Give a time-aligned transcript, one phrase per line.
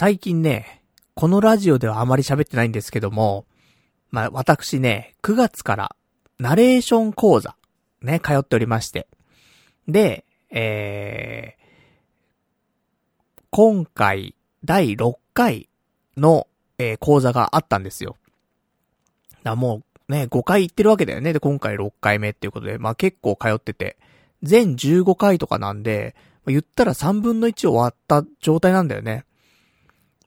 [0.00, 3.46] 最近ね、このラジオではあまり喋ってないんですけども、
[4.12, 5.96] まあ、私ね、9月から、
[6.38, 7.56] ナレーション講座、
[8.00, 9.08] ね、通っておりまして。
[9.88, 15.68] で、えー、今回、第6回
[16.16, 16.46] の、
[16.78, 18.14] えー、講座があったんですよ。
[19.42, 21.32] だもう、ね、5回行ってるわけだよね。
[21.32, 23.96] で、今回6回目っていうことで、まあ結構通ってて、
[24.44, 26.14] 全15回とかなんで、
[26.46, 29.24] 言ったら3分の1終わった状態なんだよね。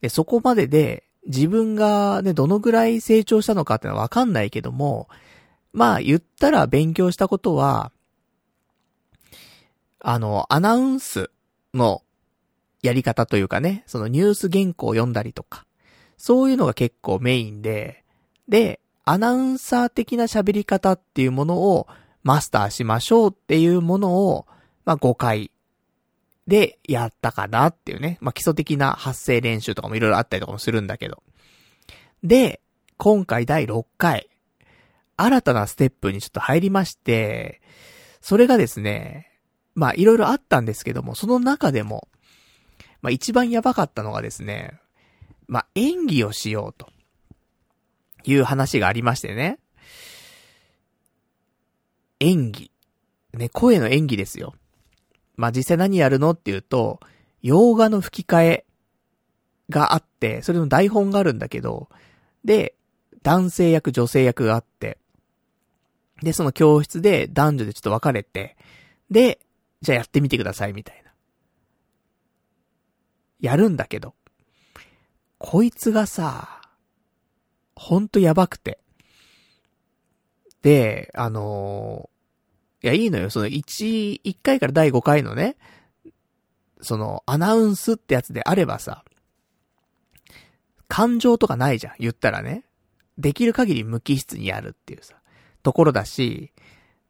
[0.01, 5.07] で、そこまでで、自分がね、どのぐらい成長したのかってのはわかんないけども、
[5.71, 7.91] まあ言ったら勉強したことは、
[9.99, 11.29] あの、アナウンス
[11.73, 12.01] の
[12.81, 15.65] やり方というかね、そのニュース原稿を読んだりとか、
[16.17, 18.03] そういうのが結構メインで、
[18.49, 21.87] で、アナウンサー的な喋り方っていうものを
[22.23, 24.47] マスターしましょうっていうものを、
[24.85, 25.50] まあ5回
[26.47, 28.17] でやったかなっていうね。
[28.21, 31.23] まあ基礎的な発声練習とかもいろいろあったりとかもするんだけど。
[32.23, 32.61] で、
[32.98, 34.29] 今回第6回、
[35.17, 37.61] 新たなステップにちょっと入りまして、
[38.21, 39.31] それがですね、
[39.75, 42.07] まあいろいろあったんですけども、その中でも、
[43.01, 44.79] まあ一番やばかったのがですね、
[45.48, 46.89] まあ演技をしようと。
[48.23, 49.59] いう話がありましてね。
[52.20, 52.71] 演技。
[53.33, 54.53] ね、声の演技ですよ。
[55.35, 56.99] まあ、実際何やるのっていうと、
[57.41, 58.65] 洋画の吹き替え
[59.70, 61.90] があって、それの台本があるんだけど、
[62.43, 62.76] で、
[63.23, 64.97] 男性役、女性役があって、
[66.22, 68.56] で、その教室で男女でちょっと分かれて、
[69.09, 69.40] で、
[69.81, 71.12] じゃあやってみてください、みたいな。
[73.40, 74.13] やるんだけど、
[75.40, 76.62] こいつがさ、
[77.75, 78.79] ほんとやばくて。
[80.62, 82.10] で、あの、
[82.84, 83.29] いや、いいのよ。
[83.29, 85.57] その1、1回から第5回のね、
[86.81, 89.03] その、アナウンスってやつであればさ、
[90.88, 91.94] 感情とかないじゃん。
[92.00, 92.66] 言ったらね。
[93.18, 95.16] できる限り無機質にやるっていうさ、
[95.63, 96.51] ところだし、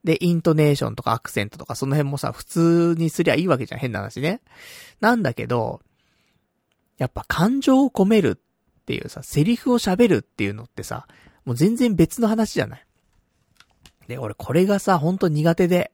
[0.03, 3.79] で、イントネーションとかアクセントとかその辺もさ、普通にすりゃいいわけじゃん。
[3.79, 4.41] 変な話ね。
[4.99, 5.81] なんだけど、
[6.97, 8.39] やっぱ感情を込める
[8.81, 11.07] っていうさ、セリフを喋るっていうのってさ、
[11.45, 12.85] もう全然別の話じゃない？
[14.07, 15.91] で、俺これがさ、ほんと苦手で、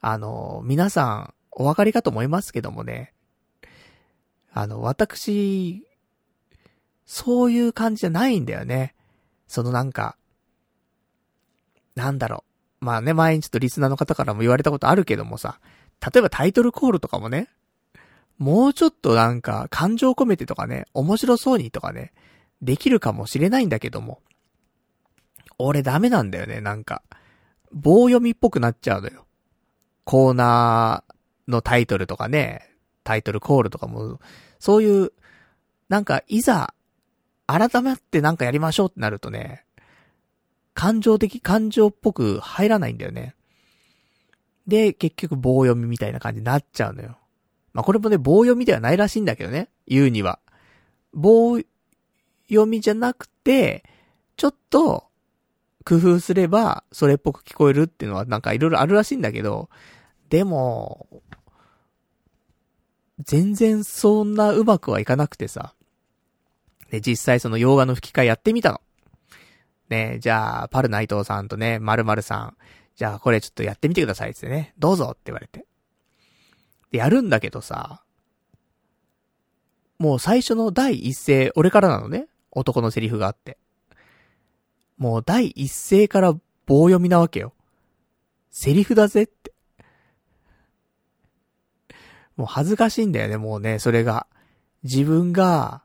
[0.00, 3.12] あの、皆さん、お分かりかと思いますけどもね、
[4.52, 5.86] あの、私、
[7.06, 8.94] そういう感じじゃないんだよね。
[9.46, 10.16] そのなんか、
[11.94, 12.44] なんだろ
[12.80, 12.84] う。
[12.84, 15.58] まあね、前にちょっとリスナーの方からも言われたことあるけどもさ、
[16.00, 17.48] 例えばタイトルコールとかもね、
[18.38, 22.12] もうちょっとなんか、感情込めてとかね、面白そうにとかね、
[22.62, 24.20] できるかもしれないんだけども。
[25.58, 27.02] 俺ダメなんだよね、なんか。
[27.72, 29.26] 棒読みっぽくなっちゃうのよ。
[30.04, 32.70] コーナーのタイトルとかね、
[33.02, 34.20] タイトルコールとかも、
[34.58, 35.12] そういう、
[35.88, 36.74] なんか、いざ、
[37.46, 39.64] 改めてなんかやりましょうってなるとね、
[40.72, 43.34] 感情的、感情っぽく入らないんだよね。
[44.66, 47.18] で、結局棒読みみたいな感じになっちゃうのよ。
[47.72, 49.68] まあ、これもね、棒読みではないらしいんだけどね。
[49.86, 50.38] 言うには。
[51.12, 51.58] 棒
[52.48, 53.84] 読みじゃなくて、
[54.36, 55.08] ちょっと、
[55.84, 59.68] 工夫すれば、それっぽく聞こえるっていうのはなんかいろいろあるらしいんだけど、
[60.30, 61.06] でも、
[63.20, 65.74] 全然そんなうまくはいかなくてさ。
[66.90, 68.80] で、実際その洋画の吹き替えやってみたの。
[69.88, 72.56] ねじゃあ、パル内藤さんとね、〇〇さん、
[72.96, 75.66] じゃあこれちょっとやってみてくださいってね、どうぞって言われて。
[76.90, 78.02] で、やるんだけどさ、
[79.98, 82.26] もう最初の第一声、俺からなのね。
[82.50, 83.58] 男のセリフがあって。
[84.98, 86.32] もう第一声から
[86.66, 87.52] 棒読みなわけよ。
[88.50, 89.52] セリフだぜって。
[92.36, 94.26] もう恥ずかしいんだよね、もうね、それが。
[94.82, 95.82] 自分が、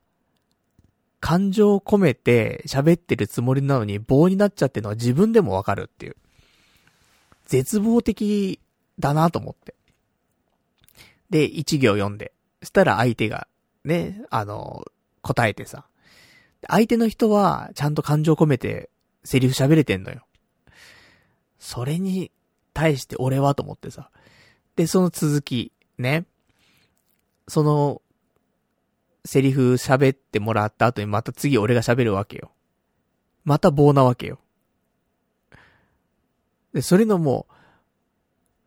[1.20, 6.16] 感情を込めて喋ってるつもりなのに棒になっちゃってるのは自分でもわかるっていう。
[7.46, 8.60] 絶望的
[9.00, 9.76] だなと思って。
[11.30, 12.32] で、一行読んで。
[12.64, 13.48] したら相手が、
[13.84, 14.86] ね、あの、
[15.22, 15.86] 答えてさ。
[16.68, 18.90] 相手の人は、ちゃんと感情込めて、
[19.24, 20.26] セリフ喋れてんのよ。
[21.60, 22.32] それに
[22.74, 24.10] 対して俺はと思ってさ。
[24.76, 26.26] で、その続き、ね。
[27.48, 28.02] その、
[29.26, 32.52] セリフ喋ってもらった後にまた次俺が喋るわけよ。
[33.44, 34.40] また棒なわけよ。
[36.74, 37.48] で、それのも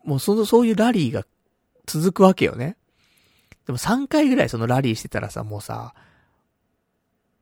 [0.04, 1.24] う、もうその、そういうラリーが
[1.86, 2.76] 続くわけよね。
[3.66, 5.94] でも3回ぐらいそのラリーしてたらさ、もうさ、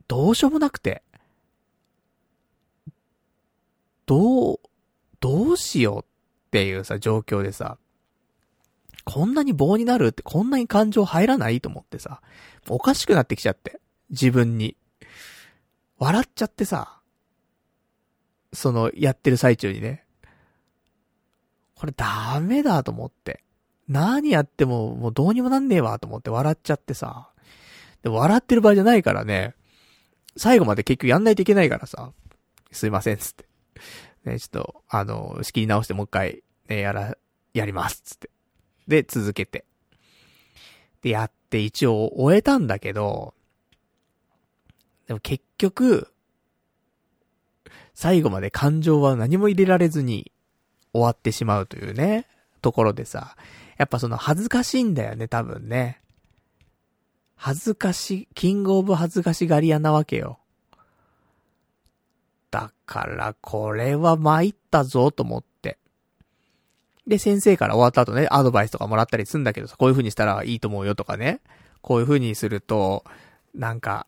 [0.07, 1.03] どうしようもなくて。
[4.11, 4.61] どう、
[5.21, 6.05] どうしようっ
[6.51, 7.79] ていうさ、状況でさ、
[9.05, 12.21] こんなに棒になるってこんなに感情入らないと思ってさ、
[12.69, 13.81] おかしくなってきちゃって。
[14.11, 14.77] 自分に。
[15.99, 17.01] 笑っちゃってさ、
[18.53, 20.05] その、やってる最中にね。
[21.77, 23.45] これダメだと思って。
[23.87, 27.31] 何やってももうどうにもなんねえわと思って笑っちゃってさ。
[28.03, 29.55] でも、笑ってる場合じゃないからね。
[30.37, 32.11] 最後まで結局やんないといけないからさ。
[32.73, 33.50] すいませんっ、つって。
[34.25, 37.17] ね、ちょっと、あの、仕切り直してもう一回、ね、やら、
[37.55, 38.31] やります、つって。
[38.89, 39.65] で、続けて。
[41.03, 43.35] で、やって一応終えたんだけど、
[45.07, 46.13] でも結局、
[47.95, 50.33] 最後まで感情は何も入れられずに
[50.93, 52.27] 終わってしまうというね、
[52.63, 53.37] ところでさ、
[53.79, 56.01] やっぱその恥ずかしいんだよね、多分ね。
[57.37, 60.40] 恥ずかし、キングオブ恥ずかしがり屋なわけよ。
[62.51, 65.79] だから、これは参ったぞ、と思って。
[67.07, 71.41] で、先生から終わった後ね、アドバイスとかもらったりすんだけどさ、こういう風にしたらいいと思うよとかね。
[71.81, 73.05] こういう風にすると、
[73.55, 74.07] なんか、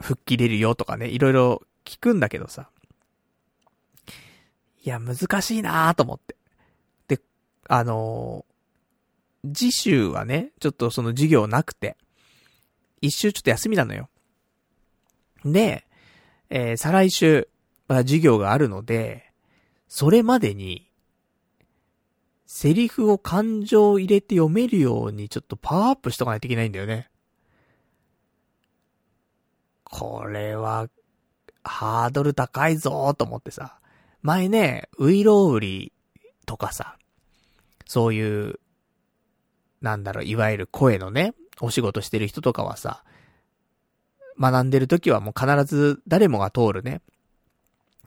[0.00, 2.68] 吹っ切れるよとかね、いろいろ聞くんだけどさ。
[4.84, 6.36] いや、難しいなぁと思って。
[7.08, 7.20] で、
[7.68, 11.96] あのー、次週はね、ちょっとその授業なくて、
[13.00, 14.08] 一週ちょっと休みなのよ。
[15.44, 15.86] で、
[16.50, 17.48] えー、再来週、
[17.88, 19.32] まあ、授業があるので、
[19.88, 20.90] それまでに、
[22.46, 27.10] セリフを感情を入れて読めるようにちょっとパワーアップしとかないといけないんだよね。
[29.84, 30.88] これは、
[31.62, 33.78] ハードル高いぞーと思ってさ。
[34.22, 35.92] 前ね、ウイロウリ
[36.46, 36.96] とかさ、
[37.86, 38.58] そういう、
[39.80, 43.04] なんだろう、いわゆる声のね、お仕事してる人とかはさ、
[44.40, 47.02] 学んでる時はもう必ず誰もが通るね、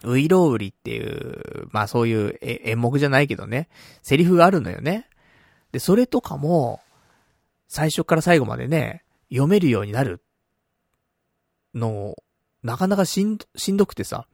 [0.04, 3.70] ウイロウリっていう、まあそういう演目じゃないけどね、
[4.04, 5.10] セリフがあるのよね。
[5.72, 6.82] で、それとかも、
[7.68, 10.22] 最初から最後までね、読めるようになる
[11.74, 12.16] の、
[12.64, 14.28] なかなかしん、しんどくてさ、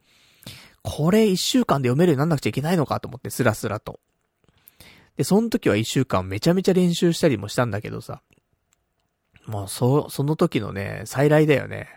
[0.82, 4.00] これ一週間で読めるようになんなくちゃいけないのかと思って、スラスラと。
[5.16, 8.22] で、その時は一週間めちゃめちゃ練習したりもしたんだけどさ、
[9.46, 11.88] もうそ、その時のね、再来だよね。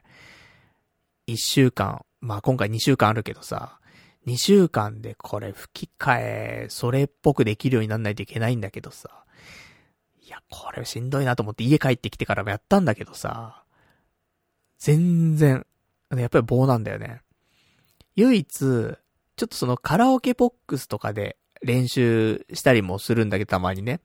[1.25, 3.79] 一週間、まあ今回2週間あるけどさ、
[4.27, 9.23] 2週間でこれ吹き替え、それっぽくできるようになんないといけないんだけどさ。
[10.21, 13.63] いや、これしんどいなと思って家帰ってきてからもやったんだけどさ。
[14.77, 15.65] 全然、
[16.11, 17.21] やっぱり棒なんだよね。
[18.15, 18.97] 唯一、ちょ
[19.45, 24.01] っとそのカラオケボックスとかで練習したりもするんだけどたまにね。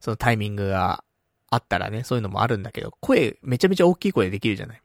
[0.00, 1.04] そのタイミングが
[1.50, 4.82] あったらね、そういうのもあるんだけど、声めちゃめちゃ大きい声できるじゃない。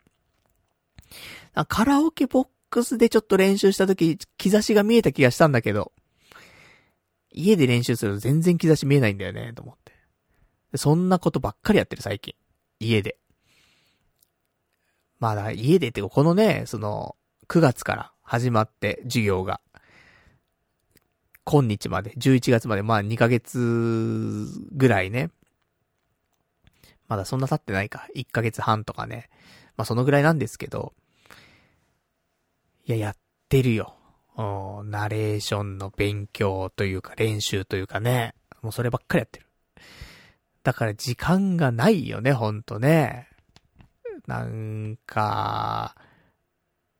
[1.67, 5.91] カラオケボックスでちょっと練習した時、兆しが見えた気がしたんだけど、
[7.31, 10.77] 家で練習すると全然兆し見えないんだよね、と思って。
[10.77, 12.35] そんなことばっかりやってる最近。
[12.79, 13.17] 家で。
[15.19, 17.15] まだ家でってこのね、その、
[17.47, 19.61] 9月から始まって授業が。
[21.43, 25.31] 今日まで、11月まで、まあ2ヶ月ぐらいね。
[27.07, 28.07] まだそんな経ってないか。
[28.15, 29.29] 1ヶ月半とかね。
[29.75, 30.93] まあそのぐらいなんですけど、
[32.91, 33.15] いや、やっ
[33.47, 33.95] てるよ。
[34.35, 38.33] ナレーションの勉強というか練習というかね。
[38.61, 39.45] もうそればっかりやってる。
[40.63, 43.29] だから時間がないよね、ほんとね。
[44.27, 45.95] なんか、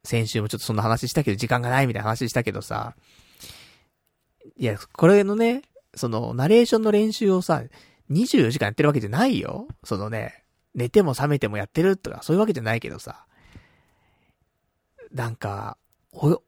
[0.05, 2.95] 先週もちょっとそんな話したけど、時間がないみたいな話したけどさ。
[4.55, 7.63] いや、これのね、その、ナレーションの練習をさ、
[8.09, 9.67] 24時間やってるわけじゃないよ。
[9.83, 13.25] そのね、寝ても覚めてもやってるとか、そういうわけじゃないけどさ。
[15.11, 15.77] なんか、
[16.13, 16.41] お、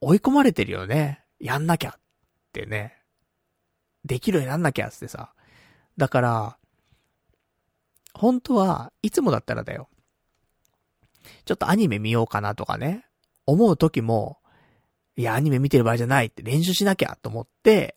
[0.00, 1.22] 追い込まれてるよね。
[1.38, 2.00] やんなきゃっ
[2.52, 2.96] てね。
[4.04, 5.32] できるようになんなきゃってさ。
[5.96, 6.58] だから、
[8.14, 9.88] 本当はいつもだったらだよ。
[11.44, 13.06] ちょっとアニメ見ようかなとかね。
[13.46, 14.38] 思う時も、
[15.16, 17.96] いや、アニメ見てる場合じゃないって練習しなきゃと思って、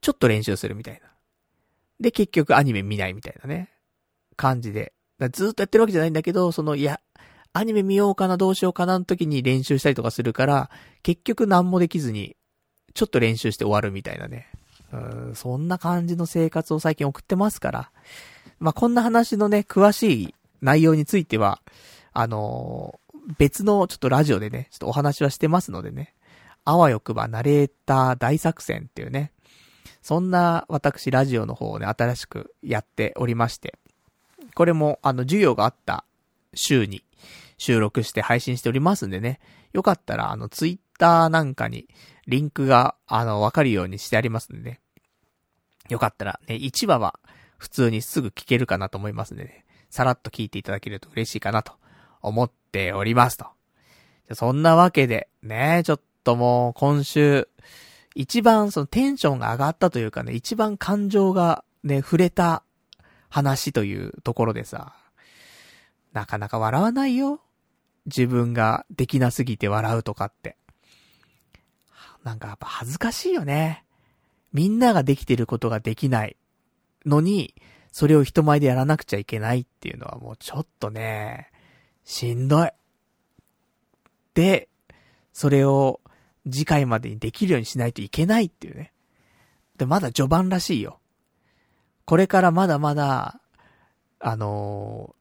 [0.00, 1.12] ちょっと練習するみたいな。
[2.00, 3.70] で、結局アニメ見ないみたいなね。
[4.36, 4.92] 感じで。
[5.32, 7.00] ずっとやってるわけじゃないんだけど、その、いや、
[7.54, 10.70] アニメ見ようかな、どうしようかなの時に練習したりとかするから、
[11.02, 12.36] 結局何もできずに、
[12.94, 14.48] ちょっと練習して終わるみたいなね。
[14.92, 17.90] うん、そんな感じの生活を最近送ってますから。
[18.58, 21.60] まあ、こんな話のね、詳しい内容については、
[22.12, 26.14] あのー、別のちょっとラジオでね、ちょっとお話はしてますのでね。
[26.64, 29.32] あわよくばナレーター大作戦っていうね。
[30.00, 33.78] そんな私ラジオの方をね、新しくやっておりまして。
[34.54, 36.04] これも、あの、授業があった
[36.54, 37.02] 週に
[37.62, 39.38] 収録して配信しておりますんでね。
[39.72, 41.86] よかったら、あの、ツイッターなんかに
[42.26, 44.80] リンクが、あの、わかるようにしてありますんでね。
[45.88, 47.20] よかったらね、1話は
[47.58, 51.74] 普通にすぐ聞けるかなと思いますんでね、さらっと聞いていただけると嬉しいかなと
[52.20, 53.46] 思っておりますと。
[54.32, 57.48] そんなわけで、ね、ちょっともう今週、
[58.16, 62.64] 一番そのテンションが上がったというかね、一番感情がね、触れた
[63.28, 64.96] 話というところでさ、
[66.12, 67.40] なかなか笑わないよ。
[68.06, 70.56] 自分ができなすぎて笑うとかって。
[72.24, 73.84] なんかやっぱ恥ずかしいよね。
[74.52, 76.36] みんなができてることができない
[77.06, 77.54] のに、
[77.90, 81.50] それを人前でやらなくちゃいけないっていうのはもうちょっとね、
[82.04, 82.70] しんどい。
[84.34, 84.68] で、
[85.32, 86.00] それを
[86.50, 88.92] 次回までにできるようにしないといけないっていうね。
[89.76, 91.00] で、まだ序盤らしいよ。
[92.04, 93.40] これからまだまだ、
[94.20, 95.14] あの、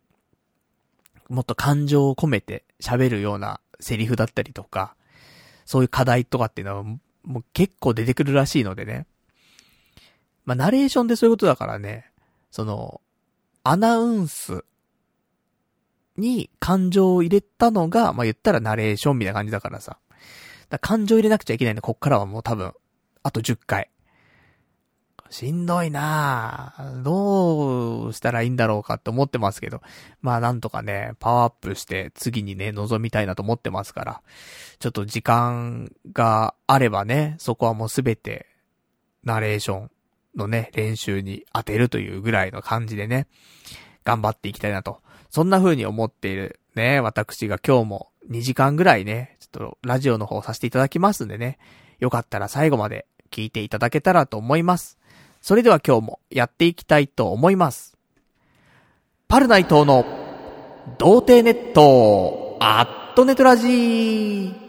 [1.32, 4.96] もっと感情を込めて喋るようなセリフだったりとか、
[5.66, 7.00] そういう課題とかっていうのは、も
[7.40, 9.08] う結構出てくるらしいのでね。
[10.44, 12.12] まあ、ナレーションでそういうことだからね、
[12.50, 13.02] その、
[13.64, 14.66] アナウンス
[16.18, 19.98] に感情を入れたのが、まあ、言ったらナレーションみたいな感じだからさ。
[20.70, 22.74] だ感情入れなくちゃいけないんで、こっからはもう多分、
[23.24, 23.91] あと10回。
[25.32, 27.04] しんどいなぁ。
[27.04, 29.82] どうしたらいいんだろうかって思ってますけど。
[30.22, 34.22] まあなんとかね、パワーアップして次にね、臨みたいなと思ってますから。
[34.80, 38.46] ちょっと時間があればね、そこはもうすべて、
[39.24, 39.92] ナレーション
[40.36, 43.28] のね、練習に当てるというぐらいの感じでね、
[44.04, 45.02] 頑張っていきたいなと。
[45.30, 51.58] そんな風に思っているね、私が今日も2時間ぐらいね、ちょっとラジオの方させていただきますんでね、
[52.00, 54.98] よかったら最後まで聞いていただけたらと思います。
[55.42, 57.98] それでは今日もやっていきたいと思います。
[59.28, 60.06] パルナイトの
[60.98, 64.61] 童貞ネットアットネトラジー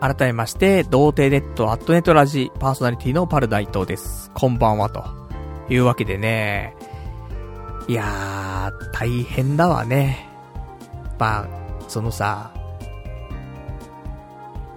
[0.00, 4.30] 改めまして、童貞ネットアットネットラジパーソナリティのパルダイトです。
[4.32, 5.04] こんばんは、と
[5.68, 6.76] いうわけでね、
[7.88, 10.28] いやー、大変だわね。
[11.18, 11.48] まあ、
[11.88, 12.52] そのさ、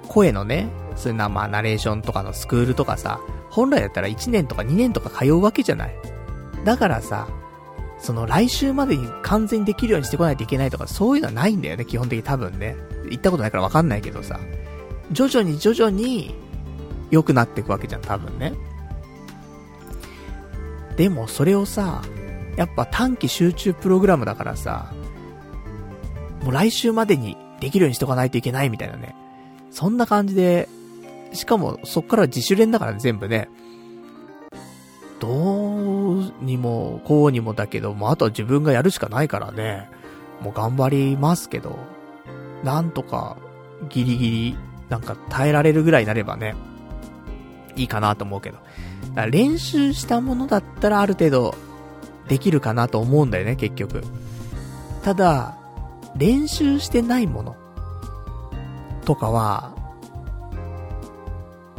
[0.08, 3.20] 声のね、そういうな、まあ、ナレーションとかのスクールとかさ、
[3.52, 5.96] 本来だったら1年とか2年とか通うわけじゃない。
[6.66, 7.28] だからさ、
[8.00, 12.76] その来週までに完全にできるようにしてこないといけないとか、そういうのはないんだよね、基本的に多分ね。
[13.12, 14.40] 行ったことないからわかんないけどさ。
[15.12, 16.36] 徐々に徐々に
[17.10, 18.54] 良くなっていくわけじゃん、多分ね。
[20.98, 22.02] でもそれをさ、
[22.56, 24.94] やっぱ短期集中プログラムだからさ、
[26.44, 29.16] もう来週までにできるようにしとかないといけないみたいなね。
[29.70, 30.68] そんな感じで、
[31.34, 33.50] しかもそっから自主練だからね、全部ね。
[35.20, 39.88] どうにも、こうにもだけど、もうあとは自分がやるしかないからね。
[40.42, 41.78] もう頑張りますけど、
[42.64, 43.38] なんとか、
[43.90, 44.58] ギリギリ
[44.92, 46.54] なんか耐えられるぐらいになればね、
[47.78, 48.58] いいかなと思うけど。
[48.58, 51.56] だから練習したものだったらある程度
[52.28, 54.04] できるかなと思うんだよね、結局。
[55.02, 55.58] ただ、
[56.18, 57.56] 練習してないもの
[59.06, 59.74] とかは、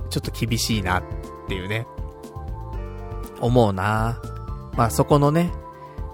[0.09, 1.03] ちょっと厳しいなっ
[1.49, 1.87] ていうね、
[3.41, 4.21] 思うな
[4.77, 5.53] まあそこのね、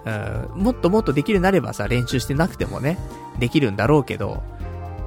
[0.05, 2.97] うん、もっともっとできるようになればさ、練習してなくてもね、
[3.39, 4.43] できるんだろうけど、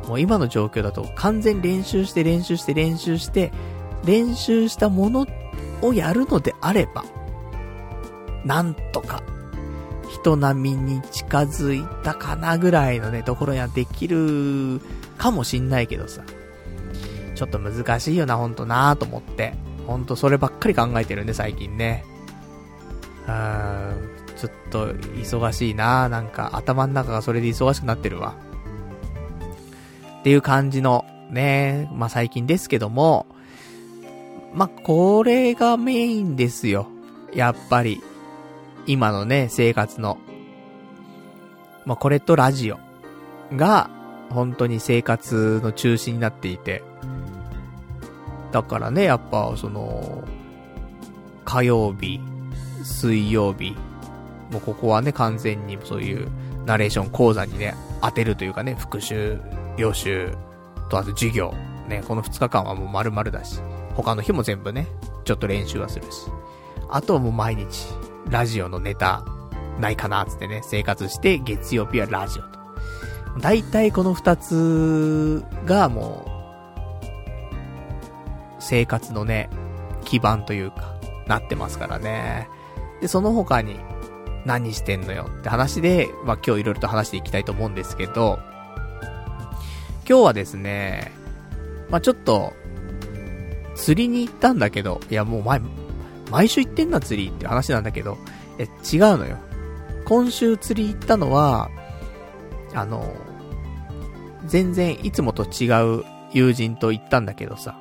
[0.06, 3.52] もう今の状況だと完全練習して練習して練習して、
[4.04, 5.26] 練習したもの
[5.80, 7.04] をやるのであれば、
[8.44, 9.22] なんとか、
[10.10, 14.80] 人並みに近づいたかなぐらいのね、ところにはできる
[15.18, 16.22] かもしんないけどさ。
[17.34, 19.54] ちょっと難しいよな、ほんとなーと思って。
[19.86, 22.04] ほんとそればっかり考えてるんで、最近ね。
[23.26, 28.34] うーん、ちょっと忙しいなぁなんか頭の中がそれで忙しくなってるわ。
[30.22, 33.26] っていう感じの、ね、まあ、最近ですけども、
[34.54, 36.86] まあ、これがメインですよ。
[37.34, 38.00] やっぱり。
[38.86, 40.18] 今のね、生活の。
[41.84, 42.78] まあ、これとラジオ
[43.56, 43.90] が、
[44.30, 46.84] 本当に生活の中心になっていて。
[48.52, 50.22] だからね、やっぱ、その、
[51.44, 52.20] 火曜日、
[52.84, 53.76] 水曜日、
[54.52, 56.28] もうここはね、完全にそういう
[56.66, 59.40] ナレーション講座にね、当てるというかね、復習
[59.76, 60.34] 予習
[60.88, 61.54] とあと授業。
[61.88, 63.60] ね、この2日間はもう丸々だし、
[63.94, 64.86] 他の日も全部ね、
[65.24, 66.26] ちょっと練習はするし。
[66.88, 67.88] あとはもう毎日、
[68.30, 69.24] ラジオのネタ、
[69.80, 72.48] ないかな、つってね、生活して、月曜日はラジオと。
[73.40, 76.32] 大体この二つがもう、
[78.58, 79.50] 生活のね、
[80.04, 80.94] 基盤というか、
[81.26, 82.48] なってますからね。
[83.00, 83.80] で、その他に、
[84.44, 88.38] 何してんのよって話で、まあ今日いろいろと話していきたいと思うんですけど、
[90.08, 91.12] 今日はですね、
[91.90, 92.52] まあちょっと、
[93.74, 95.60] 釣りに行ったんだけど、いやもう前、
[96.30, 98.18] 毎週行ってんな釣りって話なんだけど、
[98.58, 99.38] え、違うのよ。
[100.04, 101.70] 今週釣り行ったのは、
[102.74, 103.14] あの、
[104.46, 105.66] 全然いつもと違
[106.00, 107.78] う友人と行ったんだけどさ。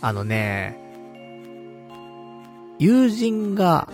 [0.00, 0.78] あのね、
[2.78, 3.88] 友人が、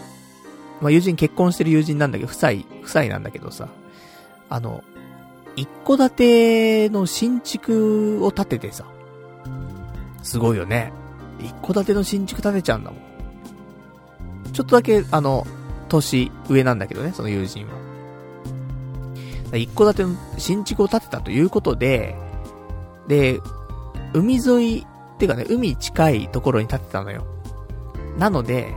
[0.80, 2.52] まあ、友人結婚してる友人なんだけど、夫妻、
[2.83, 3.68] 夫妻なんだけどさ、
[4.49, 4.85] あの、
[5.56, 8.85] 一戸建ての新築を建ててさ、
[10.23, 10.92] すごいよね。
[11.40, 14.52] 一戸建ての新築建てちゃうんだもん。
[14.52, 15.47] ちょっとだけ、あの、
[15.88, 17.76] 年上なんだけどね、その友人は。
[19.56, 22.16] 一戸建ての新築を建てたということで、
[23.09, 23.40] で、
[24.12, 27.26] 海沿い、っていうかね、海近いところに建てたのよ。
[28.18, 28.75] なので、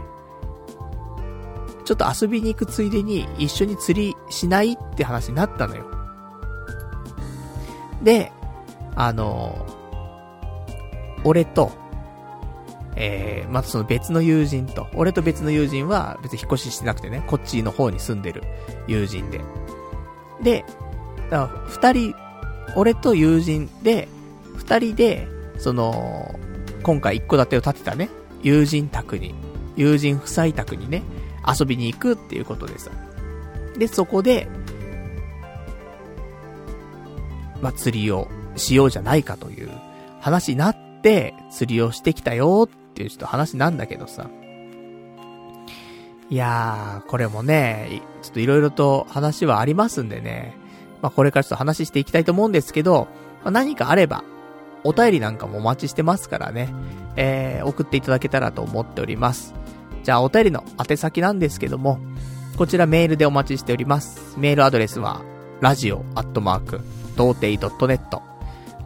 [1.90, 5.86] ちょっと遊びに行くついでに一緒に釣りしないって話になったのよ。
[8.04, 8.32] で、
[8.96, 9.66] あの、
[11.24, 11.72] 俺と、
[12.96, 18.44] えー、またその別の友人と、俺と別の友人は別に引っ越ししてなくてね、こっちの方に住んでる
[18.86, 19.42] 友人で。
[20.44, 20.66] で、
[21.32, 22.16] だから二人、
[22.76, 24.08] 俺と友人で、
[24.58, 25.28] 二人で、
[25.58, 26.36] その、
[26.84, 28.10] 今回一戸建てを建てたね、
[28.44, 29.34] 友人宅に、
[29.76, 31.02] 友人夫妻宅にね、
[31.58, 32.92] 遊びに行くっていうことでさ。
[33.78, 34.48] で、そこで、
[37.62, 39.70] まあ、釣りをしようじゃないかという
[40.20, 44.30] 話になって、釣りをしてきたよっていうちょっと話なんだけどさ。
[46.30, 50.56] いやー、これもね、ちょっと色々と話はありますんでね。
[51.02, 53.08] まあ、これからちょっと話していきたいと思うんですけど、
[53.44, 54.24] まあ、何かあれば、
[54.84, 56.74] お便りなんかもお待ちしてますからね。
[57.16, 59.54] えー、送っていただけたらと思っております。
[60.10, 62.00] じゃあ、お便りの宛先なんですけども、
[62.58, 64.40] こちらメールでお待ちしております。
[64.40, 65.22] メールアドレスは、
[65.62, 66.82] radio アットマーク、
[67.16, 68.20] 童貞 .net、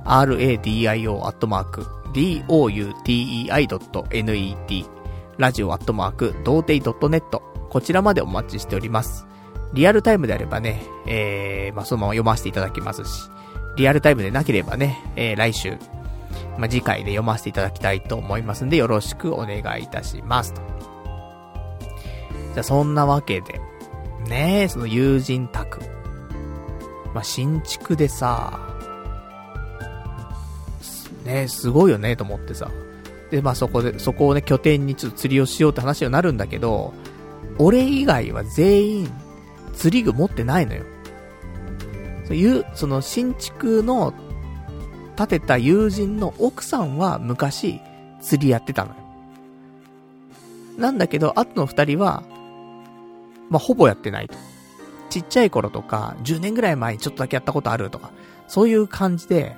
[0.03, 1.83] radio アットマーク、
[2.13, 4.85] doutei.net、
[5.37, 9.25] ラジオアットマーク、童貞 .net、こちらまでお待ちしております。
[9.71, 13.29] リアルタイムであればね、えー、まあ、そのまま読ませていただきますし、
[13.77, 15.77] リアルタイムでなければね、えー、来週、
[16.57, 20.72] まあ、次回で読ませていただきたいと思いますんで、よろしくお願いいたしますと。
[22.53, 23.59] じゃあ、そんなわけで、
[24.27, 25.79] ねえ、その友人宅。
[27.13, 28.59] まあ、新築でさ、
[31.25, 32.69] ねすごいよね、と思ってさ。
[33.31, 36.93] で、まあ、そこで、そこをね、拠点にちょっと釣りをしようって話になるんだけど、
[37.57, 39.11] 俺以外は全員、
[39.73, 40.83] 釣り具持ってないのよ。
[42.25, 44.13] そういう、その新築の
[45.15, 47.79] 建てた友人の奥さんは昔
[48.21, 48.95] 釣りやってたのよ。
[50.77, 52.23] なんだけど、後の二人は、
[53.49, 54.35] まあ、ほぼやってないと。
[55.09, 58.11] ちっちゃい頃とか、10年ぐらい前にちょっとだけやったことあるとか、
[58.47, 59.55] そういう感じで、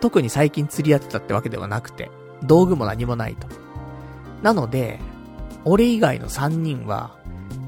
[0.00, 2.10] 特に最近釣りやってたってわけではなくて、
[2.42, 3.46] 道具も何もないと。
[4.42, 5.00] なので、
[5.64, 7.16] 俺以外の3人は、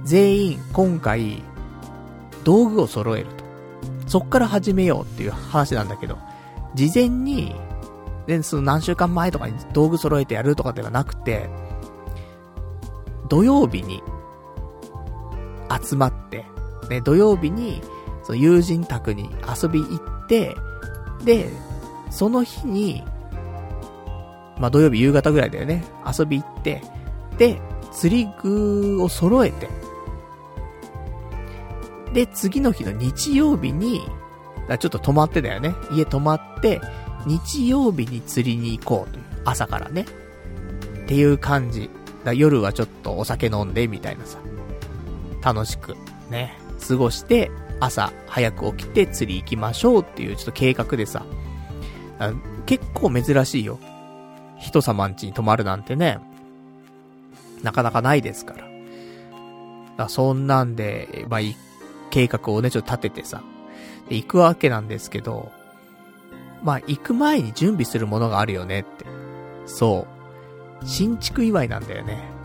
[0.04, 1.42] 全員今回、
[2.44, 3.44] 道具を揃えると。
[4.06, 6.18] そっから始めようっていう話なんだけど、
[6.74, 7.56] 事前に、
[8.26, 11.48] で、その何週間前とかに道具揃えてやるとかではなくて、
[13.28, 14.02] 土曜日に
[15.82, 16.44] 集まって、
[16.88, 17.82] ね、土曜日に、
[18.24, 19.30] その友人宅に
[19.62, 20.56] 遊び行って、
[21.24, 21.48] で、
[22.10, 23.02] その日に、
[24.58, 26.82] まあ、土曜日夕方ぐらいだよね、遊び行って、
[27.38, 27.60] で、
[27.92, 29.68] 釣り具を揃えて、
[32.12, 34.08] で、次の日の日曜日に、
[34.68, 35.74] だちょっと泊まってだよね。
[35.92, 36.80] 家泊まって、
[37.26, 39.24] 日曜日に釣りに行こうという。
[39.44, 40.06] 朝からね。
[41.04, 41.90] っていう感じ。
[42.24, 44.38] だ夜はちょっとお酒飲んで、みたいなさ。
[45.46, 45.96] 楽しく、
[46.28, 51.24] ね、過ごして、朝早く起きて釣り行きましょうっていうちょっと計画でさ。
[52.66, 53.78] 結構珍しいよ。
[54.58, 56.18] 人様ん家に泊まるなんてね。
[57.62, 58.66] なかなかないですから。
[59.96, 61.40] だそんなんで、まあ、
[62.10, 63.42] 計画をね、ちょっと立ててさ、
[64.08, 65.52] で、行くわけなんですけど、
[66.64, 69.04] まあ、行く前に準備するものがあるよねって。
[69.66, 70.08] そ
[70.82, 70.86] う。
[70.86, 72.35] 新築祝いなんだよね。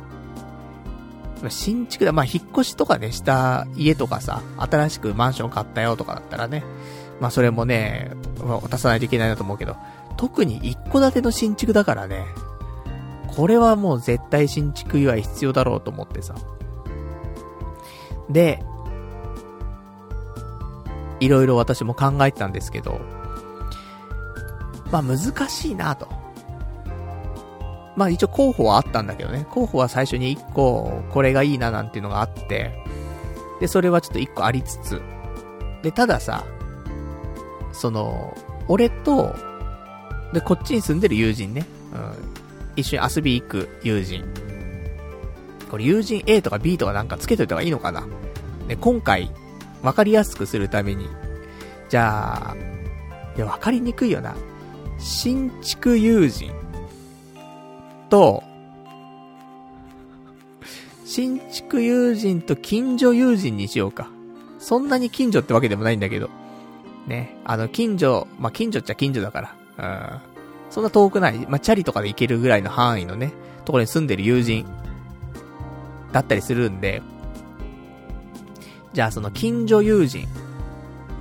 [1.50, 6.64] 新築だ、まあ、引っ越しとかね、した家とかさ、新しくマンション買ったよとかだったらね、
[7.20, 9.76] まあ、それもね、渡さないといけないなと思うけど、
[10.18, 12.26] 特に一戸建ての新築だからね、
[13.28, 16.36] これはもう絶対新築祝い必要だろうと思ってさ。
[18.30, 18.64] で、
[21.20, 23.00] いろいろ私も考えてたんですけど、
[24.92, 25.18] まあ難
[25.50, 26.21] しいなと。
[27.96, 29.46] まあ一応候補はあったんだけどね。
[29.50, 32.74] 候補は最初に1個、これがいいななんていうのがあって、
[33.60, 35.02] で、それはちょっと1個ありつつ、
[35.84, 36.46] で、たださ、
[37.74, 38.36] その、
[38.68, 39.36] 俺と、
[40.34, 41.66] で、こっちに住んでる友人ね。
[41.94, 42.14] うん。
[42.76, 44.24] 一緒に遊び行く友人。
[45.70, 48.06] これ友人 A とか B とかなんかつけといた方がいいのかな
[48.68, 49.32] で、今回、
[49.82, 51.08] わかりやすくするために、
[51.90, 52.56] じゃあ、
[53.36, 54.36] いや、わかりにくいよな。
[55.00, 56.52] 新築友人
[58.12, 58.43] と、
[61.06, 64.10] 新築友人と近所友人にしようか。
[64.60, 66.30] そんなに近所ってわけでもないんだけど。
[67.08, 67.38] ね。
[67.45, 70.21] あの、近所、まあ、近所っちゃ近所だから。
[70.65, 70.71] うん。
[70.71, 71.39] そんな遠くない。
[71.50, 73.34] まあ、チャリとかで行けるぐらいの範囲のね、
[73.65, 74.65] ところに住んでる友人。
[76.12, 77.02] だったりするんで。
[78.93, 80.28] じゃあ、その近所友人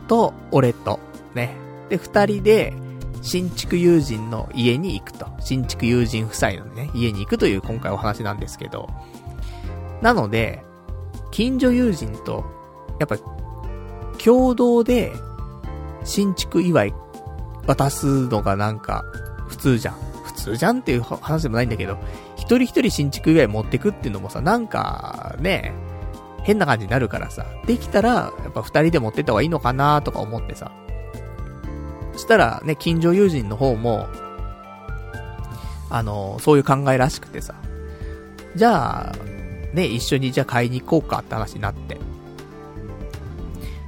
[0.09, 0.99] と、俺と、
[1.35, 1.55] ね。
[1.89, 2.75] で、二人で、
[3.23, 5.27] 新築友人の家に行くと。
[5.41, 8.89] 新築友人夫妻のね、家に行くという今回お話なんですけど。
[10.01, 10.65] なので、
[11.31, 12.45] 近所友人と、
[12.99, 13.17] やっぱ、
[14.23, 15.13] 共同で、
[16.05, 16.95] 新築祝い
[17.67, 19.05] 渡すのがなんか、
[19.49, 19.95] 普通じゃん。
[20.25, 21.99] 普通じゃんっていう話でもないんだけど、
[22.37, 25.75] 一人一人新築祝い持ってくっていうのもさ、なんか、ね、
[26.43, 30.73] 変な感じになるからさ、できたら、やっぱ二人で持ってった方がいいのかなとか思ってさ。
[32.13, 34.09] そしたら、ね、近所友人の方も、
[35.91, 37.55] あの、そういう考えらしくてさ。
[38.57, 39.17] じゃあ、
[39.75, 41.99] ね、一緒にじゃあ買いに行こうかって話になって。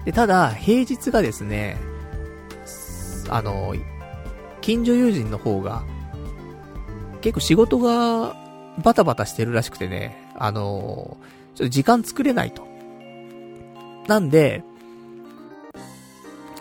[0.05, 1.79] で、ただ、平日がですね、
[3.29, 3.75] あの、
[4.61, 5.85] 近所友人の方が、
[7.21, 8.37] 結構仕事が
[8.83, 11.17] バタバタしてるらしくてね、あの、
[11.55, 12.67] ちょっと時間作れないと。
[14.09, 14.65] なんで、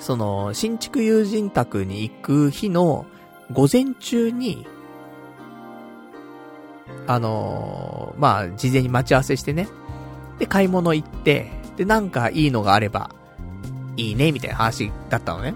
[0.01, 3.05] その、新築友人宅に行く日の
[3.53, 4.65] 午前中に、
[7.07, 9.67] あのまあ、事前に待ち合わせしてね。
[10.39, 13.11] で、買い物行って、で、なんかいいのがあれば、
[13.95, 15.53] いいね、みたいな話だったのね。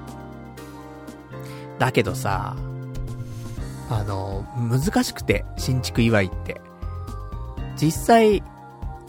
[1.80, 2.56] だけどさ、
[3.90, 6.62] あの、難しくて、新築祝いって。
[7.78, 8.44] 実際、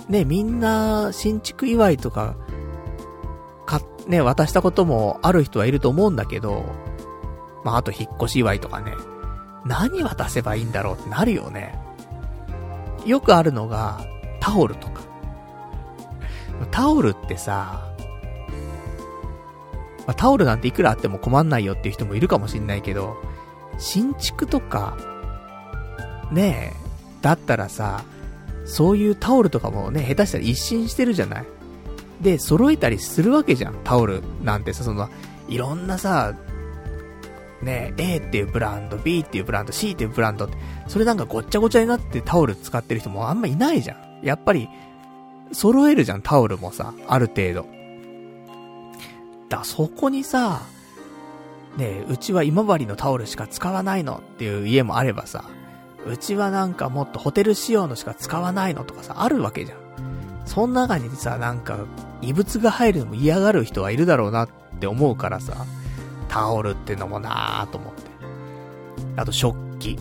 [0.09, 2.37] ね、みんな、新築祝いと、か、
[4.07, 6.65] ね、渡したこともある人はいると思うんだけど、
[7.65, 8.93] まあ、あと引っ越し祝いとかね、
[9.65, 11.79] 何渡せばいいんだろうってなるよね。
[13.05, 14.01] よくあるのが、
[14.41, 15.03] タオルとか。
[16.71, 17.83] タオルってさ、
[20.07, 23.17] まあ、タオルなんていくらあっても困んないよっていう人もいるかもしんないけど、
[23.79, 24.97] 新築とか、
[26.31, 28.05] ねえ、だったらさ、
[28.65, 31.47] そういうタオルとかもね、下手したら一新してるじゃない？
[32.21, 35.09] で、揃えたりするわけじゃん、タオルなんてさ、その、
[35.49, 36.35] いろんなさ、
[37.63, 40.57] ね A っていうブランド、B っていうブランド、C っていうブランドって、
[40.89, 44.27] それなんかごっちゃごちゃになってタオル使ってる人もあんまいないじゃん。
[44.27, 44.69] やっぱり、
[45.53, 47.67] 揃えるじゃん、タオルもさ、ある程度。
[49.49, 50.63] だ、そこにさ、
[51.77, 55.45] ねうちは今治のタオルしか使わないのっていう家もあればさ、
[56.07, 59.79] うちはなんかもっとホテル仕様のしか使わないのとかさ、あるわけじゃん。
[60.47, 61.79] その中にさ、なんか、
[62.23, 64.49] 異物が入るのも嫌がる人はいるだろうなっ
[64.81, 65.67] て思うからさ、
[66.29, 68.11] タオルってのもなぁと思って。
[69.17, 69.99] あと食器。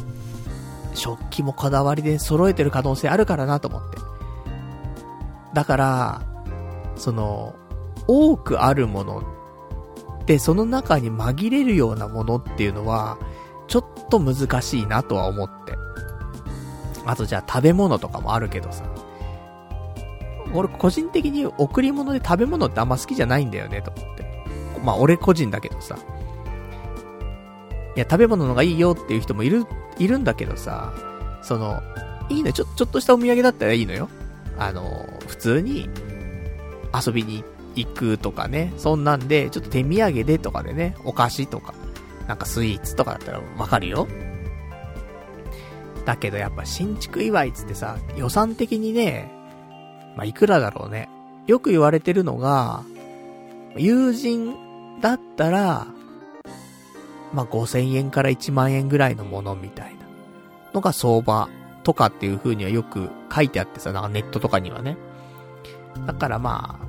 [0.94, 3.98] 食器もこだわりで揃えてる可能性あるからなと思って。
[5.54, 6.22] だから、
[6.96, 7.56] その、
[8.08, 9.24] 多くあるもの
[10.26, 13.18] で、その中に紛れるようなものっていうのは、
[13.68, 15.74] ちょっと難しいなとは思って。
[17.06, 18.84] あとじゃあ食べ物とかもあるけどさ。
[20.56, 24.26] 俺個人的に贈り物で食べ物ってあんま好きじゃないんだよね、と思って。
[24.84, 25.98] まあ俺個人だけどさ。
[27.96, 29.66] いや、食べ物の方がいいよっていう人もいる、
[29.98, 30.94] いるんだけどさ、
[31.42, 31.82] その、
[32.30, 34.10] いいのちょ、ちょっとしたお土産だったらいいのよ。
[34.58, 35.90] あの、普通に
[36.94, 37.44] 遊びに
[37.76, 41.74] 行くとかね、そんなんで、ちょっと手土産でとかでね、お菓子とか、
[42.28, 44.08] なんかスイーツとかだったらわかるよ。
[46.06, 49.32] だけどやっぱ新築祝いつってさ、予算的にね、
[50.16, 51.10] まあ、いくらだろうね。
[51.48, 52.84] よく言われてるのが、
[53.76, 54.56] 友人
[55.02, 55.88] だったら、
[57.34, 60.06] まあ、5000円から1万円ぐらいのものみたいな
[60.74, 61.50] のが相場
[61.84, 64.98] とかっていう風にはよく書いてあってさ、なんかネットとかにはね。
[66.08, 66.86] だからまあ、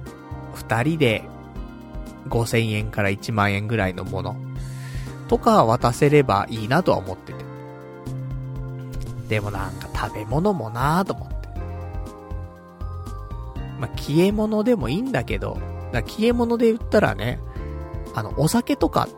[0.54, 1.24] 二人で
[2.28, 4.36] 5000円から1万円ぐらいのもの
[5.28, 7.44] とか渡せればいいなとは思ってて。
[9.28, 11.35] でもなんか食べ物もなぁと思って。
[13.78, 15.58] まあ、消え物でもいいんだけど、
[15.92, 17.40] だ消え物で言ったらね、
[18.14, 19.08] あの、お酒とか、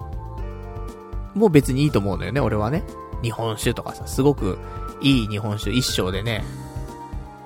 [1.35, 2.83] も別にいいと思うのよね、俺はね。
[3.23, 4.59] 日本酒とかさ、すごく
[5.01, 6.45] いい日本酒一升でね、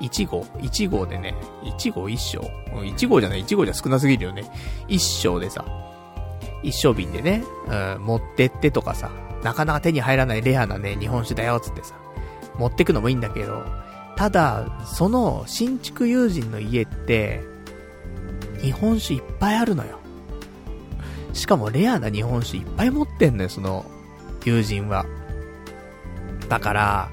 [0.01, 4.45] 1号 ?1 号でね、1号1升 ?1 号じゃない、1号じゃ少なすぎるよね。
[4.89, 5.65] 1升でさ、
[6.63, 9.11] 一升瓶でね、うん、持ってってとかさ、
[9.43, 11.95] なかなか手に入らないレアなね、日本酒だよ、つってさ、
[12.59, 13.65] 持ってくのもいいんだけど、
[14.17, 17.43] ただ、その新築友人の家って、
[18.61, 19.99] 日本酒いっぱいあるのよ。
[21.33, 23.85] しかもレアな日本酒いっぱい持ってんのよ、その
[24.45, 25.07] 友人は。
[26.49, 27.11] だから、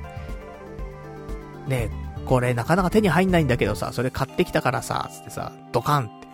[1.68, 1.90] ね
[2.26, 6.28] これなかなか手に入んないんだけどさ、それ買ってきたからさ、つってさ、ドカンって。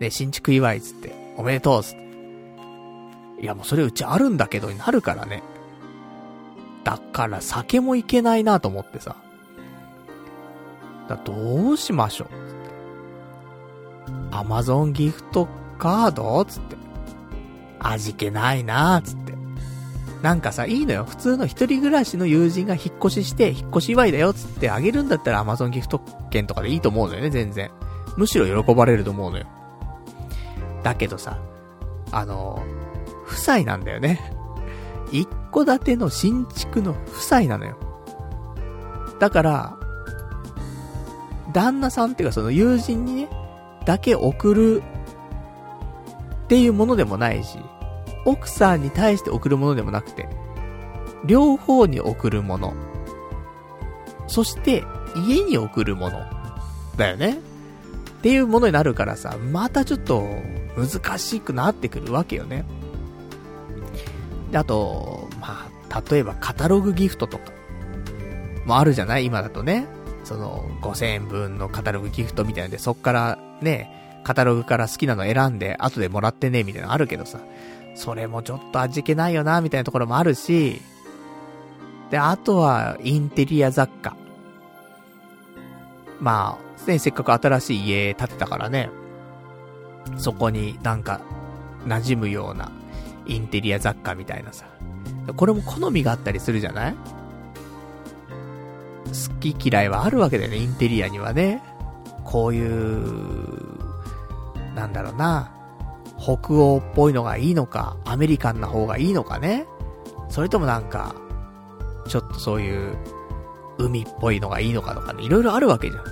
[0.00, 2.08] ね、新築祝いつって、おめでとうつって。
[3.40, 5.42] いやもうそれうちあるんだけどになるからね。
[6.84, 9.16] だから酒もいけないなと思ってさ。
[11.08, 12.68] だどうしましょうつって。
[14.30, 16.76] アマゾンギフトカードつって。
[17.80, 19.32] 味気ないなつって。
[20.22, 21.04] なんかさ、いいのよ。
[21.04, 27.70] 普通の一人暮らしの友人が引っ越しして、引っ越し祝いだよつってあげるんだったら Amazon ギフト券とかでいいと思うのよね、全然。
[28.16, 29.46] むしろ喜ばれると思うのよ。
[30.82, 31.38] だけどさ、
[32.10, 32.62] あの、
[33.26, 34.32] 夫妻なんだよね。
[35.12, 37.76] 一戸建ての新築の夫妻なのよ。
[39.20, 39.77] だから、
[41.52, 43.28] 旦那さんっていうかその友人にね、
[43.84, 44.82] だけ送る
[46.44, 47.58] っていうものでもないし、
[48.24, 50.28] 奥さんに対して送るものでもなくて、
[51.24, 52.74] 両方に送るもの。
[54.26, 54.84] そして、
[55.16, 56.20] 家に送るもの。
[56.96, 57.38] だよね。
[58.18, 60.26] っていうものになるからさ、またちょっと
[60.76, 62.64] 難しくなってくるわけよね。
[64.50, 67.44] で、あと、まあ、例えばカタログギフトとか、
[68.66, 69.24] もあるじゃない？
[69.24, 69.86] 今だとね。
[70.28, 77.40] その、5000円分のカタログギフトみたいなんで、そっからね、カタログから好きなの選んで、後でもらってね、みたいなのあるけどさ。
[77.94, 80.82] それもちょっと味気ないよな、みたいなところもあるし、
[82.10, 84.14] で、あとは、インテリア雑貨。
[86.20, 88.90] まあ、ね、せっかく新しい家建てたからね、
[90.18, 91.20] そこになんか、
[91.86, 92.70] 馴染むような、
[93.26, 94.66] インテリア雑貨みたいなさ。
[95.36, 96.94] これも好みがあったりするじゃない？
[99.08, 101.62] 好き嫌いはあるわけだよね、インテリアにはね。
[102.24, 103.84] こういう、
[104.74, 105.52] なんだろうな。
[106.18, 109.66] 北欧っぽいのがいいのか、アメリカンな方がいいのかね。
[110.28, 111.14] それともなんか、
[112.06, 112.96] ちょっとそういう、
[113.78, 116.04] 海っぽいのがいいのかとかね、いろいろあるわけじゃん。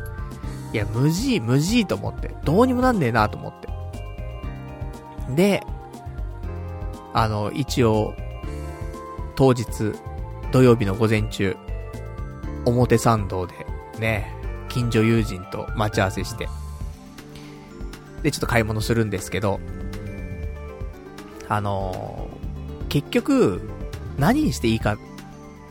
[0.73, 2.35] いや、無事、無事と思って。
[2.45, 3.69] どうにもなんねえなと思って。
[5.35, 5.63] で、
[7.13, 8.15] あの、一応、
[9.35, 9.93] 当日、
[10.53, 11.57] 土曜日の午前中、
[12.67, 13.55] 表参道で、
[13.99, 14.33] ね、
[14.69, 16.49] 近所友人と待ち合わせして、
[18.23, 19.61] で、ちょっと買い物するんですけど、
[21.49, 23.63] あのー、結局、
[24.19, 24.99] 何にしていいか、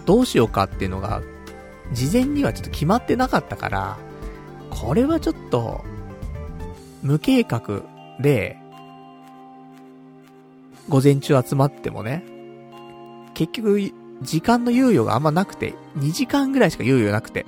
[0.06, 1.22] どうしようかっていうのが、
[1.92, 3.98] 事前にはちょっと決まってなかったから、
[4.70, 5.84] これはちょっと、
[7.04, 7.84] 無計画
[8.20, 8.58] で、
[10.88, 12.24] 午前中集まってもね、
[13.34, 17.46] 結局、時間の猶予があんまなくて、2時間ぐらいしか猶予なくて。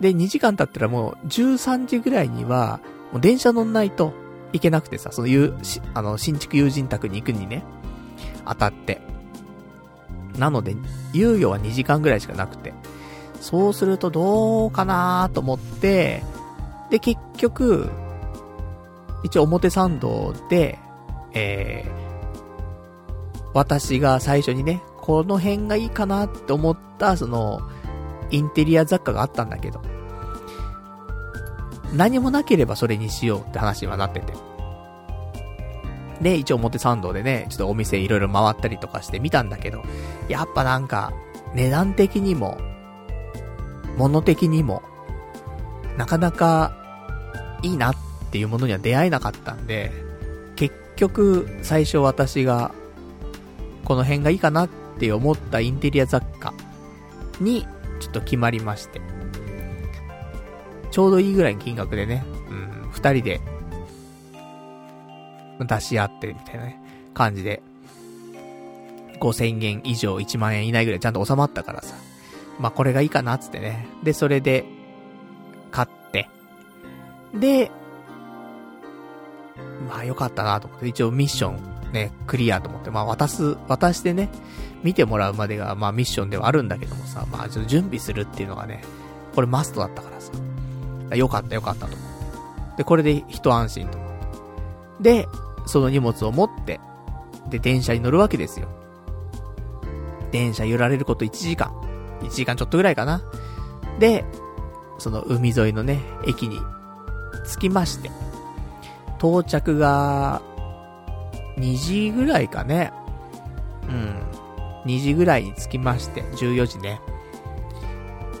[0.00, 2.80] で、2時間経ったらもう13時ぐらいには、
[3.12, 4.12] もう電車乗んないと、
[4.52, 5.54] 行けなくてさ、そのゆ、
[5.94, 7.64] あの、新築友人宅に行くにね、
[8.46, 9.00] 当たって。
[10.38, 10.74] なので、
[11.12, 12.72] 猶予は2時間ぐらいしかなくて。
[13.40, 16.22] そうするとどうかなと思って、
[16.90, 17.90] で、結局、
[19.22, 20.78] 一応表参道で、
[21.34, 27.62] えー、私が最初にね、この辺がいいかなって思った、その、
[28.30, 29.80] インテリア雑貨があったんだけど、
[31.94, 34.34] 何もなければそれにしようって話にはなってて。
[36.20, 39.82] で、一応表参道でね、ちょっとお店いろいろ回ったりとかして見たんだけど、
[40.28, 41.14] やっぱなんか、
[41.54, 42.58] 値段的にも、
[43.96, 44.82] 物的にも、
[45.96, 46.76] なかなか、
[47.62, 47.96] いいなっ
[48.30, 49.90] ていうものには出会えなかったんで、
[50.54, 52.72] 結局、最初私が、
[53.86, 56.52] この辺がいいかなってって思ったインテリア雑貨
[57.40, 57.64] に、
[58.00, 59.00] ちょっと決まりまして。
[60.90, 63.40] ちょうどいいぐらいの金額でね、うん、二人で、
[65.60, 66.82] 出し合って、みたいなね、
[67.14, 67.62] 感じで、
[69.20, 71.94] 5000円以上1万円以内ぐらいちゃんと収まったからさ。
[72.58, 73.86] まあ、これがいいかなっつってね。
[74.02, 74.64] で、それで、
[75.70, 76.28] 買って。
[77.34, 77.70] で、
[79.88, 84.28] まあよかったなと思って、一応ミッションね、クリアと思って、まあ渡す、渡してね、
[84.82, 88.82] 見てもらうまでが、まあミッションではあるんだけどもさ、まあちょっと準備するっていうのがね、
[89.34, 90.32] これマストだったからさ。
[91.16, 91.96] よかったよかったと。
[92.76, 93.98] で、これで一安心と。
[95.00, 95.26] で、
[95.66, 96.80] その荷物を持って、
[97.50, 98.68] で、電車に乗るわけですよ。
[100.30, 101.72] 電車揺られること1時間。
[102.20, 103.22] 1時間ちょっとぐらいかな。
[103.98, 104.24] で、
[104.98, 106.60] その海沿いのね、駅に
[107.46, 108.10] 着きまして、
[109.18, 110.42] 到着が、
[111.56, 112.92] 2時ぐらいかね。
[113.88, 114.37] うん。
[114.86, 117.00] 2時ぐらいに着きまして、14時ね。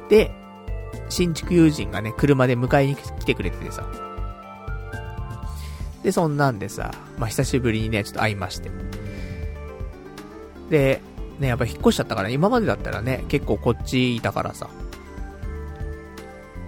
[0.08, 0.30] で、
[1.08, 3.86] 新築友人がね、車で迎えに来てくれててさ。
[6.02, 8.70] で、そんなんでさ、まあ、久しぶりにね、ちょっと会いまして。
[10.70, 11.00] で、
[11.38, 14.68] ね、やっぱ引っ越しちゃったから、今までだったらね、結構こっちいたからさ、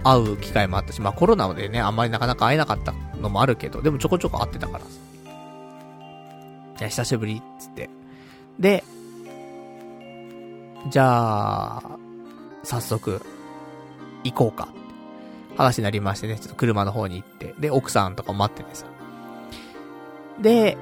[0.03, 4.89] 会う機会もあったし、まあコロナでね、あんまりなかなか会えなかったのもあるけど、でもちょこちょこ会ってたからさ。
[6.79, 7.89] いや、久しぶり、っつって。
[8.59, 8.83] で、
[10.89, 11.83] じゃあ、
[12.63, 13.21] 早速、
[14.23, 14.69] 行こうか。
[15.57, 18.85] 話になりましてね、ちょっと車の方に行って、で、奥さんとか待っててさ。
[20.41, 20.77] で、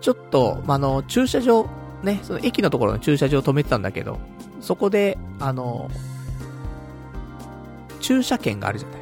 [0.00, 1.66] ちょっと、まあ、の、駐車場、
[2.02, 4.18] ね、その駅のところの駐車場止めてたんだけど、
[4.60, 5.90] そこで、あの、
[8.00, 9.00] 駐車券があるじゃない。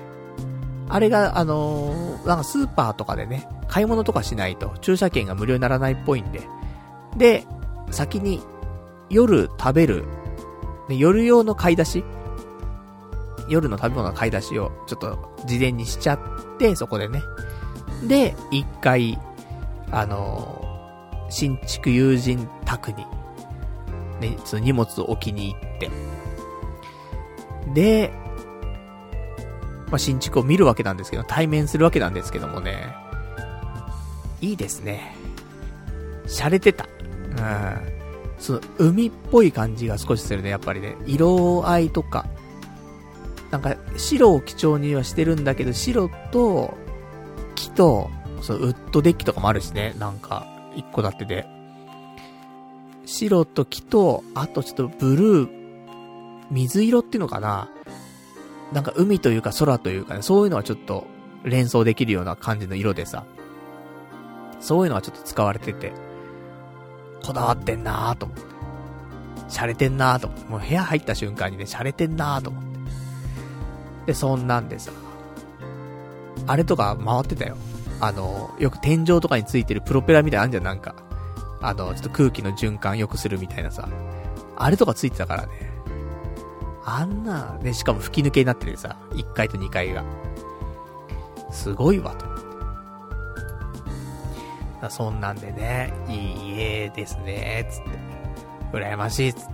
[0.88, 6.42] あれが、あの、なんかスーパーとかでね、買い物とかしないと駐車券が無料にならないっぽいんで。
[7.16, 7.46] で、
[7.90, 8.42] 先に
[9.11, 10.05] 夜食べる、
[10.88, 12.05] で夜用の買い出し？
[13.49, 16.19] 夜の食べ物の買い出しをちょっと事前にしちゃっ
[16.59, 17.23] て、そこでね。
[18.09, 19.19] で、一回、
[19.90, 23.07] あのー、新築友人宅に、
[24.21, 25.90] ね、その荷物を置きに行って、
[27.75, 28.12] で、
[29.88, 32.95] まあ、新築を見るわけなんですけど、対面するわけなんですけどもね、
[34.40, 35.14] いいですね。
[36.27, 36.87] 洒落てた。
[36.87, 37.93] うん。
[38.38, 40.97] その、海っぽい感じが少しするね、やっぱりね。
[41.07, 42.27] 色合いとか。
[43.51, 46.75] なんか、白を基調にはしてるんだけど、白と、
[47.55, 48.11] 木と、
[48.42, 51.47] そのウッドデッキとかもあるしね、なんか、一個立てで。
[53.07, 55.49] 白と木と、あとちょっとブルー、
[56.51, 57.70] 水色っていうのかな
[58.73, 61.07] なんか海というか空というかね、そういうのはちょっと
[61.44, 63.25] 連想できるような感じの色でさ、
[64.61, 65.92] そういうのはちょっと使われてて、
[67.24, 68.44] こだわってんなーと思って。
[69.48, 70.44] 洒落てんなーと思って。
[70.46, 72.68] もう部屋入った瞬間にね、洒落てんなーと思って。
[74.06, 74.92] で、そんなんでさ、
[76.46, 77.56] あれとか回ってたよ。
[78.00, 80.94] あの、よく天井とかについてるプロペラみたいなあんじゃん、なんか。
[81.62, 83.88] あの、ちょっと空気の循環良くするみたいなさ。
[84.56, 85.72] あれとかついてたからね。
[86.84, 90.04] あんな、ね、しかも吹き抜けになっててさ、1階と2階が。
[91.50, 92.54] すごいわ、と思って。
[94.90, 97.99] そんなんでね、いい家ですね、つって。
[98.73, 99.53] 羨ましい、つって。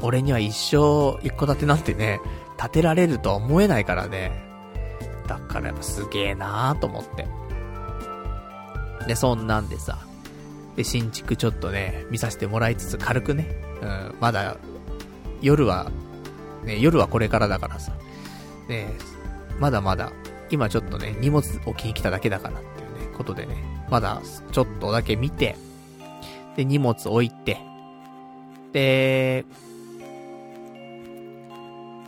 [0.00, 2.20] 俺には一生一戸建てなんてね、
[2.56, 4.32] 建てられるとは思えないからね。
[5.26, 7.26] だからやっぱすげえなーと思って。
[9.06, 9.98] で、そんなんでさ。
[10.76, 13.48] で、新築ちょっとね、見させてもらいつつ軽くね。
[13.82, 14.56] うん、まだ、
[15.40, 15.90] 夜は
[16.64, 17.92] ね、夜はこれからだからさ。
[18.68, 18.88] ね、
[19.58, 20.12] まだまだ、
[20.50, 22.60] 今ちょっとね、荷物置きに来ただけだから、
[23.18, 23.56] ことでね、
[23.90, 25.56] まだちょっとだけ見て、
[26.56, 27.60] で、荷物置いて、
[28.72, 29.44] で、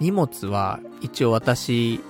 [0.01, 2.01] 荷物は一応私、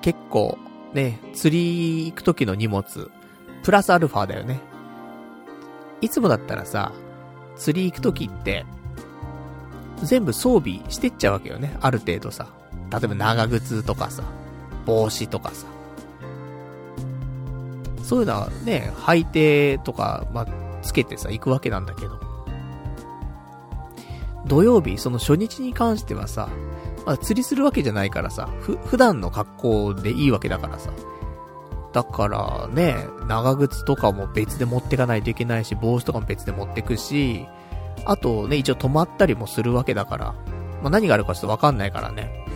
[0.00, 0.58] 結構
[0.92, 3.10] ね、釣り行く時の荷物、
[3.62, 4.60] プラスアルファだよね。
[6.00, 6.92] いつもだったらさ、
[7.56, 8.64] 釣り行く時って、
[10.02, 11.76] 全部装備してっちゃうわけよね。
[11.80, 12.48] ある程度さ。
[12.90, 14.22] 例えば長靴とかさ、
[14.84, 15.66] 帽子とかさ。
[18.06, 20.46] そういうのはね、履いてとか、まあ、
[20.80, 22.20] つけてさ、行くわけなんだけど。
[24.46, 26.48] 土曜日、その初日に関してはさ、
[27.04, 30.92] まあ、釣りするわけじゃないからさ、ふ、普段の格好でいいわけだからさ。
[31.92, 37.48] だからね、長靴とかも別で持ってかないといけないし、帽子とかも別で持ってくし、
[38.04, 40.34] あとね、一応止まったりもするわけだから、
[40.80, 42.46] まあ、何があるかちょっとわかんないからね。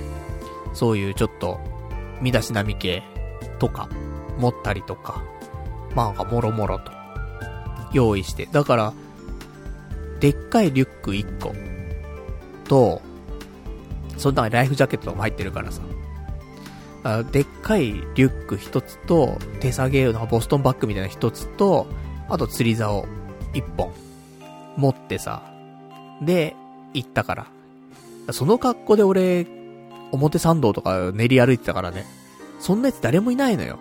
[0.74, 1.58] そういうちょっと、
[2.20, 3.02] 身だしなみ系
[3.58, 3.88] とか、
[4.38, 5.24] 持ったりとか、
[5.94, 6.92] まあもろもろと、
[7.92, 8.46] 用意して。
[8.46, 8.92] だから、
[10.20, 11.54] でっかいリュック1個、
[12.64, 13.02] と、
[14.16, 15.82] その中にライフジャケットも入ってるからさ。
[17.02, 21.86] あでっかいリュック1つと、手提げのボストンバッグみたいな1つと、
[22.28, 23.06] あと釣り竿
[23.54, 23.92] 1本。
[24.76, 25.42] 持ってさ、
[26.22, 26.54] で、
[26.94, 27.46] 行ったから。
[28.32, 29.46] その格好で俺、
[30.12, 32.04] 表参道とか練り歩いてたからね。
[32.60, 33.78] そんなやつ誰もいないのよ。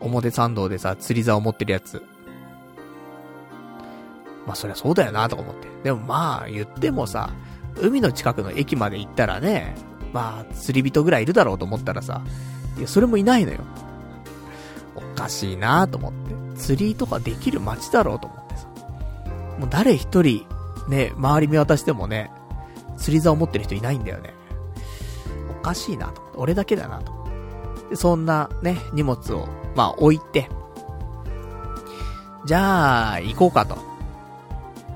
[0.00, 2.02] 表参道でさ、釣り竿持ってるやつ。
[4.46, 5.68] まあそりゃそうだよなとか思って。
[5.82, 7.30] でもまあ言ってもさ、
[7.80, 9.74] 海の近くの駅まで行ったらね、
[10.12, 12.22] まあ、釣り人ぐらいいるだろうと思ったらさ、
[12.78, 13.58] いや、それもいないのよ。
[14.94, 16.34] おかしいなと思って。
[16.56, 18.66] 釣りとかできる街だろうと思ってさ。
[19.58, 20.46] もう誰一人、
[20.88, 22.30] ね、周り見渡してもね、
[22.96, 24.32] 釣り竿持ってる人いないんだよね。
[25.50, 26.22] おかしいなと。
[26.34, 27.12] 俺だけだなと。
[27.90, 30.48] で、そんなね、荷物を、まあ置いて、
[32.46, 33.76] じゃあ、行こうかと。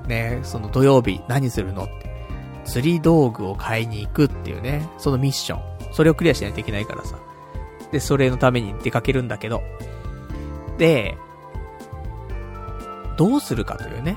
[0.06, 2.10] ね、その土曜日何するのって。
[2.64, 5.92] 釣り道具を買いに行くっていうね、そのミッション。
[5.92, 7.18] それをクリアしないといけないからさ。
[7.90, 9.62] で、それのために出かけるんだけど。
[10.78, 11.16] で、
[13.16, 14.16] どうするかというね。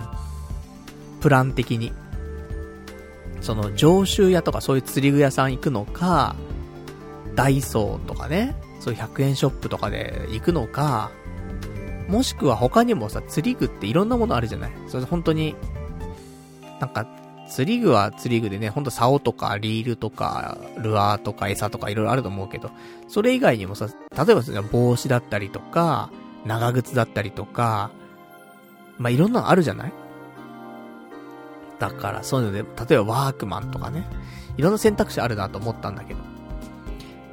[1.20, 1.92] プラン的に。
[3.42, 6.36] その、常習屋とかそういう釣り具屋さん行くのか、
[7.34, 11.10] ダイソーとかね、そう100円ショップとかで行くのか、
[12.10, 14.72] もしくは他にもさ、釣り具っていろんなものあるじゃない？
[14.90, 15.56] それ本当に、
[16.82, 17.08] なんか、
[17.50, 22.72] 釣り具は釣り具でね、ほんと竿とかリールとか、ルアーとか餌とかいろいろあると思うけど、
[23.08, 26.10] それ以外にもさ、例えばその帽子だったりとか、
[26.46, 27.90] 長靴だったりとか、
[28.98, 29.94] まあ、いろんなのあるじゃない？
[31.80, 34.06] だからそういうので、例えばワークマンとかね、
[34.58, 36.20] いろんな選択肢あるなと思ったんだけど。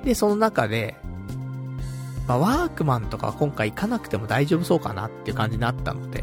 [0.04, 0.94] で、その中で、
[2.30, 6.22] まあ、ワークマンとか今回行かなくても大丈夫そうかなっていう感じになったので、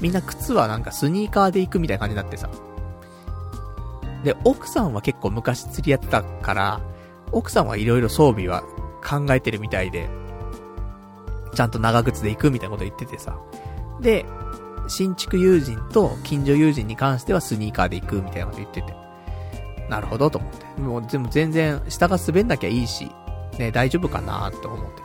[0.00, 2.50] みんな靴はなんかスニーカーで行くみたいな感じになってさ。
[4.24, 6.80] で、奥さんは結構昔釣りやってたから、
[7.30, 8.62] 奥さんはいろいろ装備は
[9.08, 10.08] 考えてるみたいで、
[11.54, 13.38] ちゃんと長靴で行くみたいなこと言っててさ。
[14.00, 14.26] で、
[14.88, 18.92] 新築友人と近所友人に関してはスニーカーで行くみたいなこと言ってて。
[19.88, 20.80] なるほどと思って。
[20.80, 23.08] もうでも全然下が滑んなきゃいいし、
[23.56, 25.03] ね、大丈夫かなって思って。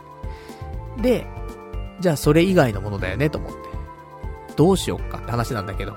[1.02, 1.26] で、
[2.00, 3.58] じゃあそれ以外のものだよねと思って。
[4.56, 5.96] どうしよっかって話なんだけど。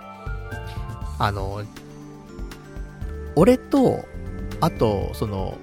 [1.19, 1.63] あの、
[3.35, 4.05] 俺と、
[4.61, 5.57] あと、その、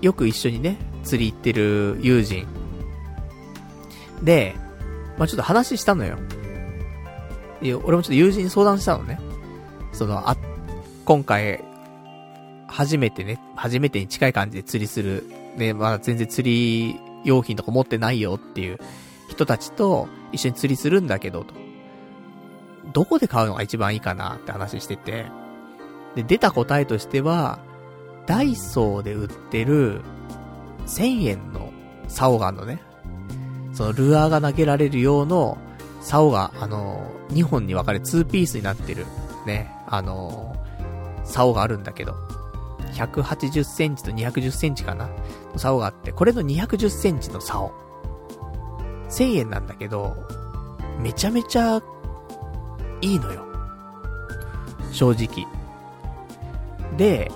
[0.00, 2.46] よく一緒にね、釣り行ってる友人。
[4.22, 4.54] で、
[5.18, 6.18] まあ、ちょっと話したのよ。
[7.60, 9.20] いや、俺もちょっと友人に相談したのね。
[9.92, 10.36] その、あ、
[11.04, 11.62] 今回、
[12.66, 15.24] 初めてね、初めてに近い感じで釣りする。
[15.56, 18.78] ね、まだ全然釣り用品とか持ってないよっていう
[19.28, 21.54] 人たちと一緒に釣りするんだけど、と。
[22.92, 25.26] どこで買うのが一番いいかなって話してて。
[26.14, 27.58] で、出た答えとしては、
[28.26, 30.02] ダイソーで売ってる
[30.86, 31.72] 1000円の
[32.08, 32.82] 竿があるのね。
[33.72, 35.58] そのルアーが投げられる用の
[36.02, 39.06] 竿が、あの、2本に分かれ2ピースになってる、
[39.46, 40.54] ね、あの、
[41.24, 42.14] 竿があるんだけど、
[42.92, 45.08] 180センチと210センチかな？
[45.52, 47.72] の竿があって、これの210センチの竿。
[49.08, 50.16] 1000円なんだけど、
[50.98, 51.82] めちゃめちゃ、
[53.00, 53.44] いいのよ。
[54.90, 55.46] 正直。
[56.96, 57.30] で、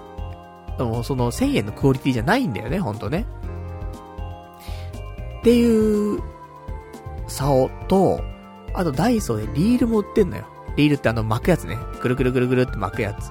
[0.79, 3.27] でもその1000円のクオリティじゃないんだよね、ほんとね。
[5.41, 6.21] っていう、
[7.27, 8.21] 竿と、
[8.75, 10.47] あとダイソーでリールも売ってんのよ。
[10.77, 11.79] リールってあの巻くやつね。
[12.01, 13.31] くるくるくるくるって巻くやつ。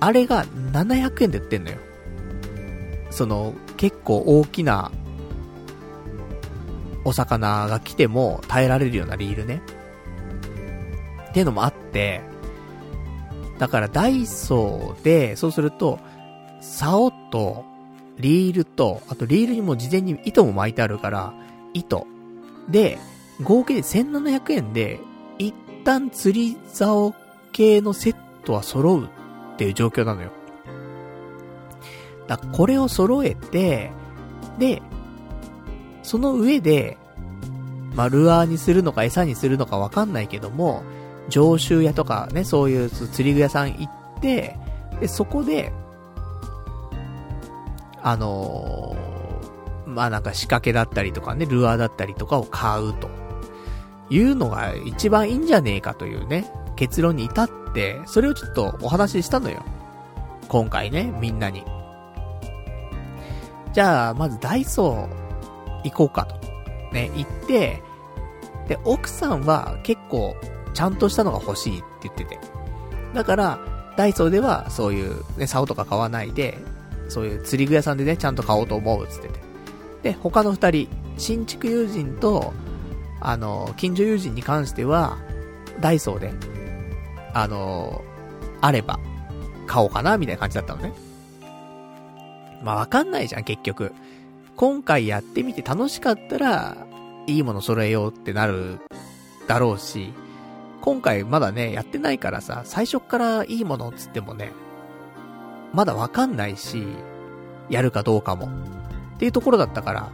[0.00, 1.78] あれが700円で売ってんのよ。
[3.10, 4.90] その、結構大きな、
[7.04, 9.62] お魚が来ても耐えられるようなリールね。
[11.30, 12.20] っていうのもあって、
[13.58, 15.98] だからダイソーで、そうすると、
[16.60, 17.64] 竿と、
[18.18, 21.34] リールと、あとリールにも事前に糸も巻いてあるから、
[21.74, 22.06] 糸。
[22.68, 22.98] で、
[23.42, 25.00] 合計で1700円で、
[25.38, 27.14] 一旦釣り竿
[27.52, 29.08] 系のセットは揃う
[29.56, 30.30] っていう状況なのよ。
[32.28, 33.90] だからこれを揃えて、
[34.58, 34.82] で、
[36.02, 36.98] その上で、
[37.94, 40.82] まあ、ルアーにするのか餌にするのかわかんないけども、
[41.28, 44.56] 常習屋とかね、そういう釣り具屋さん行って、
[45.00, 45.72] で、そこで、
[48.02, 53.08] あのー、まあ、なんか仕掛けだったりとかね、ルアーだったりとかを買うと。
[54.08, 59.64] いうのが一番いいんじゃねえかというね、結論に至って、それをちょっとお話ししたのよ。
[60.48, 61.64] 今回ね、みんなに。
[63.72, 66.36] じゃあ、まずダイソー行こうかと。
[66.92, 67.82] ね、行って、
[68.68, 70.36] で、奥さんは結構
[70.74, 72.38] ちゃんとしたのが欲しいって言ってて。
[73.14, 73.58] だから、
[73.96, 76.58] ダイソーではそういうね、竿とか買わないで、
[77.08, 79.40] そういう釣り具屋さんでね、ちゃんと買おうと思うっつってて。
[80.02, 82.52] で、他の二人、新築友人と、
[83.20, 85.16] あの、近所友人に関しては、
[85.80, 86.32] ダイソーで、
[87.36, 88.02] あの、
[88.62, 88.98] あれば、
[89.66, 90.94] 買おうかな、みたいな感じだったのね。
[92.62, 93.92] まあ、わかんないじゃん、結局。
[94.56, 96.78] 今回やってみて楽しかったら、
[97.26, 98.80] いいもの揃えようってなる、
[99.46, 100.14] だろうし、
[100.80, 104.52] 今回まだね、やってないからさ、最初からいいものっつってもね、
[105.74, 106.86] まだわかんないし、
[107.68, 108.46] やるかどうかも。
[108.46, 110.10] っていうところだったから、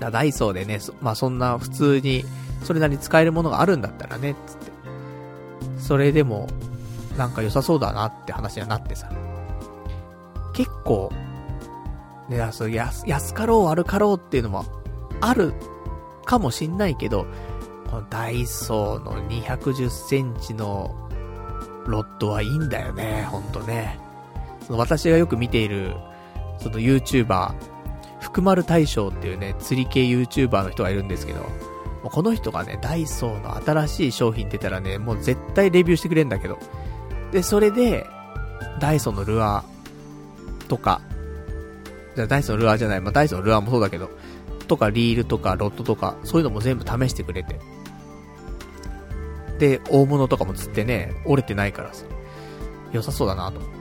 [0.00, 2.26] だダイソーでね、まあそんな普通に、
[2.62, 4.75] それなりに使えるものがあるんだったらね、つって。
[5.78, 6.46] それでも、
[7.16, 9.10] なんか良さそうだなって話にはなってさ。
[10.52, 11.10] 結構、
[12.28, 14.64] ね、そう安、安かろう悪かろうっていうのも、
[15.20, 15.54] ある
[16.24, 17.26] かもしんないけど、
[17.90, 20.94] このダイソーの210センチの
[21.86, 23.98] ロッドはいいんだよね、ほんとね。
[24.66, 25.94] その私がよく見ている、
[26.58, 27.54] その YouTuber、
[28.20, 31.46] 福丸大将っていうね、釣り系 YouTuber の人がいるんですけど、
[32.10, 36.58] この人がね、ダイソーの新しい商品出たらね、もう絶対レビューしてくれんだけど。
[37.32, 38.06] で、それで、
[38.80, 41.00] ダイソーのルアーとか、
[42.14, 44.10] じゃダイソーのルアーじゃない、まあ、ダイソーのルアーもそうだけど、
[44.66, 47.58] とかリールとかロッドとか、そういうのも全部試してくれて。
[49.58, 52.04] で、大物とかも釣ってね、折れてないからさ、
[52.92, 53.76] 良さそうだなと思って。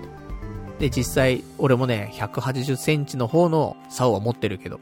[0.79, 4.79] で、実際、俺もね、180センチの方の竿は持ってるけど、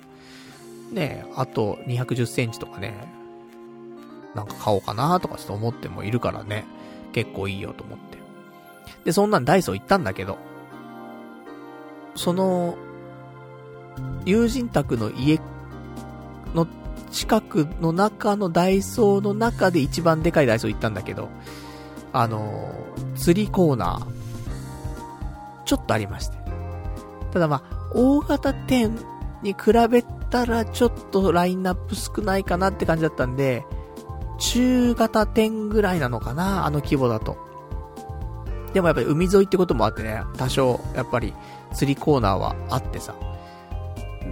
[0.92, 2.94] ね、あと210センチとかね、
[4.36, 6.66] なんか買おうかなとかちょっと思ってもいるからね、
[7.12, 8.18] 結構いいよと思って。
[9.06, 10.38] で、そんなんダイソー行ったんだけど、
[12.16, 12.76] その、
[14.26, 15.40] 友人宅の家
[16.54, 16.68] の
[17.12, 21.30] 近くの中のダイソーの中で一番でかいダイソー行ったんだけど、
[22.12, 22.74] あの、
[23.16, 24.06] 釣りコーナー、
[25.66, 26.38] ちょっとありまして。
[27.32, 28.96] ただまあ、大型店
[29.42, 33.66] に比べたらちょっとラインナップ少ないかなって感じだったんで、
[34.44, 37.38] 中型店ぐらいなのかなあの規模だと。
[38.74, 41.34] でもやっぱり海沿いってこともあってね、多少、やっぱり
[41.74, 43.16] 釣りコーナーはあってさ。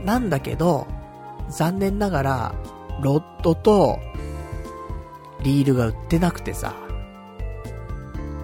[0.04, 0.86] なんだけど、
[1.50, 2.56] 残念ながら、
[3.02, 4.00] ロッドと、
[5.44, 6.76] リールが売ってなくてさ、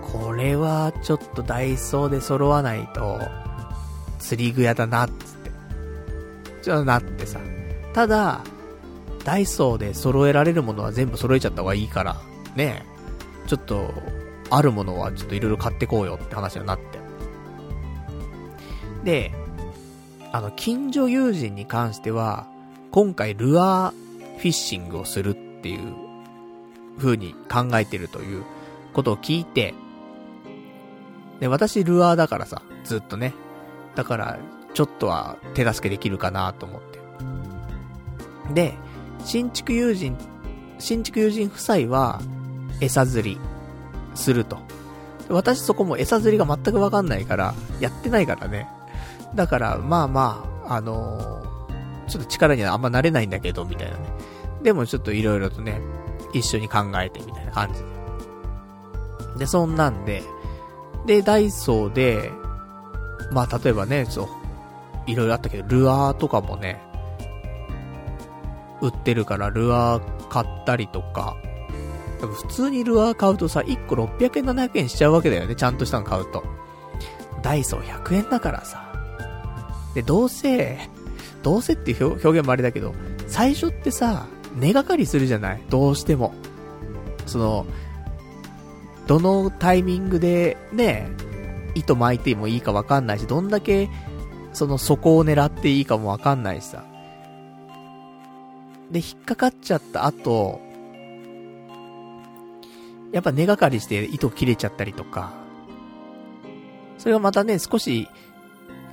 [0.01, 3.19] これはちょっとダイソーで揃わないと、
[4.19, 5.51] 釣り具屋だな、つって。
[6.61, 7.39] ちょっとなってさ。
[7.93, 8.41] ただ、
[9.27, 12.15] ダイソーで揃えられるものは全部揃えちゃった方がいいから、
[12.55, 12.85] ね
[13.45, 13.93] ちょっと、
[14.49, 16.97] あるものはちょっと色々買ってこうよって話になって。
[19.03, 19.33] で、
[20.31, 22.47] あの、近所友人に関しては、
[22.91, 25.93] 今回ルアーフィッシングをするっていう
[26.97, 28.45] 風に考えてるという
[28.93, 29.73] ことを聞いて、
[31.41, 33.33] で、私ルアーだからさ、ずっとね。
[33.95, 34.39] だから、
[34.73, 36.87] ちょっとは手助けできるかなと思って。
[38.53, 38.77] で、
[39.27, 40.15] 新築友人、
[40.79, 42.21] 新築友人夫妻は、
[42.79, 43.37] 餌釣り、
[44.15, 44.57] すると。
[45.27, 48.69] 私そこも餌釣りが全くわかんないから、やってないからね。
[49.35, 54.05] だから、まあまあ、あのー、ちょっと力にはあんまなれないんだけど、みたいなね。
[54.63, 55.81] でもちょっと色々とね、
[56.33, 59.39] 一緒に考えてみたいな感じで。
[59.39, 60.23] で、そんなんで、
[61.05, 62.31] で、ダイソーで、
[63.33, 64.27] まあ例えばね、そう、
[65.05, 66.81] いろいろあったけど、ルアーとかもね、
[68.81, 71.35] 売ってるからルアー買ったりとか、
[72.19, 76.43] 普通にルアー買うとさ、1個600円700円しちゃうわけだよね、ちゃんとしたの買うと。
[77.43, 78.83] ダイソー100円だからさ。
[79.93, 80.79] で、どうせ、
[81.43, 82.93] どうせっていう表現もあれだけど、
[83.27, 84.25] 最初ってさ、
[84.55, 85.63] 根がかりするじゃない？
[85.69, 86.33] どうしても。
[87.25, 87.65] その、
[89.05, 91.09] どのタイミングでね、
[91.75, 93.89] 糸巻いてもいいかわかんないし、どんだけ、
[94.53, 96.83] その底を狙っていいかもわかんないしさ。
[98.91, 100.61] で、引っかかっちゃった後、
[103.11, 105.33] やっぱ根がかりして糸切れちゃったりとか、
[106.97, 108.07] それがまたね、少し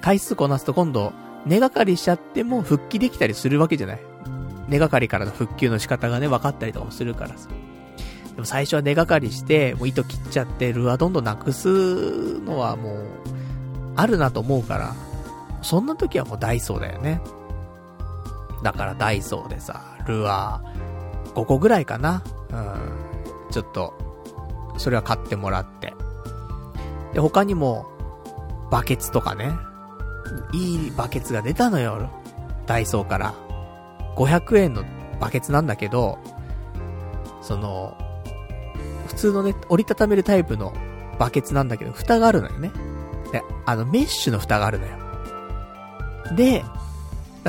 [0.01, 1.13] 回数こなすと今度、
[1.47, 4.01] 根がかりしちゃっても復帰できたりするわけじゃない
[4.69, 7.49] 根がかりからの復旧の仕方がね、分かったりとかもするからさ。
[8.35, 13.05] でも最初は根がかりして、もう糸切っちゃって、ルアどんどんなくすのはもう、
[13.97, 14.95] あるなと思うから、
[15.63, 17.21] そんな時はもうダイソーだよね。
[18.63, 22.23] だからダイソーでさ、ルアー5個ぐらいかな。
[22.51, 23.51] うん。
[23.51, 23.95] ちょっと、
[24.79, 25.95] それは買ってもらって。
[27.13, 27.87] で、他にも、
[28.71, 29.53] バケツとかね。
[30.53, 32.11] いいバケツが出たのよ。
[32.67, 33.35] ダイソーから。
[34.17, 34.85] 500円の
[35.21, 36.19] バケツなんだけど、
[37.41, 37.97] その、
[39.09, 40.73] 普通のね、折りたためるタイプの
[41.19, 42.71] バケツなんだけど、蓋があるのよね。
[43.33, 44.97] で、あの、メッシュの蓋があるのよ。
[46.37, 46.65] で、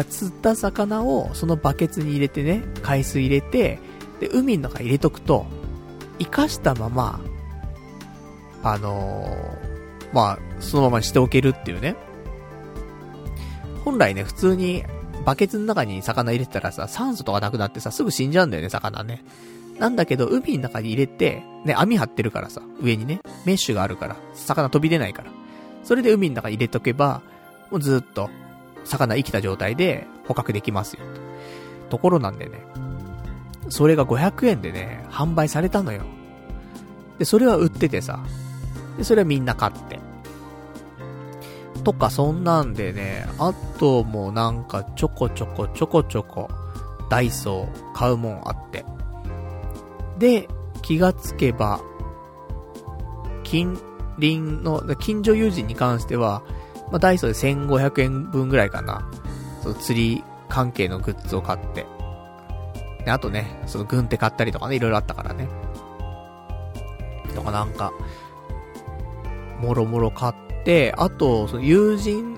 [0.03, 3.79] 釣った魚をそのバケツに入れてね、海水入れて、
[4.19, 5.45] で、海の中入れとくと、
[6.19, 7.19] 生かしたまま、
[8.63, 11.95] あのー、まあ、そのままにしておけるっていうね。
[13.83, 14.83] 本来ね、普通に
[15.25, 19.23] バケツの中に魚入れてたらさ、酸素とかなくなってさ、すぐ死んじゃうんだよね、魚ね。
[19.79, 25.31] なんだけど、海の中に入れて、ね、網張ってるからさ、上にね、メッシュがあるから、魚飛び出ないから。
[25.83, 27.21] それで海の中に入れとけば、
[27.71, 28.29] もうずっと、
[28.85, 31.01] 魚生きた状態で捕獲できますよ。
[31.89, 32.65] ところなんでね、
[33.69, 36.03] それが500円でね、販売されたのよ。
[37.17, 38.19] で、それは売っててさ、
[38.97, 39.99] で、それはみんな買って。
[41.83, 46.49] とか、そんなんでね、あともうなんかちょこちょこちょこちょこ、
[47.09, 48.85] ダイソー買うもんあって。
[50.17, 50.47] で、
[50.81, 51.79] 気がつけば、
[53.43, 53.77] 近
[54.15, 56.41] 隣の、近所友人に関しては、
[56.91, 59.09] まあ、ダイソーで1500円分ぐらいかな。
[59.61, 61.85] その釣り関係のグッズを買って。
[63.03, 65.47] で、あとね、その軍手買ったりとかね、いろいろあったからね。
[67.33, 67.91] とかなんか、
[69.59, 72.37] もろもろ買って、あと、その友人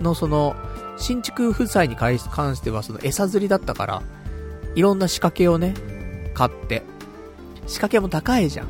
[0.00, 0.56] のその、
[0.98, 4.02] 新築夫妻に関してはその餌釣りだったから、
[4.74, 5.74] いろんな仕掛けをね、
[6.34, 6.82] 買って。
[7.66, 8.66] 仕掛けも高いじゃん。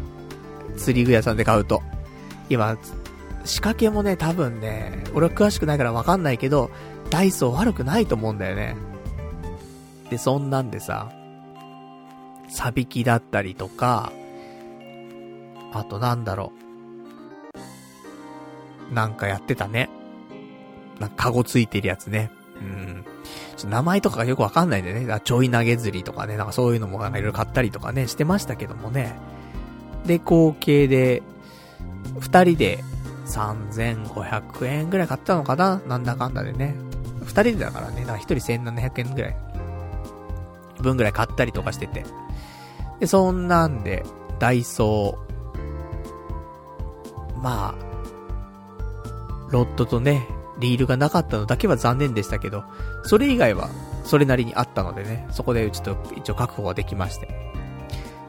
[0.76, 1.82] 釣り具屋さんで買うと。
[2.48, 2.76] 今、
[3.47, 6.70] 仕掛けもね、多分ね、俺は詳しくないからわかんないけど、
[7.11, 8.76] ダイソー悪くないと思うんだよね。
[10.11, 11.11] で、そんなんでさ、
[12.49, 14.12] サビキだったりとか、
[15.72, 16.53] あとなんだろ
[18.90, 18.94] う。
[18.94, 19.90] なんかやってたね。
[21.01, 22.30] なんかカゴついてるやつね。
[22.61, 23.05] うん。
[23.68, 25.20] 名前とかがよくわかんないんでね。
[25.24, 26.36] ちょい投げ釣りとかね。
[26.36, 29.14] なんかそういうのもなんかいろいろ買ったりとかね、してましたけどもね。
[30.07, 31.22] で、合計で、
[32.20, 32.84] 二人で
[33.27, 35.81] 3500円ぐらい買ったのかな？
[35.87, 36.74] なんだかんだでね。
[37.24, 38.01] 二人でだからね。
[38.03, 39.37] だから一人1700円ぐらい。
[40.81, 42.05] 分ぐらい買ったりとかしてて。
[43.01, 44.05] で、そんなんで、
[44.39, 47.41] ダイソー。
[47.41, 47.74] まあ、
[49.51, 50.27] ロッドとね、
[50.59, 52.64] リールがなかったのだけは残念でしたけど、
[53.03, 53.68] それ以外は、
[54.05, 57.29] それなりにあったのでね、そこでちょっと一応確保ができまして。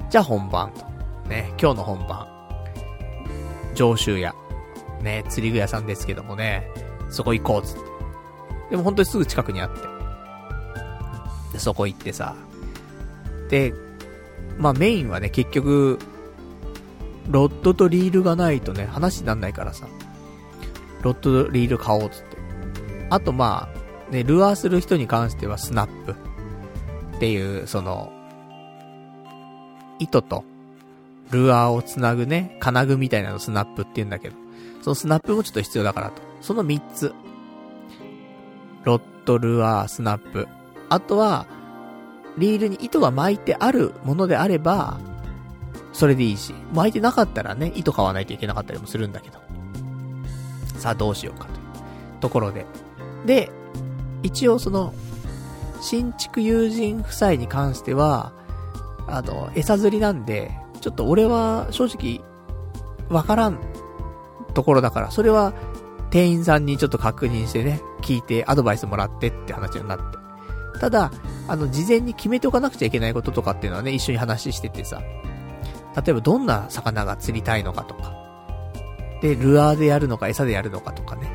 [0.09, 0.85] じゃあ本番と。
[1.29, 2.27] ね、今日の本番。
[3.75, 4.33] 上州屋。
[5.01, 6.69] ね、釣り具屋さんですけどもね、
[7.09, 7.79] そこ行こうつって。
[8.71, 9.81] でも本当にすぐ近くにあって。
[11.53, 12.35] で、そこ行ってさ。
[13.49, 13.73] で、
[14.57, 15.99] まあメインはね、結局、
[17.29, 19.87] ロッドとリールがないとね、話になんないからさ。
[21.01, 22.37] ロッドとリール買おうつって。
[23.09, 23.69] あとま
[24.09, 26.15] あ、ね、ルアーする人に関してはスナップ。
[27.17, 28.11] っていう、その、
[29.99, 30.43] 糸と、
[31.31, 34.35] ルアーをつなぐね、金具みたいなのスナップって言うんだけど、
[34.87, 36.21] そのスナップもちょっと必要だからと。
[36.39, 37.13] その3つ。
[38.85, 40.47] ロッド、ルアー、スナップ。
[40.87, 41.45] あとは、
[42.37, 44.97] リールに糸が巻いてあるものであれば、
[45.91, 49.39] それでいいし、巻いてなかったらね、糸買わないといけなかったりもするんだけど。
[50.77, 51.57] さあどうしようかという
[52.21, 52.65] ところで。
[53.25, 53.51] で、
[54.23, 54.93] 一応その、
[55.81, 58.31] 新築友人夫妻に関しては、
[59.05, 62.21] あの、餌釣りなんで、ちょっと俺は正直、
[63.09, 63.59] わからん
[64.57, 65.53] ところだから、それは
[66.09, 70.17] 店員さんにちょっと確認してね、聞いてアドバイスもらってって話になって。
[70.79, 71.11] ただ、
[71.47, 74.99] あの、事前に決めておかなくちゃいけないこととかっていうのはね、一緒に話しててさ、
[75.95, 78.15] 例えばどんな魚が釣りたいのかとか、
[79.21, 81.31] で、ルアーでやるのか餌でやるのかとかね、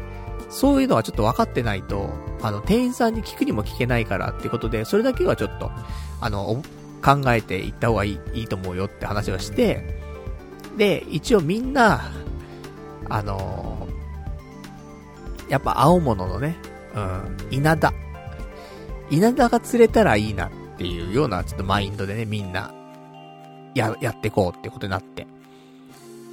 [0.50, 2.10] そういうのはちょっと分かってないと、
[2.42, 5.70] あの、店員さんに聞くにも聞けないからっていうことで、それだけはちょっと、
[6.20, 6.60] あの、
[7.04, 10.02] 考えていった方がいい、いいと思うよって話をして、
[10.76, 12.00] で、一応みんな、
[13.08, 13.88] あの
[15.48, 16.56] やっぱ青物のね、
[16.94, 17.92] うん、稲田。
[19.10, 22.72] 稲田が釣れたらいいなっていうようなちょっとマインドでね、みんな、
[23.74, 25.26] や、やってこうってことになって。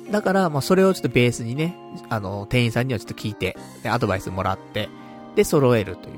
[0.10, 1.76] だから、まあ、それをちょっとベースにね、
[2.10, 4.90] あの、店員さんにはちょっと聞いて、で、アドバイスもらって、
[5.36, 6.16] で、揃えるという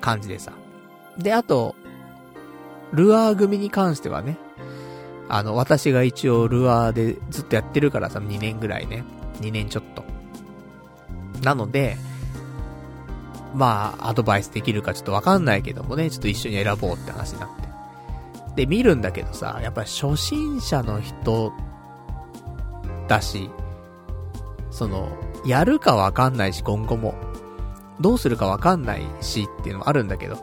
[0.00, 0.52] 感じでさ。
[1.18, 1.76] で、あと、
[2.92, 4.38] ルアー組に関してはね、
[5.28, 9.04] あの、私が一応ルアーでずっとやってるからさ、2年ぐらいね。
[9.40, 10.04] 2年ちょっと。
[11.42, 11.96] なので、
[13.54, 17.68] まあ、アドバイスできるかちょっとわかんないけどもね、ちょっと一緒に選ぼうって話になって。
[18.56, 21.52] で、見るんだけどさ、やっぱ初心者の人
[23.06, 23.50] だし、
[24.70, 25.08] その、
[25.46, 27.14] やるかわかんないし、今後も。
[28.00, 30.36] どうするかわかんないしっていうのもあるんだけど、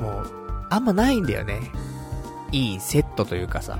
[0.00, 0.32] もう、
[0.70, 1.60] あんまないんだよね。
[2.50, 3.78] いいセットというかさ、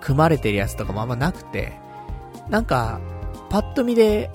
[0.00, 1.72] 組まれてるやつとかもあんまなくて、
[2.48, 3.00] なんか、
[3.50, 4.30] パッと見で、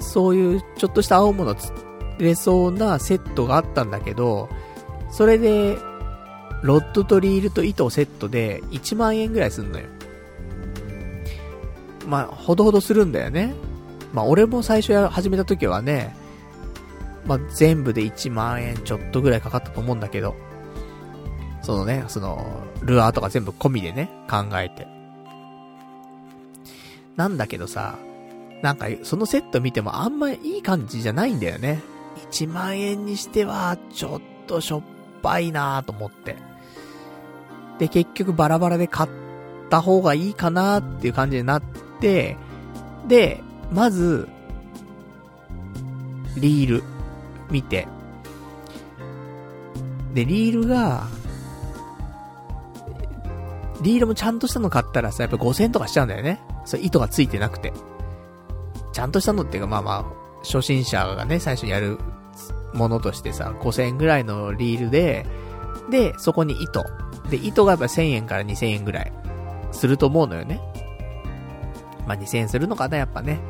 [0.00, 1.72] そういうちょっとした青物釣
[2.18, 4.48] れそうなセットがあったんだけど、
[5.10, 5.76] それで、
[6.62, 9.86] ロッドとリールと糸をセットで1万円ぐらいすんのよ。
[12.06, 13.54] まあ、ほどほどするんだよね。
[14.12, 16.14] まあ、俺も最初や、始めた時はね、
[17.26, 20.34] まあ、全部で1万円ちょっとぐらいかかったと思うんだけど、
[21.62, 24.99] そのね、その、ルアーとか全部込みでね、考えて。
[27.16, 27.98] なんだけどさ、
[28.62, 31.82] なんか、そのセット見てもあんまいい感じじゃないんだよね。
[32.30, 34.82] 1万円にしては、ちょっとしょっ
[35.22, 36.36] ぱいなと思って。
[37.78, 39.10] で、結局バラバラで買っ
[39.70, 41.62] た方がいいかなっていう感じになっ
[42.00, 42.36] て、
[43.08, 43.42] で、
[43.72, 44.28] まず、
[46.36, 46.82] リール、
[47.50, 47.88] 見て。
[50.14, 51.06] で、リールが、
[53.82, 56.40] リールもちゃんとしたの買ったらさ、やっぱ5000とかしちゃうんだよね。
[56.70, 57.72] それ糸がついてなくて。
[58.92, 60.04] ちゃんとしたのっていうか、まあまあ、
[60.44, 61.98] 初心者がね、最初にやる
[62.72, 65.26] ものとしてさ、5000円ぐらいのリールで、
[65.90, 66.84] で、そこに糸。
[67.28, 69.12] で、糸がやっぱ1000円から2000円ぐらい
[69.72, 70.60] すると思うのよね。
[72.06, 73.40] まあ2000円するのかな、やっぱね。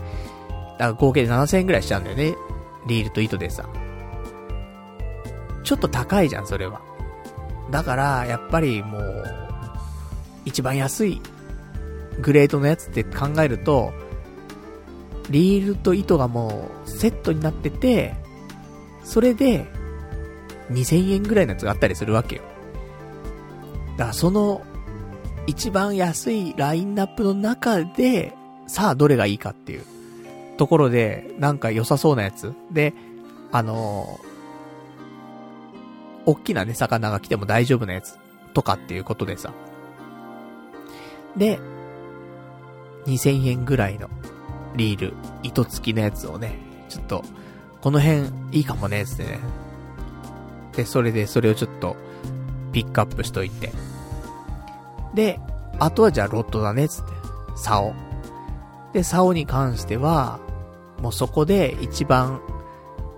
[0.78, 2.34] だから合計で7000円ぐらいしちゃうんだよね。
[2.86, 3.68] リールと糸でさ。
[5.62, 6.80] ちょっと高いじゃん、それは。
[7.70, 9.24] だから、やっぱりもう、
[10.46, 11.20] 一番安い
[12.20, 13.92] グレードのやつって考えると、
[15.30, 18.14] リールと糸がもうセットになってて、
[19.04, 19.66] それで
[20.70, 22.42] 2000円ぐらいのやつがあったりするわけよ。
[23.96, 24.62] だからその
[25.46, 28.34] 一番安いラインナップの中で、
[28.66, 29.84] さあどれがいいかっていう
[30.56, 32.52] ところで、なんか良さそうなやつ。
[32.70, 32.92] で、
[33.52, 38.16] あのー、大きなね、魚が来ても大丈夫なやつ
[38.54, 39.52] とかっていうことでさ。
[41.36, 41.58] で、
[43.06, 44.08] 2000円ぐらいの
[44.76, 47.24] リール、糸付きのやつをね、ちょっと、
[47.80, 49.38] この辺いいかもね、つってね。
[50.76, 51.96] で、それでそれをちょっと、
[52.72, 53.72] ピックアップしといて。
[55.14, 55.40] で、
[55.78, 57.12] あとはじゃあロッドだね、つって。
[57.56, 57.94] 竿。
[58.92, 60.40] で、竿に関しては、
[61.00, 62.40] もうそこで一番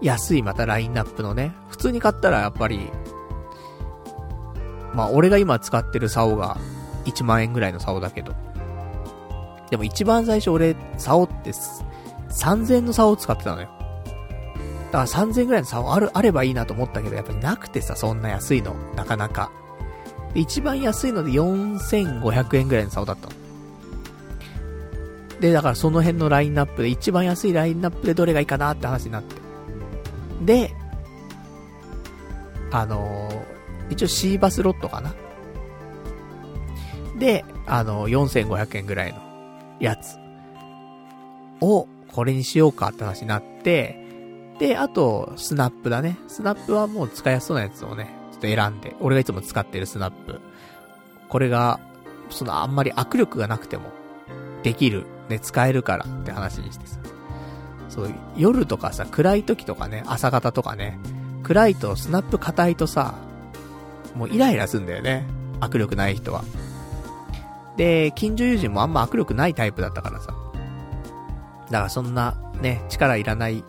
[0.01, 2.91] 安いまたラインナップのね、普通に買ったらやっぱり、
[4.95, 6.59] まあ俺が今使ってる竿が
[7.05, 8.35] 1万円ぐらいの竿だけど、
[9.72, 11.50] でも一番最初俺、竿って
[12.28, 13.70] 3000円の竿を使ってたのよ。
[14.92, 18.74] だから3000円ぐらいの竿ある、あればいいなと思ったけど、やっぱりなくてさ、そんな安いの。
[18.96, 19.50] なかなか。
[20.34, 23.32] で、一番安いので4500円ぐらいの竿だったの。
[25.40, 29.36] で、だからその辺のラインナップで、一番安いラインナップでどれがいいかなって話になって。
[30.44, 30.74] で、
[32.70, 35.14] あのー、一応シーバスロットかな。
[37.18, 39.21] で、あのー、4500円ぐらいの
[39.83, 40.16] やつ
[41.61, 43.99] を、これにしようかって話になって、
[44.59, 46.18] で、あと、スナップだね。
[46.28, 50.41] スナップはもう使いやすそうなやつをね、ちょっと選んで、俺がいつも使ってるスナップ。
[51.28, 51.80] これが、
[52.30, 53.91] そのあんまり握力がなくても、
[54.62, 56.99] できる、ね、使えるからって話にしてさ。
[57.89, 60.99] そう、夜とかさ、暗い時とかね、朝方とかね、
[61.43, 63.14] 暗いとスナップ硬いとさ、
[64.14, 65.26] もうイライラすんだよね。
[65.61, 66.45] 握力ない人は。
[67.76, 70.34] で、近所友人もあんま握力ないタイプだったからさ。
[71.70, 73.64] だからそんな、ね、力いらない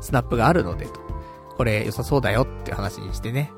[0.00, 1.00] スナップがあるので、と。
[1.56, 3.52] これ良さそうだよって話にしてね。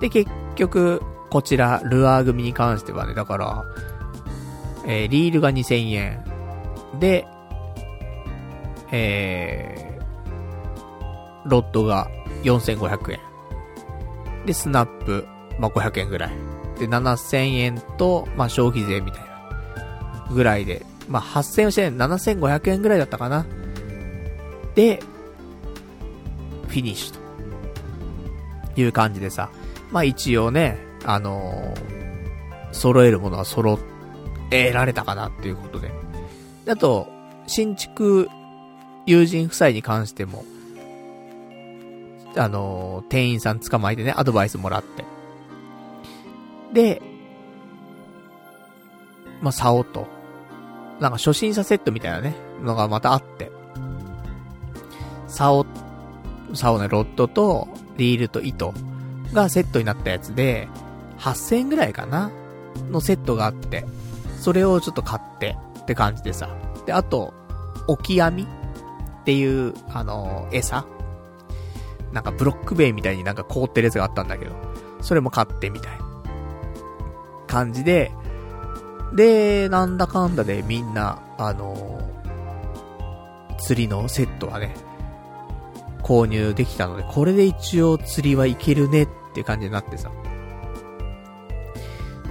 [0.00, 3.64] で、結局、こちら、ルアー組に関してはね、だから、
[4.86, 6.24] えー、リールが2000円。
[6.98, 7.26] で、
[8.92, 12.08] えー、ロッドが
[12.42, 13.20] 4500円。
[14.46, 15.26] で、スナップ、
[15.58, 16.30] まあ、500円ぐらい。
[16.78, 19.33] で、7000円と、まあ、消費税みたいな。
[20.30, 23.46] ぐらいで、まあ、8000円7500円ぐらいだったかな。
[24.74, 25.00] で、
[26.68, 27.14] フィニッシュ
[28.74, 29.50] という感じでさ、
[29.92, 33.78] まあ一応ね、あのー、揃えるものは揃
[34.50, 35.92] えられたかなっていうことで。
[36.66, 37.06] あと、
[37.46, 38.28] 新築
[39.06, 40.44] 友人夫妻に関しても、
[42.36, 45.04] あのー、店員さん捕まえてね、アドバイスもらって。
[46.72, 47.00] で、
[49.40, 50.08] まあ、竿と、
[51.00, 53.50] なんか初心者セットみたいなね、のがまたあって。
[55.26, 55.66] 竿、
[56.54, 58.72] 竿ね、ロッドと、リールと糸
[59.32, 60.68] がセットになったやつで、
[61.18, 62.30] 8000円ぐらいかな？
[62.90, 63.84] のセットがあって、
[64.38, 66.48] それをちょっと買ってって感じでさ。
[66.86, 67.32] で、あと、
[67.86, 70.86] オキアミっていう、あのー、餌？
[72.12, 74.52] なんかブロック塀みたいになんか凍ってるやつがあったんだけど、
[75.00, 75.98] それも買ってみたい。
[77.46, 78.12] 感じで、
[79.14, 84.74] で、なんだかんだでみんな、あのー、釣りのセットはね、
[86.02, 90.10] 購入できたので、これで一応釣りはいけるねって感じになってさ。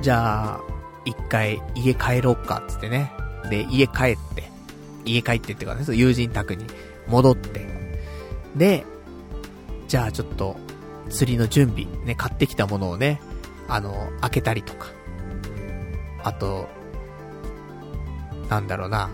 [0.02, 0.60] じゃあ、
[1.06, 3.12] 一回家帰ろうかっつってね。
[3.50, 4.44] で、家帰って、
[5.06, 6.66] 家帰ってっていうかね、そ友人宅に
[7.08, 7.66] 戻って、
[8.56, 8.86] で、
[9.88, 10.58] じゃあちょっと、
[11.10, 13.22] 釣りの準備、ね、買ってきたものをね、
[13.68, 14.88] あの、開けたりとか、
[16.24, 16.68] あと、
[18.50, 19.10] なんだろうな、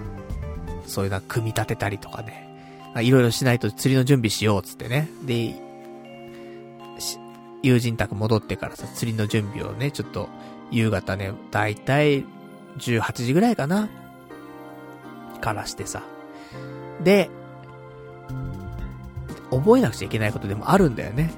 [0.85, 2.47] そういうの組み立てたりとかね。
[3.01, 5.09] いろいろしないと釣りの準備しようっつってね。
[5.23, 5.55] で、
[7.61, 10.29] 友人宅戻ってからさ、釣りの準備をね、ちょっと、
[10.71, 12.25] 夕方ね、だいたい
[12.77, 13.89] 18時ぐらいかな。
[15.41, 16.03] からしてさ。
[17.03, 17.29] で、
[19.51, 21.31] 覚えなくちゃいけないことでもあるんだよね。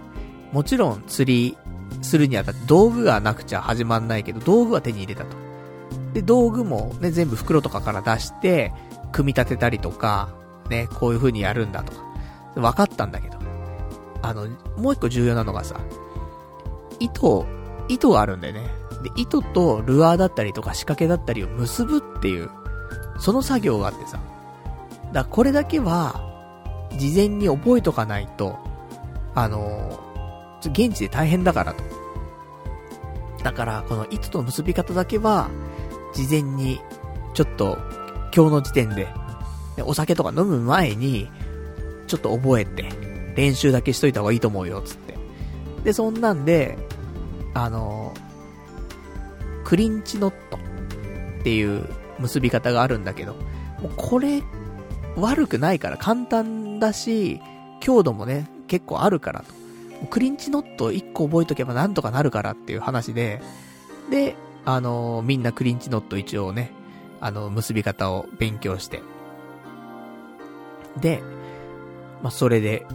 [0.52, 1.58] もちろん釣り
[2.02, 5.51] するにあたって道具がなくちゃ始まんないけど、道具は手に入れたと。
[6.14, 8.74] で、道具もね、全部袋とかから出して、
[9.12, 10.30] 組み立てたりとか、
[10.70, 12.04] ね、こういう風にやるんだとか、
[12.56, 13.38] 分かったんだけど。
[14.22, 14.48] あの、
[14.78, 15.80] もう一個重要なのがさ、
[17.00, 17.46] 糸、
[17.88, 18.62] 糸があるんだよね。
[19.04, 22.50] で、糸とルアーだったりとか仕掛けだったりを結ぶっていう、
[23.20, 24.18] その作業があってさ。
[24.18, 24.24] だか
[25.14, 26.28] らこれだけは、
[26.98, 28.58] 事前に覚えとかないと、
[29.34, 30.00] あの
[30.60, 31.84] 現地で大変だからと。
[33.44, 35.50] だから、この糸との結び方だけは、
[36.14, 36.80] 事前に、
[37.34, 37.78] ちょっと、
[38.36, 39.08] 今日の時点で、
[39.86, 41.30] お酒とか飲む前に、
[42.08, 42.90] ちょっと覚えて、
[43.36, 45.18] 練習だけしといた方がいいと思うよ、つって。
[45.84, 46.78] で、そんなんで、
[47.54, 48.14] あの、
[49.64, 51.88] クリンチノットっていう
[52.20, 53.34] 結び方があるんだけど、
[53.82, 54.44] もうこれ、
[55.16, 57.42] 悪くないから簡単だし、
[57.80, 59.62] 強度もね、結構あるからと。
[60.10, 63.42] クリンチノット1個覚えとけばなんとかなるからっていう話で、
[64.10, 66.72] で、あのみんなクリンチノット一応ね、
[67.20, 69.02] あの、結び方を勉強して。
[71.00, 71.22] で、
[72.22, 72.86] まあ、それで、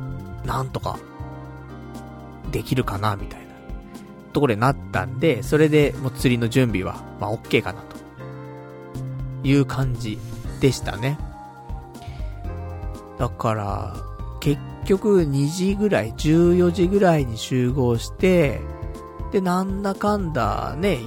[0.45, 0.99] なんとか、
[2.51, 3.47] できるかな、みたいな、
[4.33, 7.97] ところになったんで、それでもう釣りの準備は、まあ、OK かな、と
[9.45, 10.19] いう感じ
[10.61, 11.19] でしたね。
[13.19, 13.97] だから、
[14.41, 18.61] 結局2時ぐらい、14時ぐらいに集合して、
[19.33, 20.99] で、なんだかんだね、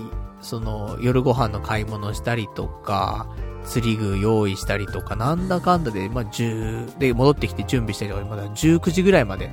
[0.41, 3.27] その、夜ご飯の買い物したりとか、
[3.65, 9.51] 釣り具用意したりとか、なんだかんだで、まあ、10、で、戻ってきて準備したりとか、まだ19時ぐらいまで、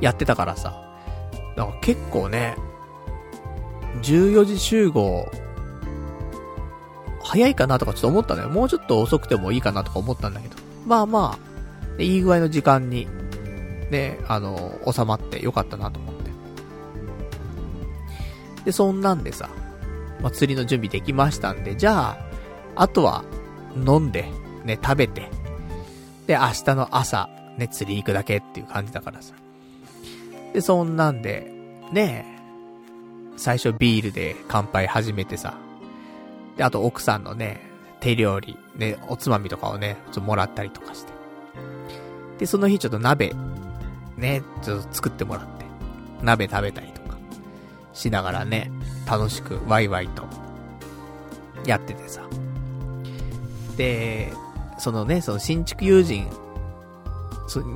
[0.00, 0.80] やってたからさ。
[1.56, 2.56] だから結構ね、
[4.02, 5.30] 14時集合、
[7.22, 8.48] 早いかなとかちょっと思ったのよ。
[8.50, 10.56] もうちょっと遅くてもいいかなとか思ったんだけど。
[10.86, 11.38] まあま
[11.98, 13.08] あ、いい具合の時間に、
[13.90, 16.13] ね、あの、収まってよかったなと思。
[18.64, 19.48] で、そんなんでさ、
[20.20, 22.18] ま、釣りの準備できましたんで、じゃあ、
[22.76, 23.24] あとは、
[23.76, 24.24] 飲んで、
[24.64, 25.30] ね、食べて、
[26.26, 29.34] で、明日の朝、ね、釣り行くだけっていう感じだからさ。
[30.52, 31.52] で、そんなんで、
[31.92, 32.34] ね
[33.36, 35.54] 最初ビールで乾杯始めてさ。
[36.56, 37.60] で、あと奥さんのね、
[38.00, 41.12] 手料理、ね、おつまみとかをね、ちょっともらったりとかして。
[42.38, 43.34] で、その日ちょっと鍋、
[44.16, 45.64] ね、ちょっと作ってもらって、
[46.22, 47.03] 鍋食べたりとか、
[47.94, 48.70] しながらね、
[49.06, 50.24] 楽しくワイワイと、
[51.64, 52.22] やっててさ。
[53.76, 54.32] で、
[54.78, 56.28] そのね、その新築友人、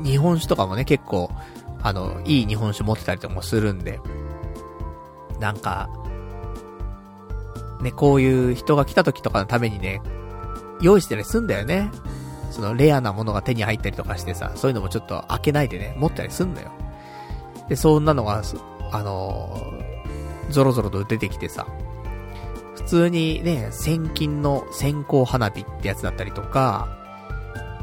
[0.05, 1.31] 日本酒とかもね、結構、
[1.83, 4.01] あの、いい日本酒持ってたりとかもするんで、
[5.41, 5.89] なんか、
[7.81, 10.03] ね、こういう人が来た時とかのためにね、
[10.81, 11.91] 用意してたりすんだよね。
[12.51, 16.73] そのレアなものが手に入ったりとかしてさ、そういうのもちょっと開けないでね、持ったりすんのよ。
[17.69, 18.43] で、そんなのが、
[18.91, 19.78] あの、
[20.51, 21.67] ゾロゾロと出てきてさ、
[22.75, 26.89] 普通にね、千金の線香花火ってやつだったりとか、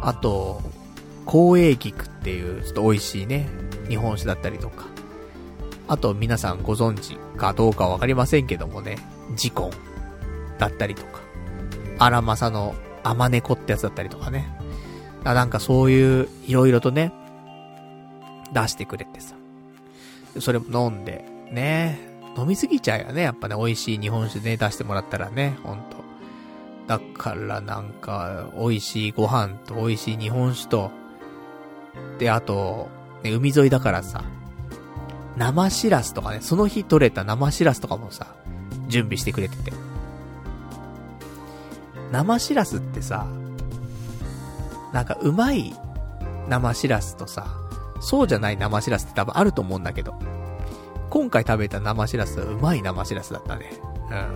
[0.01, 0.61] あと、
[1.28, 3.47] 光栄菊っていうちょっと美味しいね、
[3.88, 4.86] 日本酒だったりとか、
[5.88, 8.97] あと皆さんご存知かどうかわかりませんけどもね、
[9.36, 9.72] ジコン
[10.57, 11.22] だったりとか、
[11.99, 14.49] 荒政のアマネコってやつだったりとかね。
[15.24, 17.11] あなんかそういう、いろいろとね、
[18.53, 19.36] 出してくれてさ。
[20.39, 22.14] それも飲んで、ね。
[22.38, 23.21] 飲みすぎちゃうよね。
[23.21, 26.03] やっぱね、美味しい日本酒ね、出してもらったらね、ほんと。
[26.88, 30.91] だからなんか、美味しいご飯と美味しい日本酒と、
[32.19, 32.89] で、あと、
[33.23, 34.23] ね、海沿いだからさ、
[35.38, 38.27] 生しらすとかね、その日取れた生しらすとかもさ、
[38.88, 39.73] 準備してくれてて。
[42.11, 43.27] 生しらすってさ、
[44.93, 45.73] なんかうまい
[46.47, 47.47] 生しらすとさ、
[47.99, 50.13] そうじゃない生しらすって多分あると思うんだけど、
[51.16, 53.72] 今回食べた生しらすはうまい生しらすだったね。
[54.11, 54.28] うん。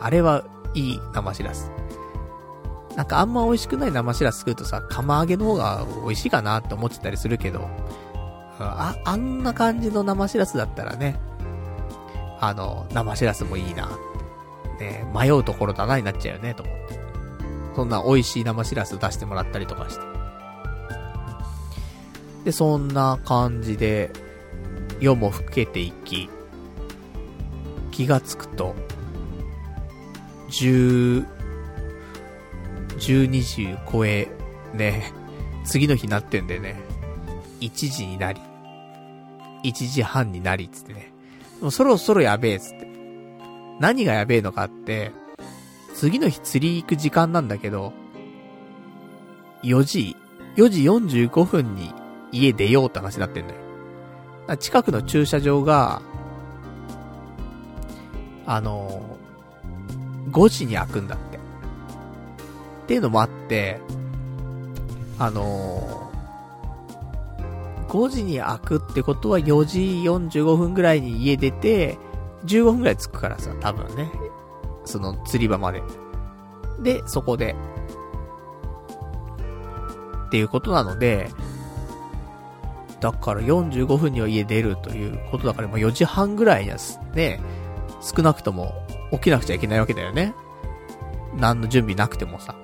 [0.00, 1.70] あれはいい生しらす。
[2.96, 7.68] なんかあんま美味しくない生しらす作るとさ、釜揚げの方が美味しいかなって思ってたりするけど、
[8.58, 11.20] あ、あんな感じの生しらすだったらね、
[12.40, 13.88] あの、生しらすもいいな。
[14.80, 16.98] ね、迷うところだなになっちゃうよね、と思って。
[17.76, 20.04] そんな美味しい生しらす出してもらったりとかして。
[22.46, 24.10] で、そんな感じで、
[25.00, 26.28] 夜も更けていき、
[27.90, 28.74] 気がつくと、
[30.48, 31.26] 10、
[32.98, 34.28] 12時超え、
[34.72, 35.12] ね、
[35.64, 36.76] 次の日なってんでね、
[37.60, 38.40] 1時になり、
[39.64, 41.12] 1時半になり、つってね。
[41.60, 42.86] もうそろそろやべえ、つって。
[43.80, 45.12] 何がやべえのかって、
[45.94, 47.92] 次の日釣り行く時間なんだけど、
[49.62, 50.16] 4時、
[50.56, 51.92] 4時45分に
[52.30, 53.63] 家出ようって話になってんだよ。
[54.58, 56.02] 近くの駐車場が、
[58.46, 59.16] あの、
[60.30, 61.36] 5時に開くんだって。
[61.36, 63.80] っていうのもあって、
[65.18, 66.10] あの、
[67.88, 71.96] 5時に開くってことは4時45分ぐらいに家出て、
[72.44, 74.10] 15分ぐらい着くからさ、多分ね。
[74.84, 75.82] その釣り場まで。
[76.82, 77.54] で、そこで。
[80.26, 81.30] っていうことなので、
[83.04, 86.78] だから45分には家出るということだから、まあ4時半ぐらいには
[87.14, 87.38] ね、
[88.00, 88.72] 少なくとも
[89.12, 90.34] 起きなくちゃいけないわけだよね。
[91.36, 92.56] 何の準備なくてもさ。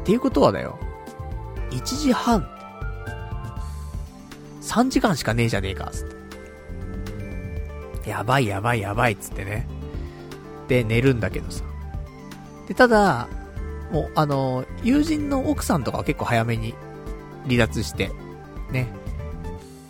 [0.00, 0.76] っていうことはだよ。
[1.70, 2.44] 1時半。
[4.60, 6.08] 3時間しかねえじゃねえか、つっ
[8.02, 8.10] て。
[8.10, 9.68] やばいやばいやばい、つってね。
[10.66, 11.62] で、寝るんだけどさ。
[12.66, 13.28] で、ただ、
[13.92, 16.74] もう、あの、友人の奥さんとかは結構早めに
[17.44, 18.10] 離脱して、
[18.72, 19.00] ね。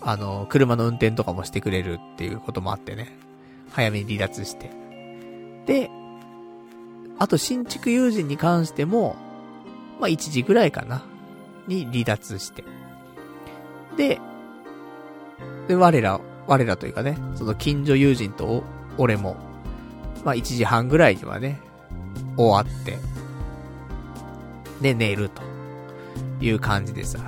[0.04, 3.16] あの、車の運転とかもしてくれるっていうこともあってね。
[3.70, 4.70] 早めに離脱して。
[5.66, 5.90] で、
[7.18, 9.16] あと新築友人に関しても、
[10.00, 11.04] まあ、1時ぐらいかな。
[11.68, 12.64] に離脱して。
[13.96, 14.20] で、
[15.68, 18.64] で、我ら、我らというかね、その近所友人と
[18.98, 19.36] 俺も、
[20.24, 21.60] まあ、1時半ぐらいにはね、
[22.36, 22.98] 終わって、
[24.80, 25.42] で、寝ると
[26.40, 27.20] いう感じでさ。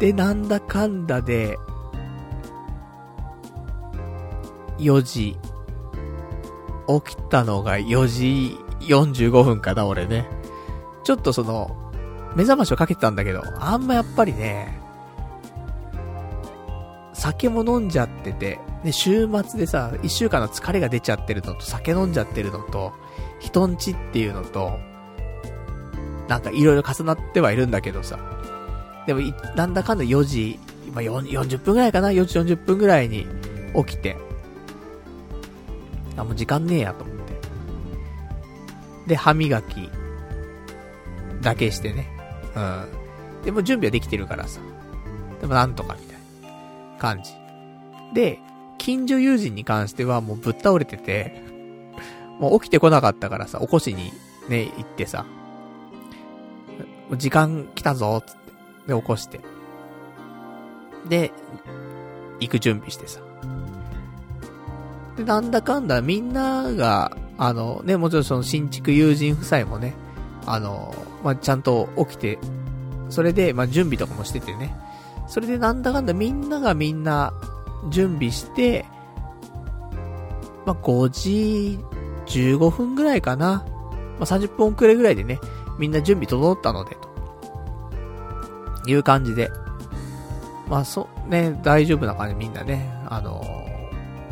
[0.00, 1.58] で、なんだかんだで、
[4.78, 5.36] 4時、
[7.04, 10.26] 起きたのが4時45分かな、俺ね。
[11.04, 11.76] ちょっとその、
[12.34, 14.80] 目覚ましをかけてたんだけど、あんまやっぱりね、
[17.12, 22.94] 酒も飲んじゃってて、で、週末でさ、一週間の疲れが出ちゃってるのと、酒飲んじゃってるのと、
[23.38, 24.78] 人んちっていうのと、
[26.26, 28.18] なんかいろいろ重なってはいるんだけどさ。
[29.10, 29.20] でも、
[29.56, 33.26] なんだかんだ4時、今40分ぐらいかな ?4 時40分ぐらいに
[33.74, 34.16] 起きて。
[36.16, 37.32] あ、もう時間ねえやと思って。
[39.08, 39.90] で、歯磨き
[41.42, 42.08] だけしてね。
[42.54, 42.84] うん。
[43.44, 44.60] でも準備はできてるからさ。
[45.40, 46.52] でもなんとかみたい
[46.92, 47.32] な感じ。
[48.14, 48.38] で、
[48.78, 51.42] 近所友人に関してはもうぶっ倒れてて、
[52.38, 54.12] もう起きてこなかったからさ、起こしに
[54.48, 55.26] ね、行ってさ、
[57.16, 58.39] 時間来たぞ、つって。
[58.86, 59.40] で、起こして。
[61.08, 61.32] で、
[62.40, 63.20] 行く準備してさ。
[65.16, 69.94] で、なんだかんだみんなが、あの、ね、もちろんその新築友人夫妻もね、
[70.46, 72.38] あの、まあ、ちゃんと起きて、
[73.08, 74.74] それで、まあ、準備とかもしててね。
[75.26, 77.32] それでなんだかんだみんながみんな
[77.90, 78.84] 準備して、
[80.66, 81.78] まあ、5時
[82.26, 83.64] 15分ぐらいかな。
[84.18, 85.40] まあ、30分遅れぐらいでね、
[85.78, 86.96] みんな準備整ったので、
[88.90, 89.50] いう感じで。
[90.68, 93.42] まあ、そ、ね、大丈夫な感じみんなね、あの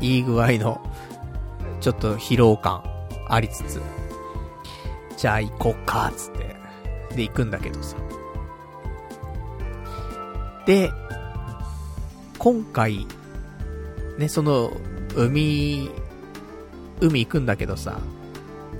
[0.01, 0.81] ー、いい具合の、
[1.81, 2.83] ちょっと疲労感
[3.29, 3.81] ありつつ、
[5.17, 6.57] じゃあ行こっか、つって。
[7.17, 7.97] で、行くんだけどさ。
[10.67, 10.91] で、
[12.39, 13.07] 今回、
[14.19, 14.71] ね、その、
[15.17, 15.91] 海、
[17.01, 17.99] 海行くんだけどさ、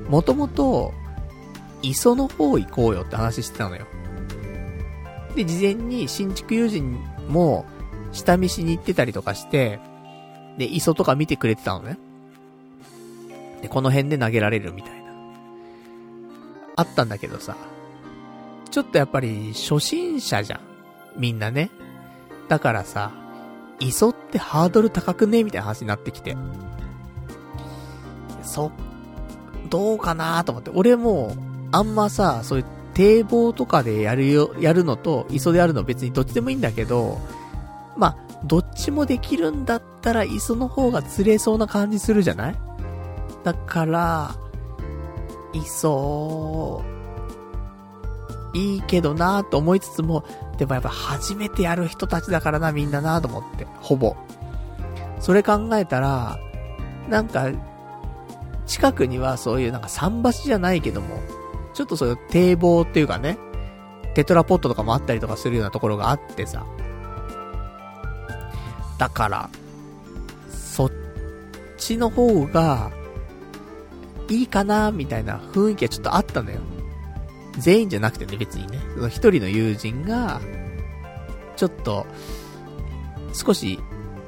[0.09, 0.93] もともと、
[1.83, 3.87] 磯の方行こうよって話してたのよ。
[5.39, 7.65] で、事前に新築友人も、
[8.11, 9.79] 下見しに行ってたりとかして、
[10.59, 11.97] で、磯とか見てくれてたのね。
[13.63, 15.13] で、この辺で投げられるみたいな。
[16.75, 17.57] あったんだけどさ、
[18.73, 20.61] ちょっとやっぱり初心者じゃん。
[21.17, 21.71] みんなね。
[22.49, 23.13] だからさ、
[23.79, 26.37] 磯ってハードル高くねみたいな話になってきて。
[28.43, 28.73] そ、
[29.71, 30.73] どうかなと思って。
[30.75, 31.37] 俺も、
[31.71, 32.65] あんまさ、そういう
[32.99, 37.21] 堤防とかでやるよ、やるのと、磯でやるの別にどっちでもいいんだけど、
[37.97, 42.57] まあ、どっちもできるんだったら磯の方が釣れそうな感じするじゃない？
[43.45, 44.35] だから、
[45.53, 46.83] いそ
[48.53, 48.59] う。
[48.59, 50.25] いいけどなぁと思いつつも、
[50.57, 53.65] でもやっぱ初めてやる人たちだからな、みんななぁと思って。
[53.81, 54.17] ほぼ。
[55.21, 56.37] それ考えたら、
[57.09, 57.47] なんか、
[58.67, 61.21] 近くにはそういうなんか桟橋じゃないけども、
[61.79, 63.39] ちょっとそういう堤防っていうかね、
[64.15, 66.67] テトラポットとかもあったりとかするようなところがあってさ。
[68.99, 69.49] だから、
[70.51, 70.93] そっ
[71.77, 72.91] ちの方が、
[74.29, 76.59] いいかなみたいな雰囲気はちょっとあったのよ。
[77.59, 78.81] 全員じゃなくてね、別にね。
[78.97, 80.41] その一人の友人が、
[81.55, 82.07] ちょっと、
[83.33, 83.79] 少し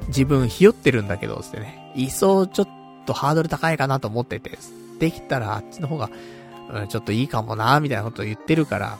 [0.07, 1.91] 自分ひよってるんだけど、つってね。
[1.97, 2.67] いっそちょっ
[3.05, 4.57] とハードル高いかなと思ってて、
[4.99, 6.09] できたらあっちの方が、
[6.71, 8.97] うん、ちょっといいかもなみたいなこと言ってるから、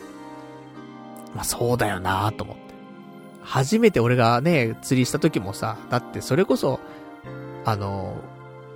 [1.36, 2.62] まあそうだよなと思って。
[3.44, 6.80] 初めて俺がね、釣りした時もさ、だってそれこそ、
[7.66, 8.16] あの、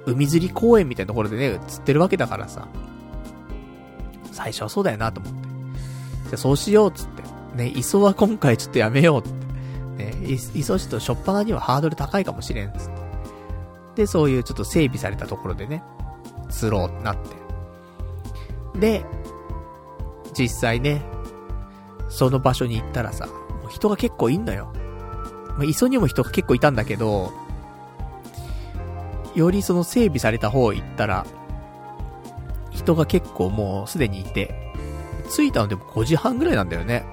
[0.05, 2.67] 海釣り公園みたいなところでね、釣ってるわけだからさ、
[4.31, 5.39] 最初はそうだよなと思って。
[6.29, 7.23] じゃそうしようっつって。
[7.55, 10.11] ね、磯は今回ちょっとやめようって。
[10.11, 10.13] ね、
[10.53, 12.89] 磯ちょっとしょっぱなにはハードル高いかもしれんっつっ
[13.95, 14.01] て。
[14.01, 15.83] で、そういうちょっと整備されたところでね、
[16.49, 17.44] 釣ろうってなって。
[18.80, 19.05] で、
[20.38, 21.01] 実際ね、
[22.09, 24.71] その場所に行ったらさ、もう人が結構いんのよ。
[25.57, 27.32] まあ、磯にも人が結構いたんだけど、
[29.36, 31.26] よりその整備された方行ったら、
[32.71, 34.73] 人が結構もうすでにいて、
[35.30, 37.05] 着いたのでも5時半ぐらいなんだよね。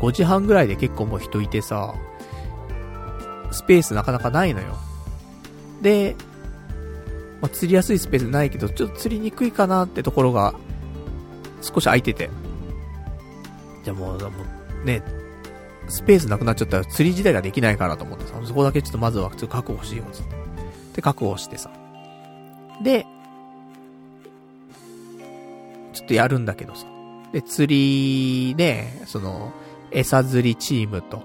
[0.00, 1.94] 5時半ぐらいで結構もう人いてさ、
[3.50, 4.76] スペースなかなかないのよ。
[5.82, 6.16] で、
[7.40, 10.54] まあ、釣りやすいスペースないけど、ちょっと釣りにくいかなってところが、
[11.62, 12.30] 少し空いてて。
[13.84, 14.28] じゃあもう、も
[14.82, 15.02] うね、
[15.88, 20.36] スペースなくなっちゃったら釣り自体ができないからと思ってさ、そこだけちょっとまずは普通確保しようつって。
[20.96, 21.70] で、確保してさ。
[22.82, 23.06] で、
[25.92, 26.86] ちょっとやるんだけどさ。
[27.32, 29.52] で、釣りね、その、
[29.90, 31.22] 餌釣りチームと、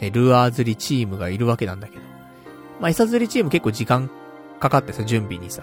[0.00, 2.02] ね、ルアー釣りチームがいるわけなんだけど。
[2.80, 4.10] まあ、餌釣りチーム結構時間
[4.60, 5.62] かかってさ、準備にさ。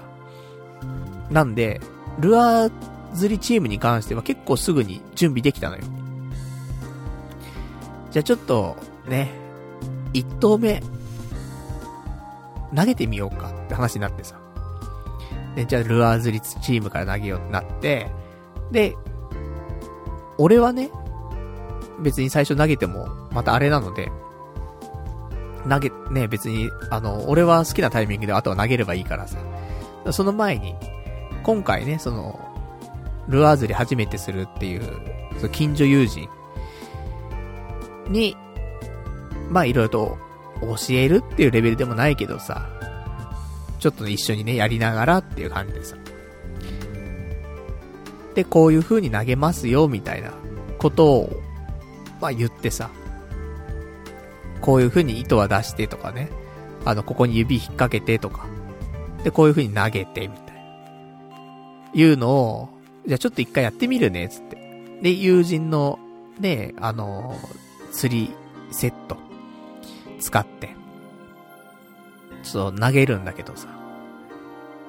[1.30, 1.82] なんで、
[2.20, 2.72] ルアー
[3.14, 5.84] 釣りチームに関しては結構すぐに準備できたのよ。
[8.12, 8.78] じゃあちょっと、
[9.08, 9.32] ね、
[10.14, 10.82] 一投目、
[12.76, 14.40] 投げてみようかって話になってさ。
[15.56, 18.10] で、じゃあルアー釣りチームから投げようってなって、
[18.72, 18.96] で、
[20.38, 20.90] 俺はね、
[22.02, 24.12] 別に最初投げても、またあれなので、
[25.70, 29.38] 投げ、ね、別に、あの、俺は好きなタイミングであとは投げればいいからさ。
[30.12, 30.76] その前に、
[31.44, 32.40] 今回ね、その、
[33.28, 34.82] ルアー釣り初めてするっていう、
[35.38, 36.30] その近所友人
[38.10, 38.36] に、
[39.50, 40.18] まあいろいろと
[40.62, 42.68] 教えるっていうレベルでもないけどさ、
[43.80, 45.96] ちょっと一緒にね、やりながらっていう感じでさ。
[48.36, 50.32] で、こういう風に投げますよ、みたいな
[50.78, 51.42] ことを、
[52.20, 52.90] まあ言ってさ、
[54.64, 56.30] こういう風に糸は出してとかね、
[56.86, 58.48] あの、ここに指引っ掛けてとか、
[59.24, 60.62] で、こういう風に投げて、みたいな。
[61.94, 62.70] いうのを、
[63.06, 64.56] じゃあちょっと一回やってみるね、つって。
[65.02, 66.00] で、友人の、
[66.40, 67.38] ね、あの、
[67.92, 68.34] 釣り
[68.72, 69.18] セット、
[70.22, 70.76] 使って、
[72.44, 73.68] ちょっと投げるんだけどさ。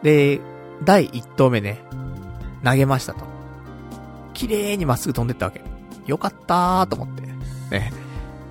[0.05, 0.41] で、
[0.85, 1.83] 第一投目ね、
[2.63, 3.25] 投げましたと。
[4.35, 5.63] 綺麗にまっすぐ飛んでったわけ。
[6.07, 7.23] よかったーと思って。
[7.71, 7.93] ね。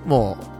[0.04, 0.53] もう、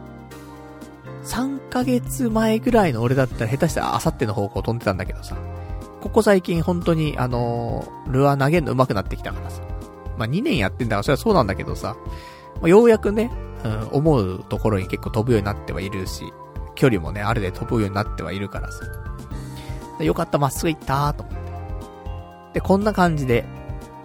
[1.25, 5.37] 3ヶ月前ぐらいの俺だったら下手したらあさっての方向飛んでたんだけどさ。
[6.01, 9.62] ここ最近本当にあのー、ルアー投げるの上手くなってきたからさ。
[10.18, 11.97] まあ、2年やってんだからそれはそうなんだけどさ。
[12.61, 13.31] まあ、ようやくね、
[13.64, 16.33] うん、思うところに結構飛ぶようになってはいるし、
[16.75, 18.85] 距離もね、あれで飛ぶようになってはいるからさ。
[20.05, 21.41] よかった、まっすぐ行ったーと思って。
[22.55, 23.45] で、こんな感じで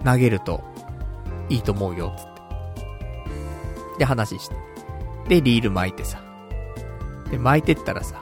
[0.05, 0.63] 投げると
[1.49, 3.99] いいと思うよ、つって。
[3.99, 4.55] で、話して。
[5.27, 6.28] で、リール巻いてさ。
[7.31, 8.21] で、巻いてったらさ、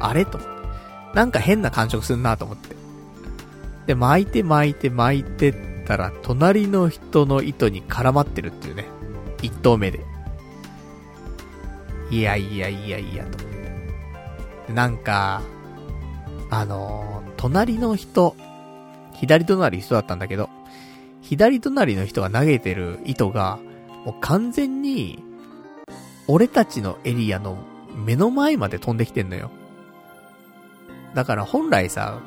[0.00, 0.40] あれと。
[1.14, 2.74] なんか変な感触すんなと思って。
[3.86, 5.54] で、巻いて巻いて巻いてっ
[5.86, 8.86] たら、隣の人の糸に絡まってるっていうね。
[9.42, 10.00] 一投目で。
[12.10, 13.50] いやいやいやいや、と思っ
[14.66, 14.72] て。
[14.72, 15.42] なんか、
[16.50, 18.36] あのー、隣の人、
[19.14, 20.50] 左隣人だったんだけど、
[21.22, 23.58] 左隣の人が投げてる糸が、
[24.04, 25.24] もう完全に、
[26.28, 27.58] 俺たちのエリアの
[27.94, 29.50] 目の前まで飛んできてんのよ。
[31.14, 32.20] だから本来さ、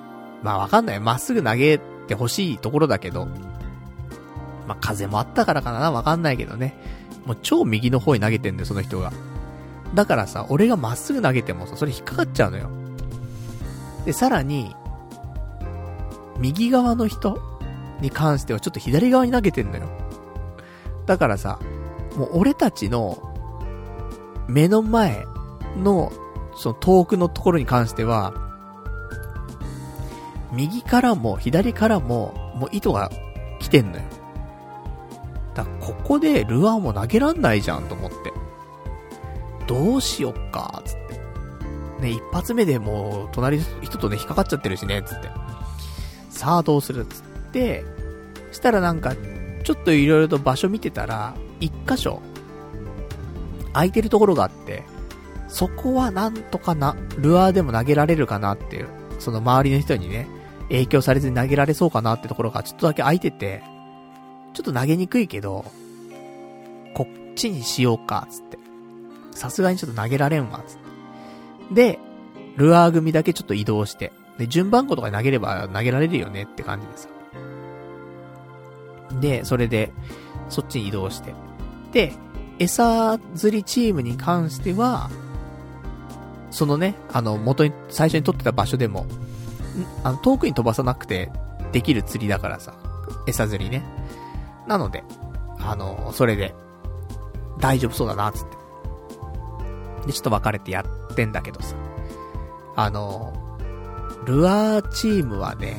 [0.43, 0.99] まあわかんない。
[0.99, 3.25] まっすぐ投げてほしいところだけど、
[4.67, 6.75] まあ風もあったからかなわかんないけどね。
[7.25, 9.11] もう超右の方に投げてんだよ、その人が。
[9.93, 12.69] だからさ、俺がまっすぐ投げてもさ、それ引っかかっちゃうのよ。
[14.05, 14.75] で、さらに、
[16.37, 17.39] 右側の人
[18.01, 19.87] に関してはちょっと左側に投げてんのよ。
[21.05, 21.59] だからさ、
[22.15, 23.17] もう俺たちの
[24.47, 25.25] 目の前
[25.77, 26.11] の
[26.55, 28.33] その遠くのところに関しては、
[30.51, 33.11] 右からも左からももう糸が
[33.59, 34.03] 来てんのよ。
[35.53, 38.33] だここでルアーも投げらんないじゃんと思って。
[39.67, 42.01] どうしよっか、つって。
[42.01, 45.29] ね、一発目でもう隣の人とね、引っかかっちゃってるしね、つって。
[46.29, 47.83] さあどうするつって、
[48.51, 49.15] したらなんか、
[49.63, 52.21] ちょっといろいろと場所見てたら、一箇所、
[53.73, 54.83] 空いてるところがあって、
[55.47, 58.87] そこはなんとかな、ルアーでも投げられるかなっていう、
[59.19, 60.27] その周りの人にね、
[60.69, 63.63] 影響されずに投げられそうかなってところがちょっとだけ空いてて、
[64.53, 65.65] ちょっと投げにくいけど、
[66.93, 68.57] こっちにしようか、つって。
[69.31, 70.77] さすがにちょっと投げられんわ、つっ
[71.69, 71.75] て。
[71.75, 71.99] で、
[72.55, 77.09] ルアー組だけちょっと移動して、で、順番号とか投げれば投げられるよねって感じでさ。
[79.19, 79.91] で、それで、
[80.49, 81.33] そっちに移動して。
[81.91, 82.13] で、
[82.59, 85.09] 餌釣りチームに関しては、
[86.51, 89.05] そのね、あの、元に、最初に撮ってた場所でも、
[90.03, 91.31] あの、遠くに飛ばさなくて、
[91.71, 92.73] できる釣りだからさ、
[93.27, 93.83] 餌釣りね。
[94.67, 95.03] なので、
[95.59, 96.55] あの、それで、
[97.59, 100.07] 大丈夫そうだな、つって。
[100.07, 101.75] で、ちょっと別れてやってんだけどさ。
[102.75, 103.33] あの、
[104.25, 105.77] ルアーチームはね、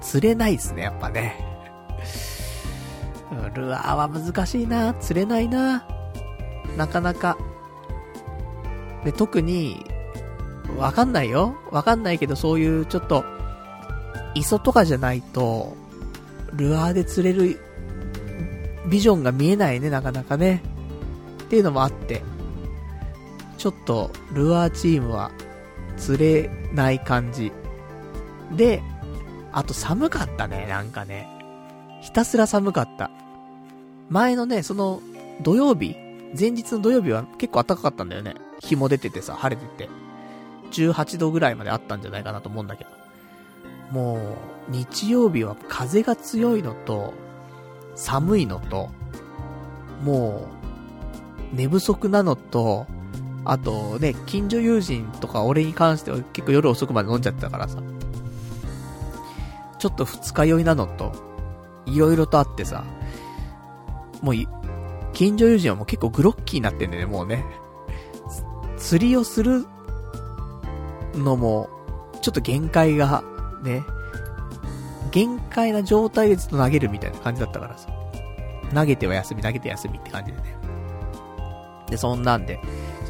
[0.00, 1.46] 釣れないっすね、やっぱね。
[3.54, 5.84] ルアーは難しいな、釣れないな。
[6.76, 7.36] なかなか。
[9.04, 9.84] で、特に、
[10.76, 11.56] わかんないよ。
[11.70, 13.24] わかんないけど、そういうちょっと、
[14.34, 15.76] 磯とかじゃないと、
[16.52, 17.60] ルアーで釣れる、
[18.88, 20.62] ビジョンが見えないね、なかなかね。
[21.44, 22.22] っていうのもあって、
[23.58, 25.30] ちょっと、ルアーチームは、
[25.96, 27.52] 釣れない感じ。
[28.56, 28.82] で、
[29.52, 31.28] あと寒かったね、なんかね。
[32.00, 33.10] ひたすら寒かった。
[34.08, 35.02] 前のね、その、
[35.42, 35.96] 土曜日
[36.38, 38.34] 前日の土曜日は結構暖かかったんだよね。
[38.60, 39.88] 日も出ててさ、晴れてて。
[40.70, 42.90] 18度ぐらいまであったんじゃないかなと思うんだけど。
[43.90, 44.36] も
[44.68, 47.12] う、日曜日は風が強いのと、
[47.94, 48.90] 寒いのと、
[50.02, 50.48] も
[51.52, 52.86] う、寝不足なのと、
[53.44, 57.78] あとね、近所友人とか俺に関しては結構夜遅くまで飲んじゃったからさ。
[59.78, 61.12] ちょっと二日酔いなのと、
[61.86, 62.84] いろいろとあってさ、
[64.22, 64.34] もう
[65.14, 67.44] 近所友人はもう結構グロッキーになってんだよね、もうね。
[68.80, 69.66] 釣りをする
[71.14, 71.68] のも、
[72.22, 73.22] ちょっと限界が、
[73.62, 73.84] ね、
[75.12, 77.88] 限界な状態でずっと投げるみたいな感じだったからさ。
[78.74, 80.56] 投げては休み、投げて休みって感じでね。
[81.88, 82.60] で、そんなんで、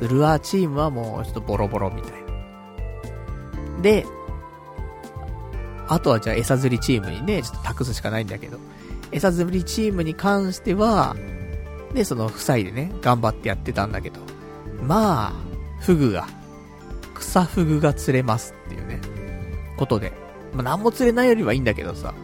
[0.00, 3.82] ルアーチームはもうちょっとボロボロみたいな。
[3.82, 4.06] で、
[5.86, 8.58] あとはじゃあ餌釣りチームにね、ちょっと託すしかないんだけど、
[9.12, 11.14] 餌釣りチームに関しては、
[11.94, 14.20] で、その夫妻でね、頑張ってやってたんだけど、
[14.82, 15.49] まあ、
[15.80, 16.28] フグが、
[17.14, 19.00] 草フグが釣れますっていうね、
[19.76, 20.12] ことで。
[20.52, 22.14] まあ、何も釣れないよりはいいんだけどさ。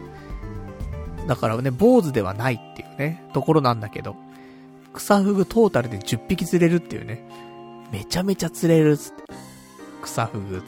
[1.27, 4.15] だからね、坊主ではないっていうね、ところなんだけど、
[4.93, 7.27] 草フグトータルで10匹釣れるっていうね。
[7.91, 9.23] めちゃめちゃ釣れるっつって。
[10.01, 10.65] 草フグっつっ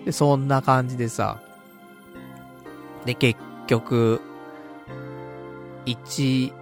[0.00, 0.04] て。
[0.06, 1.40] で、そんな感じでさ。
[3.04, 4.20] で、結局、
[5.86, 6.52] 1、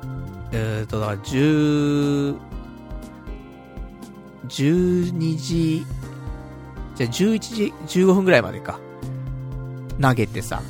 [0.52, 2.36] えーと、だから10、
[4.50, 5.86] 12時、
[6.96, 8.78] じゃ11時15分ぐらいまでか。
[10.00, 10.62] 投げてさ。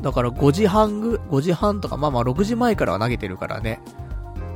[0.00, 3.80] だから5時半ぐ、5時半とか、まあまあ6時前からは投げてるからね。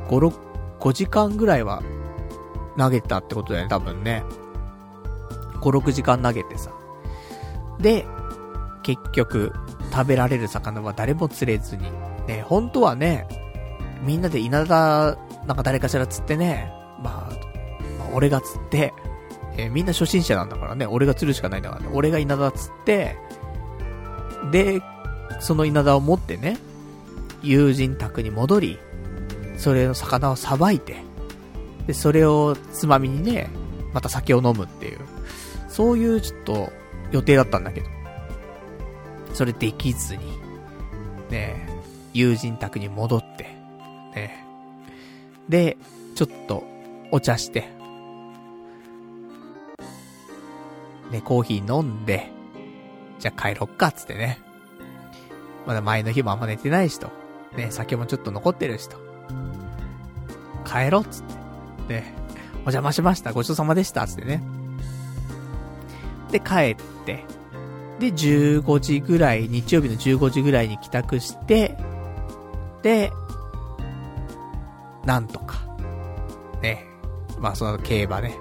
[0.08, 0.34] 5、6、
[0.80, 1.82] 5時間ぐらいは
[2.76, 4.24] 投げたってことだよね、多分ね。
[5.60, 6.70] 5、6時間投げてさ。
[7.78, 8.06] で、
[8.82, 9.52] 結局、
[9.92, 11.84] 食べられる魚は誰も釣れずに。
[12.26, 13.26] ね、本当はね、
[14.02, 16.72] みんなで稲田、なんか誰かしら釣ってね、
[17.02, 17.47] まあ、
[18.14, 18.94] 俺が釣って、
[19.56, 23.16] えー、みんな初心者なんだからね、俺が釣るしかないんだからね、俺が稲田釣って、
[24.50, 24.80] で、
[25.40, 26.58] その稲田を持ってね、
[27.42, 28.78] 友人宅に戻り、
[29.56, 30.96] それの魚をさばいて、
[31.86, 33.50] で、それをつまみにね、
[33.92, 34.98] また酒を飲むっていう、
[35.68, 36.72] そういうちょっと
[37.12, 37.86] 予定だったんだけど、
[39.34, 40.22] それできずに、
[41.30, 41.68] ね、
[42.12, 43.44] 友人宅に戻って、
[44.14, 44.44] ね、
[45.48, 45.76] で、
[46.14, 46.64] ちょっと
[47.10, 47.77] お茶して、
[51.10, 52.30] ね、コーヒー飲んで、
[53.18, 54.38] じゃあ帰ろっか、つってね。
[55.66, 57.10] まだ前の日もあんま寝てないしと。
[57.56, 58.96] ね、酒もちょっと残ってるしと。
[60.64, 61.38] 帰ろっつって。
[61.88, 62.14] ね、
[62.56, 64.42] お邪魔しました、ごちそうさまでした、つってね。
[66.30, 66.76] で、帰っ
[67.06, 67.24] て、
[67.98, 71.76] で、15時ぐらい、日曜日の15時ぐらいに帰宅して、
[72.82, 73.10] で、
[75.04, 75.56] なんとか、
[76.62, 76.84] ね、
[77.38, 78.36] まあその競馬ね、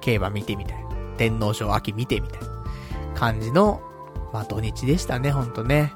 [0.00, 0.79] 競馬見てみたい。
[1.20, 2.48] 天皇賞秋見てみたいな
[3.14, 3.82] 感じの、
[4.32, 5.92] まあ土日でしたね、ほんとね。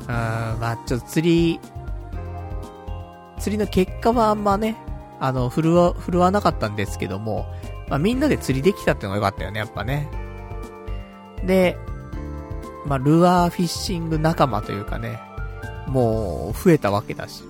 [0.00, 1.60] うん、まあちょっと釣り、
[3.38, 4.76] 釣りの結果はあんまね、
[5.20, 7.46] あの、振るわ、振るわなかったんですけども、
[7.88, 10.08] まあ、みんなで釣りできたってのが良かったよね、やっぱね。
[11.44, 11.76] で、
[12.84, 15.20] まあ、ルアーフィッシング仲間というかね、
[15.86, 17.44] もう増えたわけだし。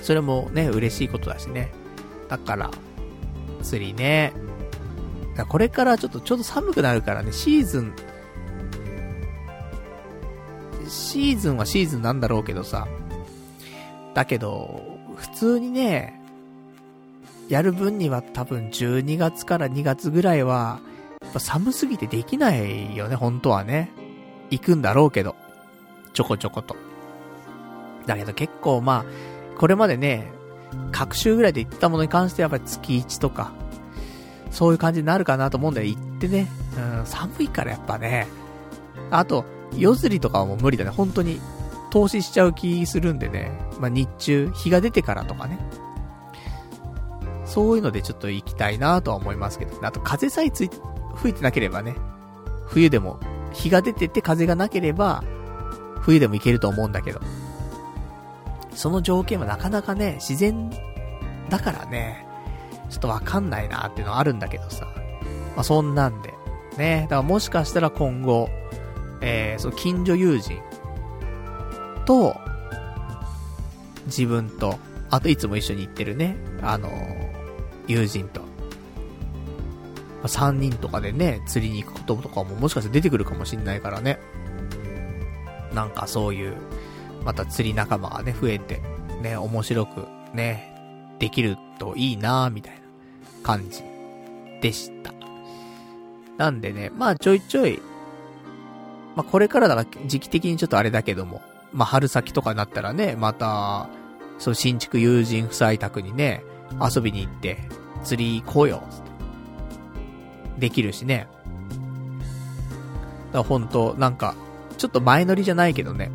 [0.00, 1.72] それもね、嬉しいことだしね。
[2.28, 2.70] だから、
[3.62, 4.32] 釣りね。
[5.36, 7.94] だこれからちょっとちょうど寒くなるからね、シーズン、
[10.88, 12.86] シーズンはシーズンなんだろうけどさ。
[14.14, 14.82] だけど、
[15.16, 16.20] 普通にね、
[17.48, 20.80] やる分には多分12月から2月ぐらいは、
[21.22, 23.90] やっぱ寒すぎてできないよね、本当はね。
[24.50, 25.34] 行くんだろうけど。
[26.12, 26.76] ちょこちょこと。
[28.06, 30.30] だけど結構まあ、これまでね、
[30.90, 33.52] 各週ぐらいで行ったものに関してはやっぱり月1とか、
[34.52, 35.88] そういう感じになるかなと思うんだよ。
[35.88, 36.46] 行ってね。
[36.76, 38.28] うん、寒いからやっぱね。
[39.10, 39.44] あと、
[39.76, 40.90] 夜釣りとかはもう無理だね。
[40.90, 41.40] 本当に、
[41.90, 43.50] 投資しちゃう気するんでね。
[43.80, 45.58] まあ、日中、日が出てからとかね。
[47.44, 50.70] そういうのでちょっと行きたいなとは思いますけど、あと風さえつい、
[51.16, 51.96] 吹いてなければね。
[52.66, 53.18] 冬でも、
[53.52, 55.22] 日が出てて風がなければ、
[56.00, 57.20] 冬でも行けると思うんだけど。
[58.74, 60.70] その条件はなかなかね、自然
[61.50, 62.26] だからね、
[62.92, 64.86] ちょっとわかんないなっていうのはあるんだけどさ。
[65.56, 66.34] まあ、そんなんで。
[66.76, 67.02] ね。
[67.04, 68.50] だからもしかしたら今後、
[69.22, 70.60] えー、その近所友人
[72.04, 72.36] と、
[74.06, 74.78] 自分と、
[75.10, 77.30] あといつも一緒に行ってるね、あのー、
[77.86, 78.46] 友人と、ま
[80.24, 84.18] あ、3人とかでね、釣りに行くこととかももしかして出てくるかもしんないからね。
[85.72, 86.56] なんかそういう、
[87.24, 88.82] また釣り仲間がね、増えて、
[89.22, 92.81] ね、面白く、ね、できるといいなみたいな
[93.42, 93.82] 感じ
[94.60, 95.12] でした。
[96.38, 97.80] なんでね、まあちょいちょい、
[99.14, 101.42] まあこれからだから時期的にちょっとあれだけども、
[101.72, 103.88] まあ春先とかになったらね、また、
[104.38, 106.42] その新築友人夫妻宅にね、
[106.80, 107.58] 遊びに行って、
[108.02, 108.82] 釣り行こうよ、
[110.58, 111.28] できるしね。
[113.26, 114.34] だからほんと、なんか、
[114.78, 116.10] ちょっと前乗りじゃないけどね、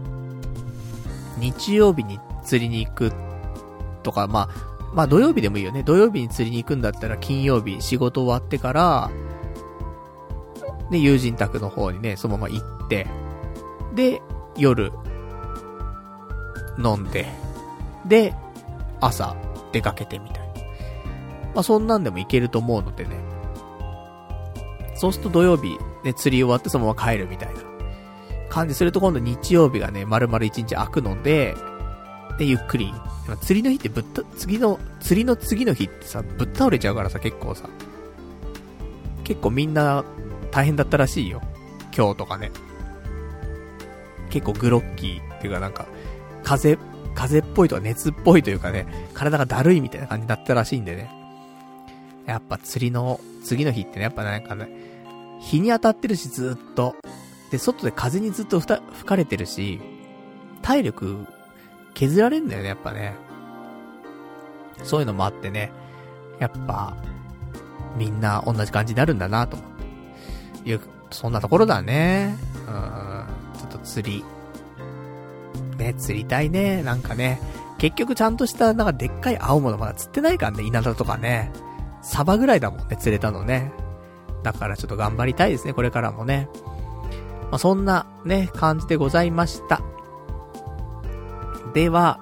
[1.38, 3.12] 日曜日に釣りに行く
[4.04, 5.84] とか、まあ、まあ土曜日でもいいよね。
[5.84, 9.12] 土曜日に釣りに行くんだったら金曜日仕事終わってから、
[10.90, 13.08] で、友人宅の方にね、そのまま行って、
[13.94, 14.22] で、
[14.56, 14.92] 夜、
[16.84, 17.28] 飲んで、
[18.06, 18.34] で、
[19.02, 19.36] 朝、
[19.72, 20.54] 出かけてみたいな。
[21.56, 23.18] まあそんなんでも行けると思うのでね。
[24.96, 27.62] そうすると土曜日、ね、釣り終わってそのまま帰るみたいな。
[28.50, 31.56] 感じすると今度日曜日がね、丸々一日空くので、
[32.38, 32.94] で、ゆっくり。
[33.42, 37.70] 釣りの日ってぶった、次の、釣りの次の日ってさ、ぶっ倒れちゃうからさ、結構さ。
[39.24, 40.06] 結構みんな
[40.52, 41.42] 大変だったらしいよ。
[41.96, 42.52] 今日とかね。
[44.30, 45.86] 結構グロッキーっていうかなんか、
[46.44, 46.78] 風、
[47.16, 51.12] 風っぽいとか熱っぽいというかね、体がだるいみたいな感じだったらしいんでね。
[52.26, 54.70] やっぱ釣りの次の日ってね、やっぱなんかね、
[55.42, 56.96] 日に当たってるしずっと。
[57.52, 59.80] で、外で風にずっと吹かれてるし、
[60.62, 61.26] 体力
[61.98, 63.15] 削られんだよね、やっぱね。
[64.84, 65.72] そういうのもあってね、
[66.40, 66.95] やっぱ、
[67.98, 69.69] みんな同じ感じになるんだなと思っ
[70.64, 70.69] て。
[70.69, 70.80] いう、
[71.10, 72.38] そんなところだね。
[72.68, 73.26] うん、
[73.60, 74.24] ちょっと釣り。
[75.78, 77.41] ね、釣りたいね、なんかね。
[77.80, 81.52] 結局ちゃんとした、なんかでっかい青物まだ釣ってないからね、稲田とかね。
[82.03, 83.72] サバぐらいだもんね、釣れたのね。
[84.44, 86.48] だからちょっと頑張りたいですね、これからもね。
[87.49, 89.82] まあ、そんなね、感じでございました。
[91.73, 92.19] では、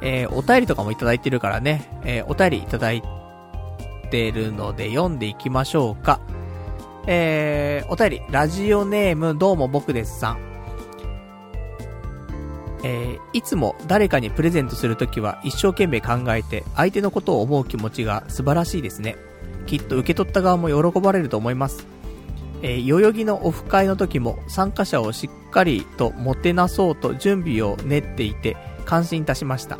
[0.00, 3.02] えー、お便りとかもいただいてるからね、えー、お便りいただい
[4.10, 6.20] てるので読んでいきましょうか。
[7.06, 10.38] えー、お便り、ラジオネームどうも僕ですさん。
[12.84, 19.16] えー、いつも誰かにプレゼントするときは一生懸命考えて相手のことを思う気持ちが素晴らしいですね。
[19.66, 21.86] きっと受け取った側も喜ばれると思います。
[22.62, 29.78] えー、代々木のオフ会の時も参加者をしっかりともてなそうと準備を練っていて感心いたしました。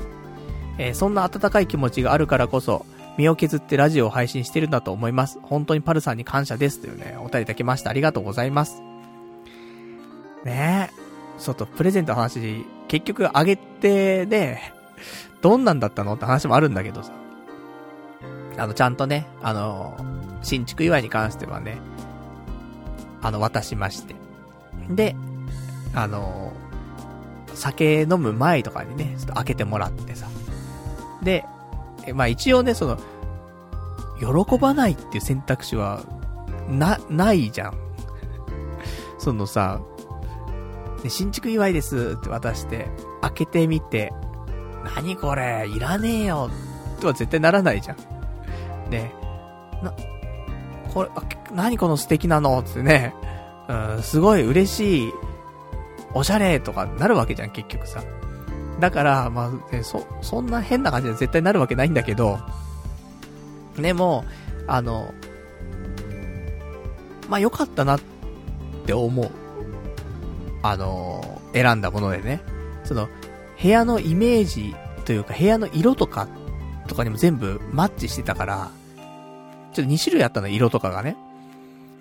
[0.78, 2.86] えー、そんな温かい気持ちがあるからこそ、
[3.18, 5.38] 身を削ってラジオを配信してるんだと思います。
[5.42, 7.90] 本当にパルさんに感謝ですというね、お便りいただきました。
[7.90, 8.82] ありがとうございます。
[10.44, 11.02] ねえ。
[11.38, 14.72] ちょっとプレゼントの話、結局あげてね、
[15.40, 17.12] どんなんだったのって話もあるんだけどさ。
[18.56, 19.96] あの、ちゃんとね、あの、
[20.42, 21.78] 新築祝いに関してはね、
[23.22, 24.14] あの、渡しまして。
[24.90, 25.16] で、
[25.94, 26.52] あの
[27.54, 30.26] 酒飲む前とかにね、ちょっと開けてもらってさ。
[31.22, 31.44] で、
[32.14, 32.98] まあ一応ね、その、
[34.18, 36.02] 喜ばないっていう選択肢は、
[36.68, 37.74] な、ないじゃん。
[39.18, 39.80] そのさ、
[41.02, 42.88] ね、新築祝いですって渡して、
[43.20, 44.12] 開けてみて、
[44.96, 46.50] 何これ、いらねえよ、
[47.00, 48.90] とは絶対ならないじゃん。
[48.90, 49.12] ね、
[49.82, 49.92] な、
[50.92, 51.10] これ、
[51.52, 53.14] 何この素敵なのってね、
[53.68, 55.12] うん、すごい嬉しい、
[56.14, 58.02] おしゃれとかなるわけじゃん、結局さ。
[58.80, 62.38] だから、まあ、そ、そんな変な感じで絶対なるわけないんだけど、
[63.76, 64.24] でも、
[64.66, 65.12] あの、
[67.28, 68.00] まあ良かったなっ
[68.86, 69.30] て思う。
[70.62, 72.40] あの、選んだものでね。
[72.84, 73.08] その、
[73.60, 74.74] 部屋のイメージ
[75.04, 76.28] というか部屋の色とか、
[76.88, 78.70] とかにも全部マッチしてたから、
[79.72, 81.16] ちょっと2種類あったの、色とかがね。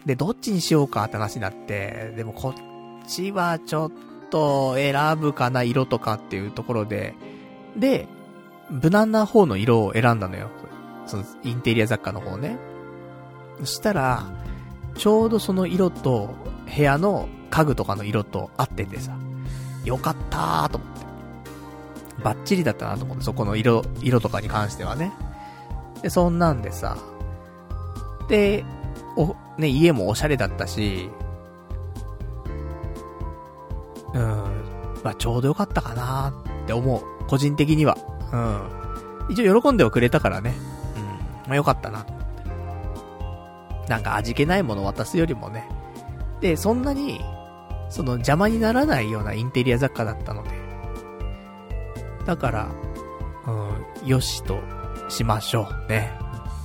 [0.05, 2.70] で、どっちにしようかって話になって、でもこっ
[3.11, 3.91] ちはちょっ
[4.29, 7.13] と選ぶかな、色とかっていうところで、
[7.75, 8.07] で、
[8.69, 10.49] 無難な方の色を選んだのよ。
[11.05, 12.57] その、インテリア雑貨の方ね。
[13.59, 14.31] そしたら、
[14.95, 16.33] ちょうどその色と、
[16.73, 19.17] 部屋の家具とかの色と合っててさ、
[19.83, 21.05] よかったーと思って。
[22.23, 25.11] バッチリだったなと思って、そこの色、色とかに関してはね。
[26.01, 26.97] で、そんなんでさ、
[28.29, 28.63] で、
[29.17, 31.09] お、ね、家もおしゃれだったし、
[34.13, 34.21] うん、
[35.03, 36.33] まあちょうどよかったかな
[36.63, 37.01] って思う。
[37.27, 37.97] 個人的には。
[38.31, 38.37] う
[39.29, 39.33] ん。
[39.33, 40.53] 一応喜んではくれたからね。
[40.95, 41.03] うん。
[41.47, 42.05] まあよかったな。
[43.87, 45.67] なんか味気ないもの渡すよりもね。
[46.39, 47.21] で、そんなに、
[47.89, 50.49] その邪魔にならないようなインテリア雑貨だったので。
[52.25, 52.69] だから、
[53.47, 54.59] うん、よしと
[55.09, 55.89] しましょう。
[55.89, 56.11] ね。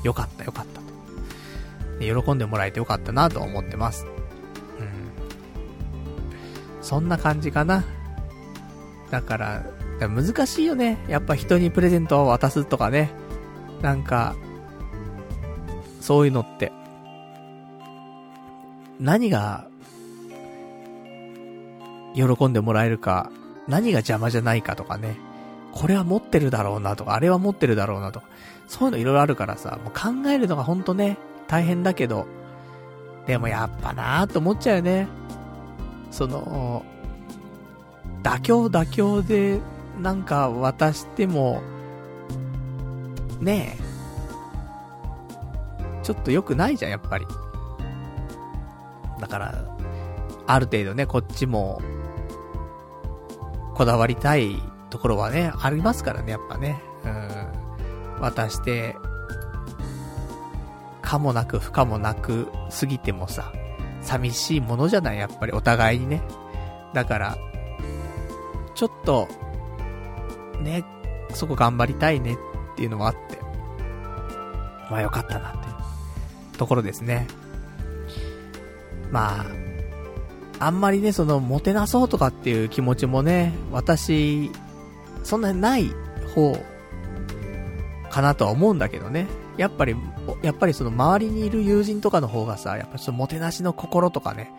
[0.02, 2.23] よかったよかったと。
[2.23, 4.06] 喜んでもらえてよかったなと思ってます。
[6.87, 7.83] そんな感じかな。
[9.11, 9.65] だから、
[9.99, 11.05] 難しいよね。
[11.09, 13.11] やっぱ人にプレゼントを渡すとかね。
[13.83, 14.37] なんか、
[16.01, 16.71] そういうのって。
[19.01, 19.67] 何が、
[22.15, 23.33] 喜んでもらえるか、
[23.67, 25.17] 何が邪魔じゃないかとかね。
[25.73, 28.27] これは持ってるだろうなとか、あれは持ってるだろうなとか。
[28.69, 31.19] そういうのいろいろあるからさ、もう考えるのがほんとね、
[31.49, 32.29] 大変だけど、
[33.27, 35.26] でもやっぱなーと思っちゃうよね。
[36.11, 36.85] その、
[38.23, 39.61] 妥協妥協で
[40.01, 41.62] なんか渡しても、
[43.41, 43.83] ねえ、
[46.03, 47.27] ちょっと良くないじゃん、やっぱり。
[49.20, 49.65] だから、
[50.47, 51.81] ある程度ね、こっちも、
[53.74, 56.81] こだわりたいところはね、ありますからね、やっぱね。
[57.05, 58.20] うん。
[58.20, 58.97] 渡して、
[61.03, 63.53] かもなく不可もなくすぎてもさ、
[64.07, 66.23] 寂しいものじゃない、やっぱりお互いにね。
[66.95, 67.39] だから、
[68.74, 69.28] ちょっと、
[70.62, 70.85] ね、
[71.35, 72.37] そこ頑張りたいねっ
[72.77, 73.39] ていうのもあって、
[74.91, 77.27] まあよかったなってところですね。
[79.11, 79.41] ま
[80.61, 84.51] あ、あんまりね、その、もてなそうとかっていう気持ちもね、私、
[85.23, 85.91] そんなにない
[86.35, 86.57] 方
[88.11, 89.27] かなとは思うんだけどね。
[89.57, 89.97] やっぱり、
[90.43, 94.53] やっぱりその周りにいる友人とかの方がさ、やっぱちょっともてなしの心とかね、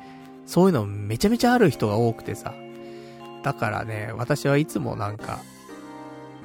[0.46, 2.54] そういうのめちゃめちゃある人が多くてさ。
[3.44, 5.40] だからね、私はいつもなんか、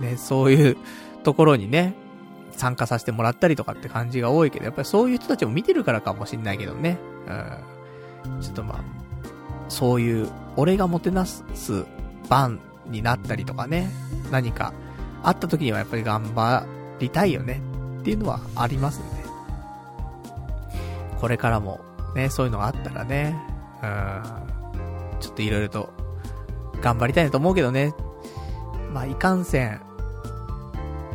[0.01, 0.77] ね、そういう
[1.23, 1.95] ところにね、
[2.53, 6.99] 参加させてもらったりとかって感じが多いけど、やっぱりそういう人たちも見てるからかもしんないけどね。
[8.27, 8.41] うん。
[8.41, 8.81] ちょっとまあ、
[9.69, 11.43] そういう、俺がもてなす
[12.29, 13.89] 番になったりとかね、
[14.31, 14.73] 何か
[15.23, 16.67] あった時にはやっぱり頑張
[16.99, 17.61] りたいよね
[18.03, 19.23] っていうのはありますんで。
[21.21, 21.81] これからも
[22.17, 23.37] ね、そういうのがあったらね、
[23.81, 25.89] うん、ちょっといろいろと
[26.81, 27.95] 頑張りたいなと思うけどね。
[28.93, 29.81] まあ、いかんせん、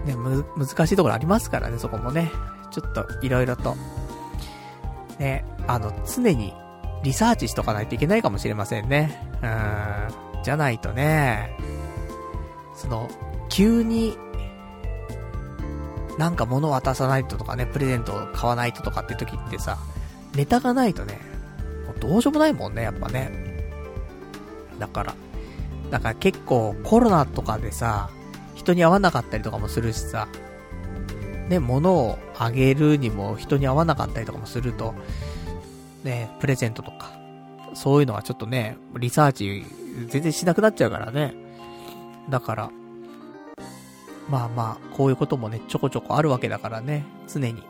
[0.05, 2.31] ね、む、難しいところありますからね、そこもね。
[2.72, 3.76] ちょっといろいろと、
[5.19, 6.53] ね、あの、常に
[7.03, 9.30] リサーチしとかないといけないかもしれませんね。
[9.43, 11.55] うん、じゃないとね、
[12.76, 13.09] その、
[13.49, 14.18] 急に
[16.18, 19.77] なんか物渡さないととかね、プレゼントを買わないととかって時ってさ、
[20.35, 21.19] ネタがないとね、
[21.85, 23.31] もうどうしようもないもんね、やっぱね。
[24.80, 25.15] だから、
[25.91, 28.10] だから結構コロナとかでさ、
[28.56, 30.27] 人に会わなかったりとかもするしさ、
[31.49, 34.95] ね、物をあげるにも人に会わなかったりとかもすると、
[36.03, 37.11] ね、プレゼントとか、
[37.73, 39.65] そういうのはちょっとね、リサーチ
[40.07, 41.35] 全然しなくなっちゃうからね。
[42.30, 42.72] だから、
[44.29, 47.63] まあまあ、こういうこともね、ちょこちょこあるわけだからね、常に。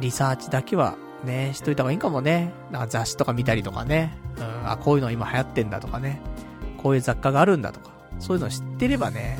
[0.00, 2.52] リサーチだけはね、しといた方がいいかもね。
[2.70, 4.16] なんか雑誌とか見たりとかね。
[4.36, 6.20] うん、あ、こういうの今流行ってんだとかね。
[6.78, 7.90] こういう雑貨があるんだとか。
[8.18, 9.38] そういうの知ってればね、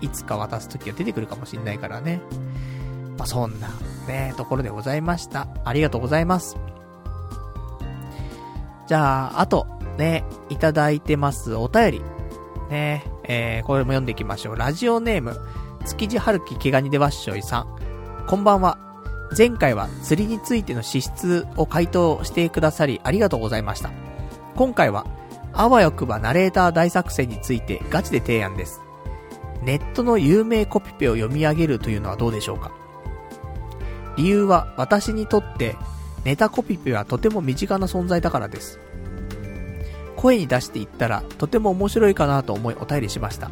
[0.00, 2.20] いつか渡す時が出てくるかもしんないからね。
[3.18, 3.68] まあ、そんな、
[4.08, 5.48] ね、ところでございました。
[5.64, 6.56] ありがとうございます。
[8.86, 9.66] じゃあ、あと、
[9.98, 12.02] ね、いただいてますお便り。
[12.70, 14.56] ね、えー、これも読んでいきましょう。
[14.56, 15.38] ラジオネーム、
[15.86, 17.76] 築地春樹毛ガニでわっしょいさん。
[18.26, 18.76] こんばんは。
[19.38, 23.92] 前回は釣りについての資質を回答してくださりありがとうございました。
[24.56, 25.06] 今回は、
[25.52, 28.80] あわよくばナレーター大作戦についてガチで提案です。
[29.62, 32.72] ネットの有名コピペを読み上げるというのはどうでしょうか？
[34.16, 35.76] 理由は私にとって
[36.24, 38.80] ネタコピペはとても身近な存在だからです。
[40.20, 43.50] 声に出して言ったらとても面白いかなと思いお便りしました。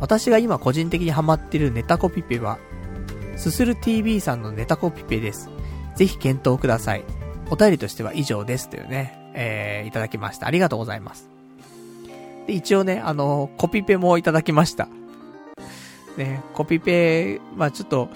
[0.00, 2.58] 私が今個人的にハマってるネタコピペは、
[3.36, 5.50] すする TV さんのネタコピペです。
[5.96, 7.04] ぜひ検討ください。
[7.50, 10.46] お便りとしては以上ですというね、えー、いただきました。
[10.46, 11.28] ありがとうございます。
[12.46, 14.88] で、一応ね、あの、コピペもいただきました。
[16.16, 18.08] ね、コピペ、まあちょっと、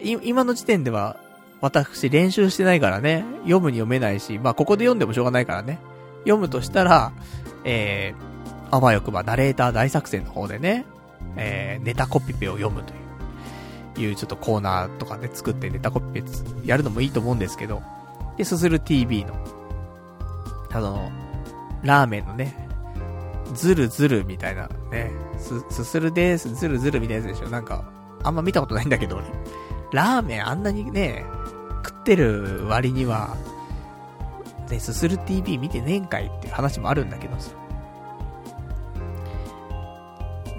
[0.00, 1.18] 今の時点では、
[1.60, 5.78] 私練習してないからね、読むに読めないし、まあここで読んでもしょうがないからね、
[6.26, 7.12] 読むとしたら、
[7.64, 10.84] えー、あわよくばナレーター大作戦の方でね、
[11.36, 16.28] えー、ネタコピペを読むという、いうちょっとコーナーとかね、作ってネタコピペ
[16.64, 17.82] やるのもいいと思うんですけど、
[18.36, 19.34] で、すする TV の、
[20.70, 21.10] あの、
[21.82, 22.54] ラーメンのね、
[23.54, 27.50] ズルズルみたいなね、す、すするです、ズルズルみたいなやつでしょ。
[27.50, 27.84] なんか、
[28.22, 29.20] あんま見たことないんだけど、
[29.92, 31.24] ラーメンあんなにね、
[31.84, 33.36] 食ってる割には、
[34.70, 37.50] ね、すする TV 見てねんかいっていう話もあるんだけどさ。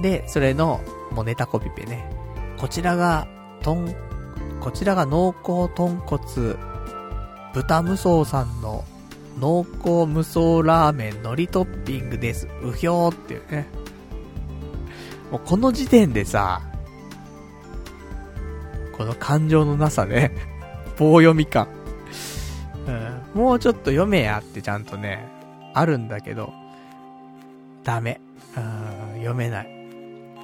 [0.01, 0.81] で、それの、
[1.11, 2.09] もうネタコピペね。
[2.57, 3.27] こちらが、
[3.61, 3.93] とん、
[4.59, 6.55] こちらが濃厚豚骨、
[7.53, 8.84] 豚無双さんの
[9.39, 12.47] 濃厚無双ラーメン海苔トッピングです。
[12.61, 13.67] うひょーっていうね。
[15.31, 16.61] もうこの時点でさ、
[18.97, 20.31] この感情のなさね、
[20.97, 21.67] 棒読み感。
[23.38, 25.30] もうちょっと読めやってちゃんとね、
[25.76, 26.51] あるんだけど、
[27.84, 28.19] ダメ。
[28.55, 29.69] うん、読めない。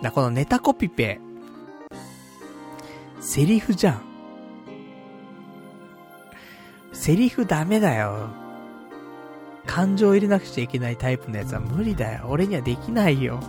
[0.03, 1.19] だこのネタコピペ、
[3.19, 4.01] セリフじゃん。
[6.91, 8.29] セリフダメだよ。
[9.65, 12.27] 感情入れなくちゃいけないタイプのやつは無理だよ。
[12.29, 13.39] 俺にはできないよ。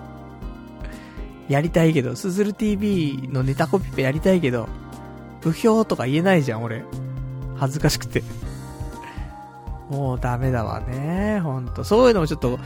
[1.50, 4.70] やりたいけど、すずる TV のネタコピペやりたいけど、
[5.42, 6.82] 不評とか言えないじゃん、俺。
[7.56, 8.22] 恥ずかしくて。
[9.90, 11.40] もうダメだわね。
[11.40, 11.84] ほんと。
[11.84, 12.58] そういうのもちょっと、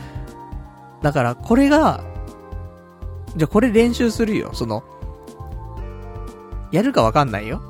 [1.01, 2.03] だからこれが、
[3.35, 4.51] じゃあこれ練習するよ。
[4.53, 4.83] その、
[6.71, 7.61] やるかわかんないよ。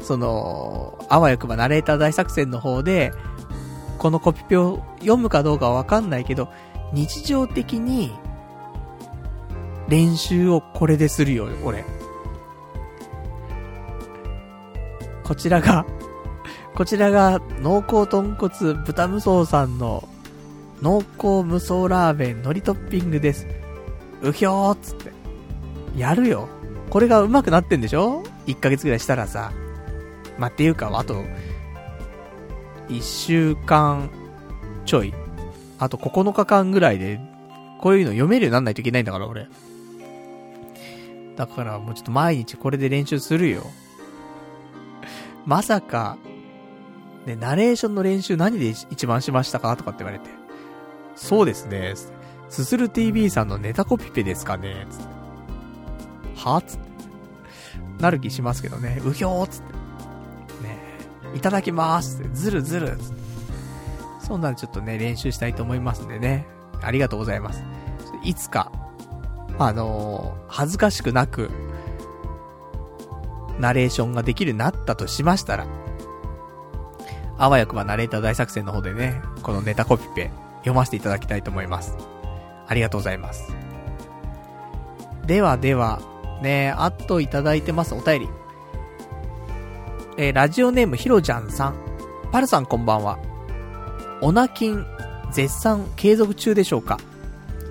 [0.00, 3.12] その、あわよくばナレーター大作戦の方で、
[3.98, 6.48] このコピペを読むかどうかはわかんないけど、
[6.92, 8.12] 日常的に、
[9.88, 11.84] 練習をこれでするよ、俺。
[15.24, 15.86] こちらが、
[16.74, 20.08] こちらが濃厚豚骨豚無双さんの
[20.80, 23.46] 濃厚無双ラーメン海苔トッピングです。
[24.22, 25.12] うひょーっつって。
[25.96, 26.48] やるよ。
[26.90, 29.52] これが上手くなってんでしょ ?1 ヶ月ぐらいしたらさ。
[30.38, 31.22] まあ、っていうか、あと、
[32.88, 34.10] 1週間
[34.86, 35.14] ちょい。
[35.78, 37.20] あと9日間ぐらいで、
[37.80, 39.46] こういうの読めるようになんないといけないんだから、俺。
[41.36, 43.62] だからもうちょっと毎日これで練習するよ。
[45.44, 46.16] まさか、
[47.26, 50.30] ね、ナレーションの練習何で一番しましたかとかって言われて。
[51.14, 51.94] そうですね。
[52.48, 55.04] すする TV さんのネタコピペですかねつって。
[56.36, 56.92] はつって。
[58.02, 59.00] なる気しますけどね。
[59.04, 59.72] うひょーつって。
[60.66, 60.78] ね
[61.34, 62.28] いただきまーすって。
[62.34, 63.22] ずるずるつって。
[64.26, 66.46] そんなんちょっとね、練習したいと思いますんでね。
[66.82, 67.62] ありがとうございます。
[68.24, 68.72] いつか、
[69.58, 71.50] あのー、恥ずかしくなく、
[73.58, 75.66] ナレーションができるようになったとしましたら、
[77.42, 81.96] あわよくばナレーター大作戦の方でね、このネタコピペ読ませていただきたいと思います。
[82.68, 83.52] ありがとうございます。
[85.26, 86.00] ではでは、
[86.40, 88.28] ねあといただいてます、お便り。
[90.18, 91.74] えー、ラジオネームひろちゃんさん。
[92.30, 93.18] パルさんこんばんは。
[94.20, 94.86] オナキン、
[95.32, 97.00] 絶賛継続中でしょうか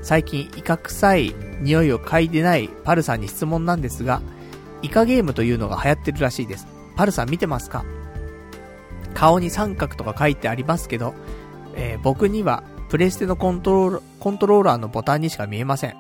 [0.03, 4.22] 最近、威嚇臭い匂いを嗅いでないパルさんに質問なんですが、
[4.81, 6.68] イカゲームというのが流行ってるらしいです。
[6.98, 7.85] パルさん見てますか？
[9.13, 11.13] 顔に三角とか書いてありますけど、
[11.75, 15.95] えー、僕にはプレステのコントローラコントローラーのボタンにしか見えません。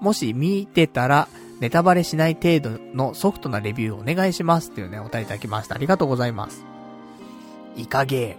[0.00, 1.28] もし見てたら、
[1.60, 5.76] ネタバレしない程度のソフトなレビューをお願いしますっていうね、お便りいただきました。
[5.76, 6.64] ありがとうございます。
[7.76, 8.36] イカゲ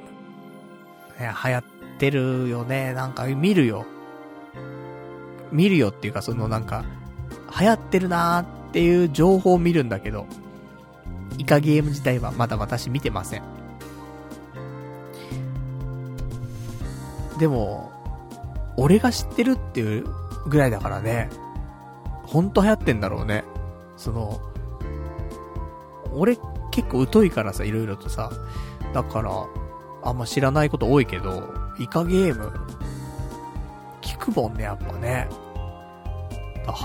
[1.17, 1.25] ーム。
[1.25, 1.63] ね、流行っ
[1.97, 2.93] てるよね。
[2.93, 3.85] なんか見るよ。
[5.51, 6.83] 見るよっていうか、そのなんか、
[7.59, 10.27] 流行ってるなーっていう情報を見るんだけど、
[11.37, 13.41] イカゲーム自体はまだ私見てません。
[17.37, 17.91] でも、
[18.77, 20.05] 俺が知ってるっていう
[20.47, 21.29] ぐらいだからね、
[22.23, 23.43] ほんと流行ってんだろうね。
[23.97, 24.39] その、
[26.13, 26.37] 俺
[26.71, 28.31] 結構疎いからさ、いろいろとさ。
[28.93, 29.31] だから、
[30.03, 32.51] あんま知らないこと多いけど、イカゲーム、
[34.01, 35.27] 聞くもんね、やっぱね。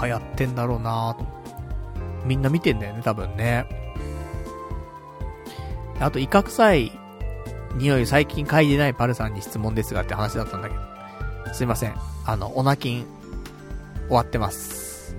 [0.03, 1.25] 流行ってんだろうなと。
[2.25, 3.67] みんな見てんだよね、多分ね。
[6.01, 7.00] あと、イカ臭い
[7.75, 11.55] 匂い最近嗅いでないパルさんに質問ですがって話だったんだけど。
[11.55, 11.95] すいません。
[12.27, 13.05] あの、オナキン、
[14.09, 15.17] 終わってます。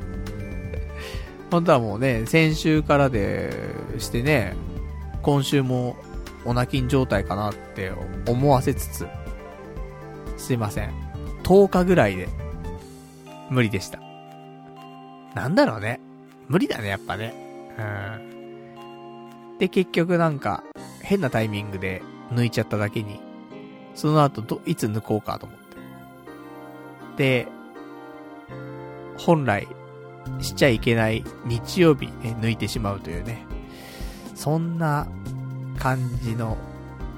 [1.51, 3.51] 本当はもうね、先週からで
[3.97, 4.55] してね、
[5.21, 5.95] 今週も
[6.45, 7.91] オナキン状態かなって
[8.27, 9.07] 思わせつつ、
[10.37, 10.91] すいません。
[11.43, 12.29] 10日ぐらいで、
[13.49, 13.99] 無理でした。
[15.35, 15.99] なんだろうね。
[16.47, 17.33] 無理だね、やっぱね。
[17.77, 19.57] うん。
[19.59, 20.63] で、結局なんか、
[21.01, 22.01] 変なタイミングで
[22.31, 23.19] 抜いちゃっただけに、
[23.95, 25.57] その後ど、いつ抜こうかと思っ
[27.17, 27.45] て。
[27.45, 27.47] で、
[29.17, 29.67] 本来、
[30.39, 33.45] しちゃいけない日曜日ね、抜いてしまうというね。
[34.35, 35.07] そんな
[35.77, 36.57] 感じの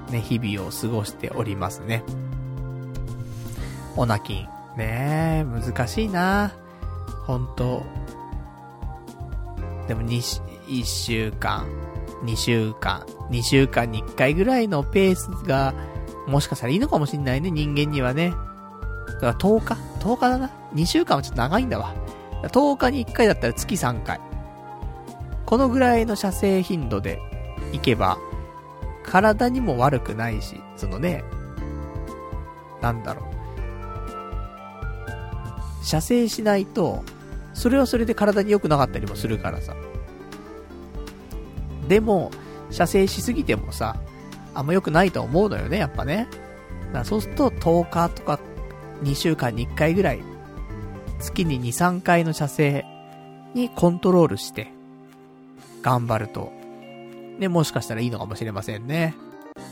[0.09, 2.03] ね、日々を過ごしておりますね。
[3.95, 4.47] オナキン。
[4.77, 6.51] ねえ、難しいな
[7.27, 7.83] ほんと。
[9.87, 11.67] でも2し、1週間、
[12.23, 15.73] 2週間、2週間に1回ぐらいのペースが、
[16.27, 18.31] もしかしたらいいのかもしんないね、人間にはね。
[18.31, 21.93] だから10日 ?10 日だな？2週間はちょっと長いんだわ。
[22.43, 24.19] 10日に1回だったら月3回。
[25.45, 27.19] このぐらいの射精頻度で
[27.71, 28.17] いけば、
[29.03, 31.23] 体にも悪くないし、そのね、
[32.81, 33.21] なんだろ
[35.81, 35.85] う。
[35.85, 37.03] 射精しないと、
[37.53, 39.75] それはそれで体に良くなかったりもするからさ。
[41.87, 42.31] でも、
[42.71, 43.95] 射精しすぎてもさ、
[44.53, 46.27] あんま良くないと思うのよね、やっぱね。
[46.87, 48.39] だからそうすると10日とか
[49.03, 50.19] 2週間に1回ぐらい、
[51.19, 52.85] 月に2、3回の射精
[53.53, 54.71] にコントロールして、
[55.81, 56.51] 頑張ると、
[57.39, 59.15] ね、もしかしたらいいのかもしれませんね。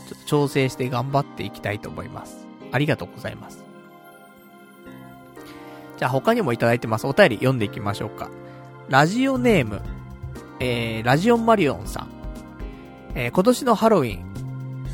[0.08, 2.46] ちょっと調整して頑張っていきたいと思います。
[2.70, 3.64] ありがとうございます。
[5.98, 7.06] じゃあ他にもいただいてます。
[7.06, 8.28] お便り読んでいきましょうか。
[8.88, 9.80] ラジオネーム、
[10.64, 12.08] えー、ラジオンマリオンさん。
[13.16, 14.84] えー、今年のハロウィン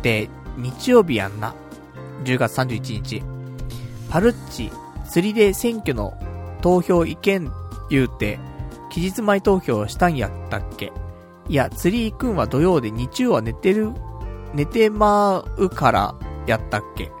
[0.00, 1.54] って日曜日やんな。
[2.24, 3.22] 10月31日。
[4.10, 4.72] パルッチ、
[5.08, 6.18] 釣りで選挙の
[6.62, 7.48] 投票意見
[7.90, 8.40] 言うて、
[8.90, 10.92] 期日前投票したんやったっけ
[11.48, 13.92] いや、釣り行くんは土曜で日曜は寝てる、
[14.52, 16.16] 寝てまうから
[16.48, 17.12] やったっけ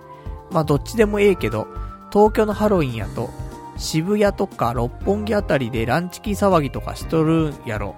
[0.50, 1.68] まあどっちでもええけど、
[2.12, 3.30] 東京のハロウィンやと、
[3.78, 7.94] 渋谷とか六本木あたりでランチキー騒ぎとかしとるんやろ。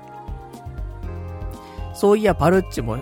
[1.94, 2.98] そういやパルッチも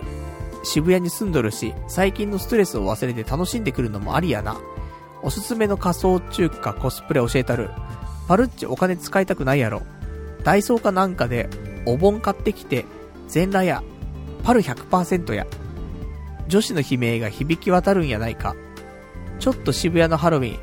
[0.63, 4.57] 渋谷に住んどるし、最近のストレスを忘れて楽しんでくるのもありやな。
[5.21, 7.69] おすすめの仮想中華コスプレ教えたる。
[8.27, 9.81] パルッチお金使いたくないやろ。
[10.43, 11.49] ダイソーかなんかで
[11.85, 12.85] お盆買ってきて、
[13.27, 13.83] 全裸や、
[14.43, 15.45] パル100%や。
[16.47, 18.55] 女子の悲鳴が響き渡るんやないか。
[19.39, 20.59] ちょっと渋谷のハロウィン、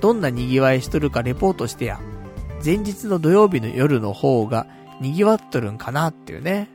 [0.00, 2.00] どんな賑わいしとるかレポートしてや。
[2.64, 4.66] 前日の土曜日の夜の方が
[5.00, 6.68] 賑わっとるんかなっていうね。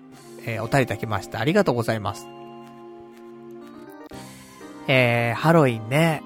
[0.46, 1.40] えー、お便りいただきました。
[1.40, 2.28] ありがとうございます。
[4.88, 6.24] えー、ハロウィンね。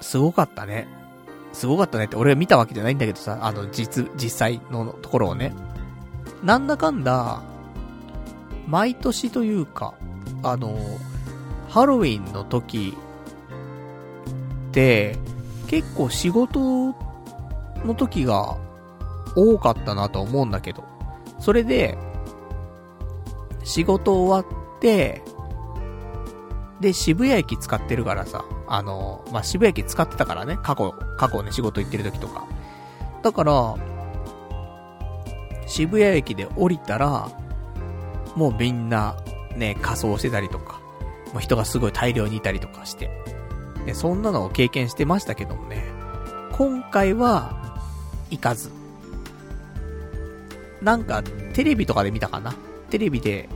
[0.00, 0.86] すごかったね。
[1.52, 5.54] すごかったねって俺が見たわけじゃないんだけどさ、あの、実、実際のところをね。
[6.42, 7.42] なんだかんだ、
[8.66, 9.94] 毎年というか、
[10.42, 10.76] あの、
[11.68, 12.96] ハロウィンの時、
[15.68, 16.94] 結構仕事
[17.84, 18.56] の時が
[19.36, 20.84] 多かったなと思うんだけど、
[21.38, 21.96] それで、
[23.64, 25.22] 仕事終わって、
[26.80, 32.46] で、渋谷駅使ってるからさ、あの、まあ、渋谷駅使ってたからね、過去、過去ね、仕事行ってる時とか。
[33.22, 33.74] だから、
[35.66, 37.30] 渋谷駅で降りたら、
[38.36, 39.16] もうみんな、
[39.56, 40.80] ね、仮装してたりとか、
[41.32, 43.10] もう人がすごい大量にいたりとかして、
[43.86, 45.84] ね、そんなのを経験してましたけどもね、
[46.52, 47.80] 今回は、
[48.30, 48.70] 行かず。
[50.82, 52.54] なんか、テレビとかで見たかな？
[52.90, 53.48] テレビで、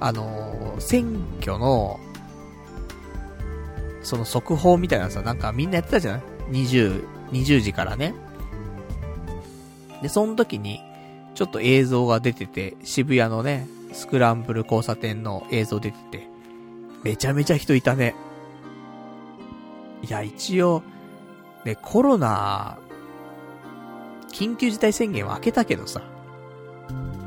[0.00, 1.98] あのー選挙の、
[4.02, 8.14] その速報みたいなさ、なんかみんなやってたじゃない ?20、20時からね。
[10.02, 10.80] で、その時に、
[11.34, 16.28] ちょっと映像が出てて、渋谷のね、スクランブル交差点の映像出てて、
[17.02, 18.14] めちゃめちゃ人いたね。
[20.02, 20.82] いや、一応、
[21.64, 22.78] ね、コロナ、
[24.32, 26.02] 緊急事態宣言は開けたけどさ。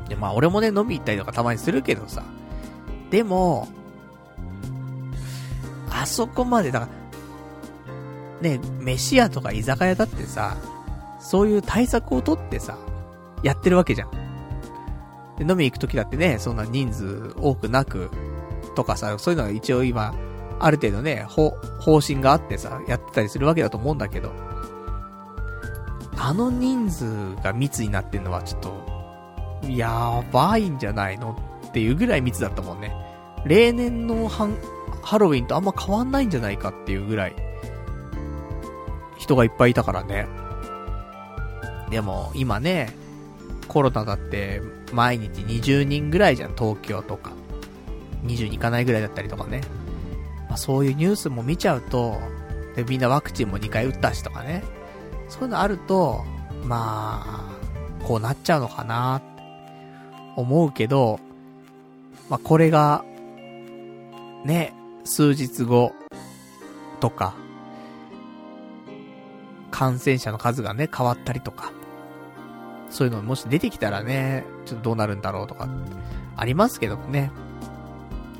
[0.08, 2.22] で、まあ俺もね、飲み行ったりとかたまにするけどさ。
[3.10, 3.68] でも、
[5.90, 6.88] あそこまで、だか
[8.42, 10.56] ら、ね、飯屋とか居酒屋だってさ、
[11.20, 12.78] そういう対策をとってさ、
[13.42, 14.10] やってるわけじゃん。
[15.38, 18.10] で、飲み行くときだってね、そんな人数多くなく、
[18.74, 20.14] とかさ、そういうのが一応今、
[20.62, 24.32] ある程度ね、方、方針があってさ、やってたりするわけだと思うんだけど、
[26.16, 31.36] あの人数が密になってんのはちょっと、やばいんじゃないの
[31.66, 32.94] っていうぐらい密だったもんね。
[33.44, 34.48] 例年のハ、
[35.02, 37.34] ハロウィンとあんま変わんないんじゃないかっていうぐらい、
[39.18, 40.28] 人がいっぱいいたからね。
[41.90, 42.96] でも、今ね、
[43.66, 44.62] コロナだって、
[44.92, 47.32] 毎日20人ぐらいじゃん、東京とか。
[48.24, 49.62] 20に行かないぐらいだったりとかね。
[50.52, 52.20] まあ、そういうニュースも見ちゃうと、
[52.76, 54.62] で、みんなワクチンも2回打ったしとかね。
[55.30, 56.26] そういうのあると、
[56.64, 59.42] まあ、こうなっちゃうのかなって
[60.36, 61.20] 思うけど、
[62.28, 63.02] まあ、これが、
[64.44, 64.74] ね、
[65.04, 65.94] 数日後
[67.00, 67.34] とか、
[69.70, 71.72] 感染者の数がね、変わったりとか、
[72.90, 75.66] そういうのもし出てきたらね、ちょっとどうなるんだろうとか、
[76.36, 77.30] ありますけどもね。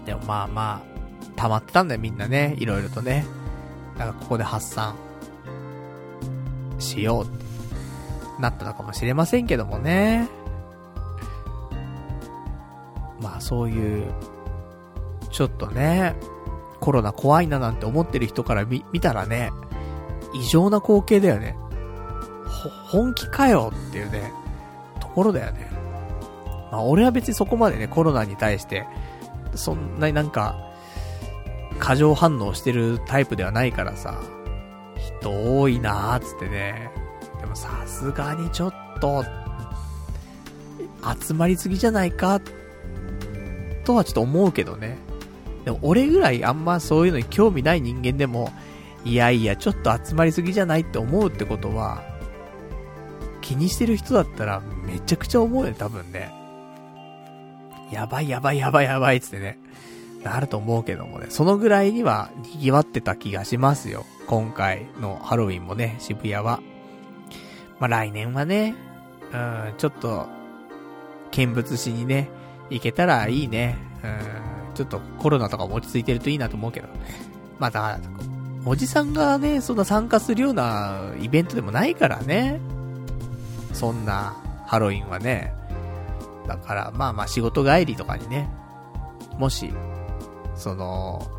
[0.04, 0.91] でもまあまあ、
[1.36, 3.24] 溜まってたんだよみんなね、いろいろとね。
[3.98, 4.94] だからここで発散、
[6.78, 7.42] しようって、
[8.40, 10.28] なったのかもしれませんけどもね。
[13.20, 14.12] まあそういう、
[15.30, 16.16] ちょっとね、
[16.80, 19.50] コロナ怖いななんて思ってる人から見、見たらね、
[20.34, 21.56] 異常な光景だよね。
[22.46, 22.68] ほ、
[22.98, 24.32] 本気かよっていうね、
[24.98, 25.70] ところだよね。
[26.72, 28.86] まあ俺は別にそこまでね、コロナに対して、
[29.54, 30.71] そんなになんか、
[31.78, 34.20] 過剰反応してるタイプではないからさ、
[35.20, 36.90] 人多いなーつってね。
[37.40, 39.24] でもさすがにちょっと、
[41.20, 42.40] 集まりすぎじゃないか、
[43.84, 44.96] とはちょっと思うけどね。
[45.64, 48.52] でも俺ぐらいあんまそういうのに興味ない人間でも、
[49.04, 52.02] いやいや、ちょっと集まりすぎじゃないって思うってことは、
[53.40, 56.32] 気にしてる人だったらめちゃくちゃ思うよね、多分ね。
[57.90, 59.58] やばいやばいやばいやばいっつってね。
[60.22, 61.26] なると思うけどもね。
[61.28, 64.04] そのぐらいには賑わってた気がしますよ。
[64.26, 66.60] 今回のハロウィンもね、渋谷は。
[67.80, 68.74] まあ、来年はね、
[69.32, 70.28] うん、ちょっと、
[71.32, 72.28] 見物しにね、
[72.70, 73.76] 行けたらいいね。
[74.04, 74.06] う
[74.72, 76.88] ん、ちょっとコロナとかも落ち着いてるといいなと思うけど。
[77.58, 77.98] まあ、だ、
[78.64, 82.60] おじさんがね、そんな参加するようなイベントでもないからね。
[83.72, 84.36] そんな、
[84.66, 85.52] ハロウィンはね。
[86.46, 88.48] だから、まあまあ仕事帰りとかにね、
[89.38, 89.72] もし、
[90.54, 91.30] その、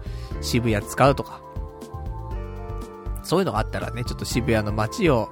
[0.41, 1.41] 渋谷使うとか、
[3.23, 5.29] そういうのがあったらね、ちょっと渋谷の街を、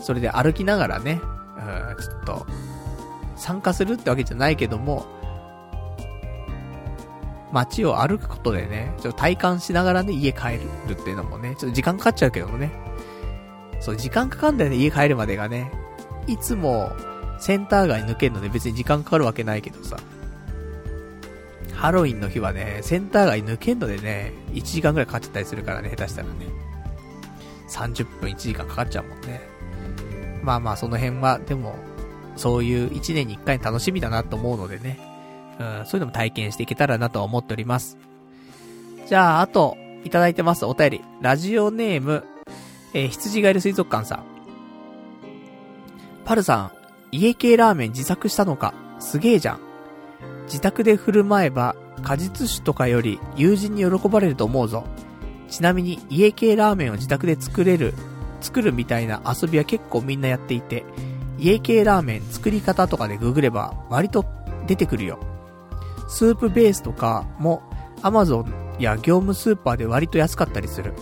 [0.00, 1.20] それで歩きながらね、
[1.56, 1.60] う
[2.00, 2.46] ん、ちょっと、
[3.36, 5.06] 参加するってわけじゃないけども、
[7.52, 12.70] 街を歩くことでね、ちょっと体感しながらね、家帰るっていうのもね、ちょっと時間かかっちゃうけどもね。
[13.80, 15.72] そう、時間かかんだよね、家帰るまでがね。
[16.26, 16.92] いつも、
[17.38, 19.96] センター街抜けるので別に時間かかるわけないけどさ。
[21.80, 26.34] ハロウィンの日はね、センター街抜けんのでね、1時間くらいかかっちゃったりするからね、下手したらね。
[27.70, 29.40] 30分1時間かかっちゃうもんね。
[30.42, 31.76] まあまあその辺は、でも、
[32.36, 34.98] そういう1年に1回楽しみだなと思うのでね。
[35.58, 37.96] うん、そういうのも体験していけたらなと思っております。
[39.06, 41.04] じゃあ、あと、いただいてますお便り。
[41.22, 42.24] ラジオネーム、
[42.92, 44.24] えー、羊がいる水族館さん。
[46.26, 46.72] パルさん、
[47.10, 49.69] 家系ラーメン自作したのか、すげえじゃん。
[50.50, 54.84] 自宅で振る舞えば、果実酒とかより友人に喜ばれると思うぞ。
[55.48, 57.94] ちなみに家系ラーメンを自宅で作れる、
[58.40, 60.84] 作るみたいな遊びは結構みんなやっていて、
[61.38, 64.24] 家系ラーメン作り方とかでググれば割と
[64.66, 65.20] 出てくるよ。
[66.08, 67.62] スープベースとかも
[68.02, 68.44] Amazon
[68.80, 70.94] や業務スーパーで割と安かったりする。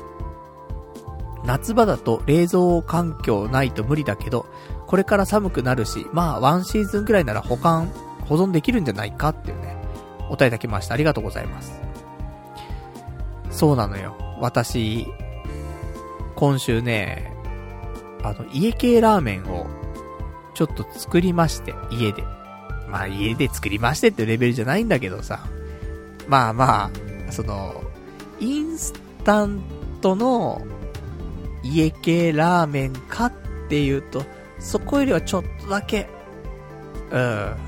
[1.45, 4.47] 夏場だと冷蔵環境ないと無理だけど、
[4.87, 7.91] これから寒くなるし、まあワンシーズンくらいなら保管、
[8.28, 9.76] 保存できるんじゃないかっていうね、
[10.28, 10.94] お答えいただきました。
[10.94, 11.80] ありがとうございます。
[13.50, 14.16] そうなのよ。
[14.40, 15.06] 私、
[16.36, 17.32] 今週ね、
[18.22, 19.66] あの、家系ラーメンを、
[20.55, 22.22] ちょっと作りまして、家で。
[22.88, 25.40] まあ家で作りましてってレベルじゃないんだけどさ。
[26.26, 26.90] まあま
[27.28, 27.82] あ、その、
[28.40, 28.92] インス
[29.24, 29.60] タン
[30.00, 30.62] トの
[31.62, 33.32] 家系ラーメンかっ
[33.68, 34.22] ていうと、
[34.59, 36.09] そこよりはちょっとだけ、
[37.10, 37.68] うん。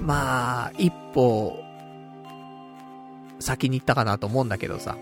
[0.00, 1.62] まあ、一歩、
[3.40, 4.96] 先に行ったかなと思うんだけどさ。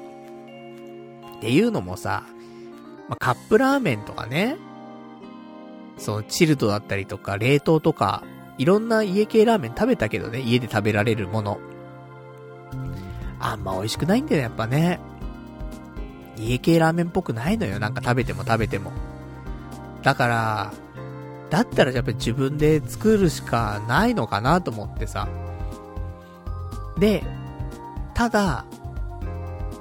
[1.36, 2.24] っていうのもさ、
[3.08, 4.56] まあ、カップラーメンとかね、
[5.98, 8.22] そのチルドだったりとか、冷凍とか、
[8.58, 11.58] いろんな家系ラーメン食べたけどね、家で食べられるもの。
[13.38, 14.98] あんま美味しくないんだよ、やっぱね。
[16.38, 18.92] 家系ラーメンっぽくないのよ、なんか食べても食べても。
[20.02, 20.72] だから、
[21.50, 25.28] だったらやっぱり自分で作るしかないのかなと思ってさ。
[26.98, 27.24] で、
[28.14, 28.64] ただ、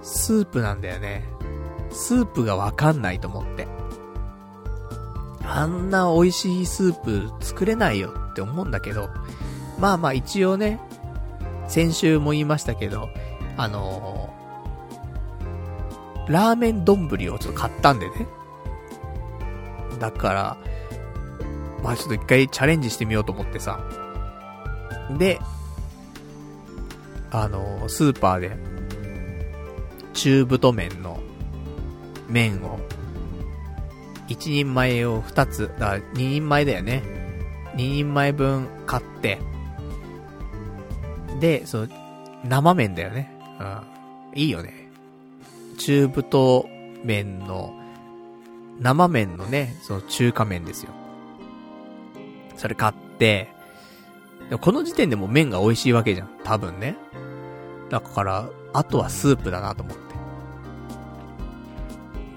[0.03, 1.23] スープなんだよね。
[1.91, 3.67] スープがわかんないと思って。
[5.43, 9.09] あんな美味しいスープ作れないよって思うんだけど、
[9.79, 10.79] まあまあ一応ね、
[11.67, 13.09] 先週も言いましたけど、
[13.57, 18.27] あのー、ラーメン丼をちょっと買ったんでね。
[19.99, 20.57] だから、
[21.83, 23.79] まあちょっと一回チャレンジしてみようと思ってさ。
[25.17, 25.39] で、
[27.31, 28.57] あの、スーパーで、
[30.13, 31.19] 中太麺の
[32.29, 32.79] 麺を、
[34.27, 37.03] 一人前を二つ、だ二人前だよね。
[37.75, 39.39] 二人前分買って、
[41.39, 41.87] で、その、
[42.45, 43.31] 生麺だよね。
[43.59, 43.63] う
[44.37, 44.39] ん。
[44.39, 44.89] いいよね。
[45.77, 46.65] 中太
[47.03, 47.73] 麺の、
[48.79, 50.91] 生麺のね、その中華麺ですよ。
[52.55, 53.49] それ買って、
[54.61, 56.29] この時点でも麺が美味しいわけじゃん。
[56.43, 56.97] 多分ね。
[57.89, 60.05] だから、あとはスープだなと思って。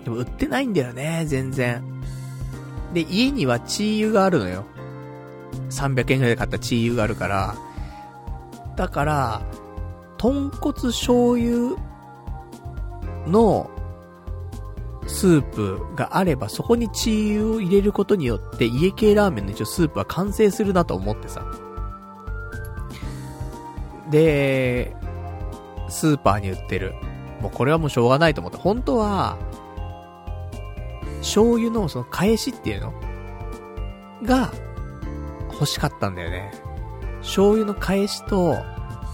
[0.05, 1.83] でも売ってないんだよね、全然。
[2.95, 4.65] で、家にはチー油があるのよ。
[5.71, 7.55] 300円くらいで買ったチー油があるから、
[8.77, 9.43] だから、
[10.17, 11.77] 豚骨醤油
[13.27, 13.71] の
[15.09, 21.45] スープがあれば、そこにチーを入れることによって、家系ラーメンの一応スープは完成するなと思ってさ。
[24.11, 24.95] で、
[25.89, 26.95] スーパーに売ってる。
[27.41, 28.59] もうこれはもうしょうがないと思って。
[28.59, 29.37] 本当は、
[31.21, 32.93] 醤油のその返しっていうの？
[34.23, 34.53] が
[35.53, 36.53] 欲しかったんだよね。
[37.21, 38.57] 醤油の返しと、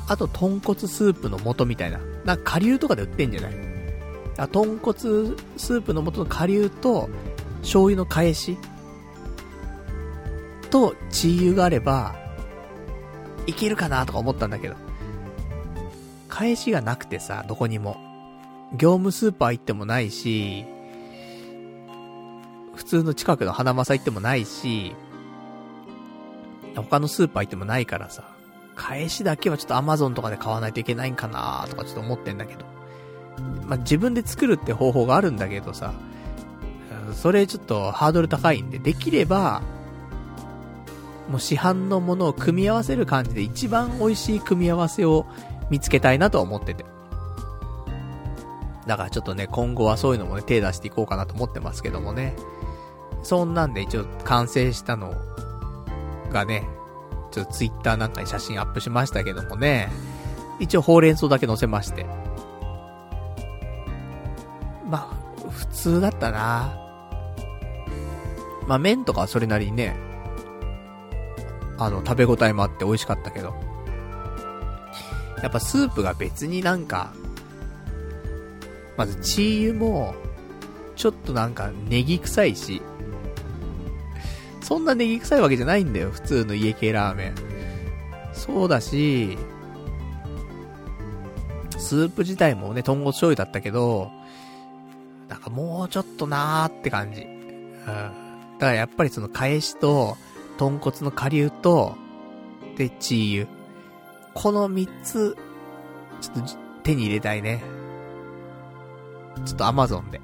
[0.09, 1.99] あと豚骨スープの素みたいな。
[2.25, 3.53] なんか、顆粒とかで売ってんじゃない？
[4.37, 4.99] あ、豚骨
[5.57, 7.09] スープの素の顆粒と、
[7.63, 8.59] 醤油の返し
[10.71, 12.17] と、チー油があれば、
[13.47, 14.75] いけるかなとか思ったんだけど。
[16.29, 17.97] 返しがなくてさ、どこにも。
[18.77, 20.65] 業務スーパー行ってもないし、
[22.75, 24.97] 普通の近くの花正行ってもないし、
[26.75, 28.35] 他のスーパー行ってもないからさ、
[28.75, 32.74] 返しだけはちょっと Amazon とかで買わないといけないんかなとかちょっと思ってんだけど。
[33.67, 35.93] まあ、自分で作るって方法があるんだけどさ、
[37.13, 39.63] それちょっとハードル高いんで、できれば、
[41.31, 45.27] もう市販のものを組み合わせる感じで一番美味しい組み合わせを
[45.71, 46.85] 見つけたいなと思ってて。
[48.87, 52.37] だからちょっとね、今後はそういうのもね、手出していこうかなと思ってますけどもね。
[53.23, 55.15] そんなんで一応完成したの
[56.31, 56.69] がね、
[57.31, 59.91] ちょっとツイッターなんかに写真アップしましたけどもね、
[60.61, 62.07] 一応ほうれん草だけ載せまして。
[64.95, 66.73] まあ、普通だったな
[68.69, 69.97] まあ麺とかはそれなりにね、
[71.79, 73.55] あの、食べ応えもあって美味しかったけど。
[75.43, 77.13] やっぱスープが別になんか、
[78.97, 80.15] まずチー油も、
[80.95, 82.81] ちょっとなんかネギ臭いし、
[84.63, 87.35] そんなネギ臭いわけじゃないんだよ、普通の家系ラーメン。
[88.33, 89.37] そうだし、
[91.77, 94.11] スープ自体もね、豚骨醤油だったけど、
[95.45, 97.23] かもうちょっとなーって感じ。
[97.23, 97.87] うん。
[97.87, 100.17] だからやっぱりその返しと、
[100.59, 101.97] 豚骨の顆粒と、
[102.77, 103.55] で、チー油。
[104.35, 105.37] この三つ、
[106.21, 107.63] ちょっと手に入れたいね。
[109.45, 110.21] ちょっとアマゾンで。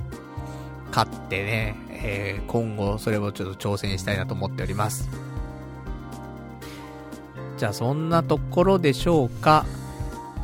[0.91, 5.09] 買ってね、えー、今後それをちょっと挑戦したいなと思っております。
[7.59, 9.67] じゃあそんなところでしょうか。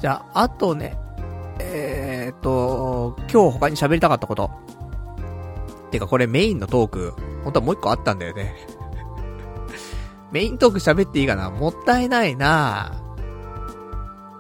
[0.01, 0.97] じゃあ、あとね、
[1.59, 1.96] えー
[2.27, 4.51] えっと、今日他に喋りたかったこと。
[5.93, 8.57] てかこれメインのトーク、本当はもう一個あったんだよね。
[10.33, 11.51] メイントーク喋っていいかな？
[11.51, 13.01] もったいないな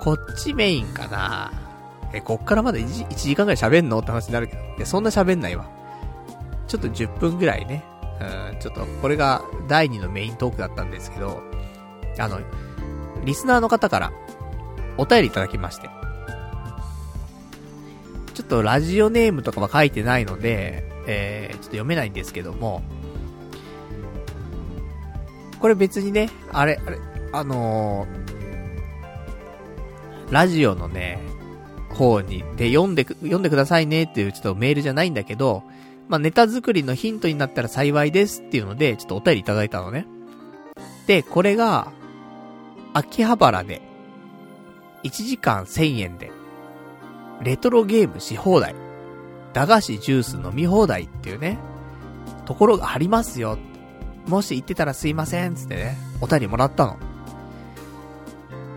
[0.01, 1.53] こっちメインかな
[2.13, 4.01] え、こっからまだ 1, 1時間くらい喋んの？
[4.01, 4.63] って話になるけど。
[4.63, 5.67] いや、そんな喋んないわ。
[6.67, 7.85] ちょっと10分ぐらいね、
[8.53, 11.41] うん、ちょっと、これが第2のメイントークだったんですけど、
[12.19, 12.41] あの、
[13.25, 14.13] リスナーの方から、
[14.99, 15.96] お便りいただきまして。
[18.37, 22.83] ちょっとラジオネームとかは書いてないので、えー、ちょっと読めないんですけども、
[25.59, 26.99] これ別にね、あれ、あれ、
[27.33, 31.19] あのー、ラジオのね、
[31.95, 35.63] 方に、で、読んで、読んでくださいねっていうちょっとメールじゃないんだけど、
[36.09, 40.07] まあ、ネタ作りのヒントになったら幸いですっていうので、ちょっとお便りいただいたのね。
[41.07, 41.91] で、これが、
[42.93, 43.81] 秋葉原で、
[45.05, 46.31] 1時間1000円で、
[47.43, 48.75] レトロゲームし放題、
[49.53, 51.59] 駄菓子ジュース飲み放題っていうね、
[52.45, 53.59] ところがありますよ。
[54.27, 56.97] もし行ってたらすいません、つってね、お便りもらったの。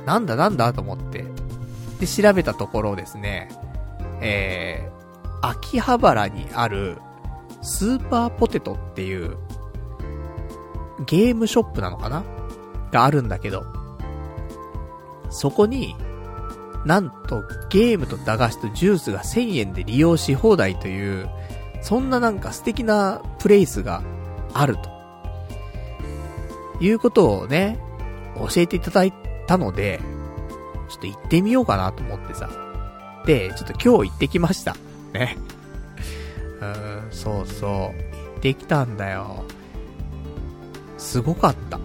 [0.06, 0.74] なんだなんだ？
[0.74, 1.26] と思って。
[2.00, 3.50] で、調べたところですね、
[4.22, 6.98] えー、秋葉原にある、
[7.62, 9.38] スーパーポテトっていう、
[11.06, 12.24] ゲームショップなのかな？
[12.92, 13.66] があるんだけど、
[15.30, 15.96] そこに、
[16.86, 21.30] なんとゲームと駄菓子とジュースが1000円で利用し放題という、
[21.82, 24.04] そんななんか素敵なプレイスが
[24.54, 24.90] あると。
[26.82, 27.78] いうことをね、
[28.38, 29.14] 教えていただい
[29.48, 30.00] たので、
[30.90, 32.50] ちょっと行ってみようかなと思ってさ。
[33.26, 34.76] で、ちょっと今日行ってきました。
[35.14, 35.38] ね。
[36.62, 37.70] うーん、そうそう。
[37.72, 37.92] 行
[38.38, 39.44] ってきたんだよ。
[40.98, 41.80] すごかった。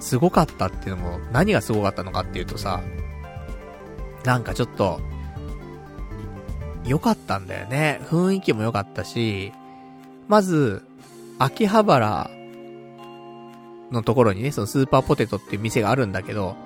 [0.00, 2.80] すごかったっていうのも、何がすごかったのかっていうとさ、
[4.24, 5.00] なんかちょっと、
[6.84, 8.00] 良かったんだよね。
[8.04, 9.52] 雰囲気も良かったし、
[10.26, 10.84] まず、
[11.38, 12.30] 秋葉原
[13.90, 16.56] のところにね、そのスーパーポテトっていう店があるんだけど、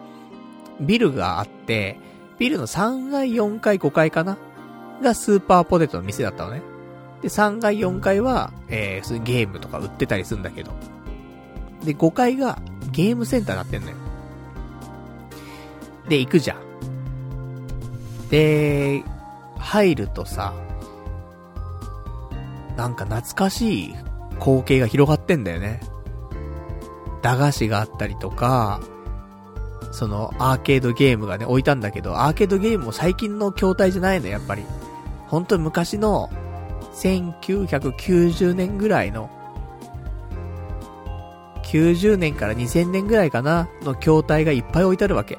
[0.81, 1.99] ビルがあって、
[2.39, 4.39] ビルの3階、4階、5階かな？
[5.03, 6.63] がスーパーポテトの店だったのね。
[7.21, 10.73] で、3階、4階は、えー、そういうゲームとか売ってたりするんだけど。
[11.85, 12.61] で、5階が
[12.91, 13.97] ゲームセンターになってんのよ。
[16.09, 16.72] で、行くじゃん。
[18.33, 19.05] で、
[19.59, 20.55] 入るとさ、
[22.79, 23.95] なんか懐かしい
[24.41, 25.81] 光景が広がってんだよね。
[27.21, 28.81] 駄菓子があったりとか、
[29.93, 34.65] そのアーケードゲームがね、置いたんだけど、アーケードゲームも最近の筐体じゃないの、やっぱり。
[35.27, 36.31] 本当に昔の、
[36.95, 39.29] 1990年ぐらいの、
[41.65, 45.39] 90年から2000年ぐらいかな、の筐体がいっぱい置いてあるわけ。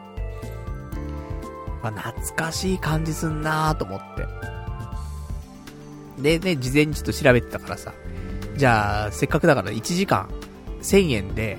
[1.84, 4.26] ま、懐かしい感じすんなーと思って。
[6.22, 7.93] でね、事前にちょっと調べてたからさ。
[8.55, 10.30] じゃあ、せっかくだから1時間
[10.81, 11.57] 1000円で、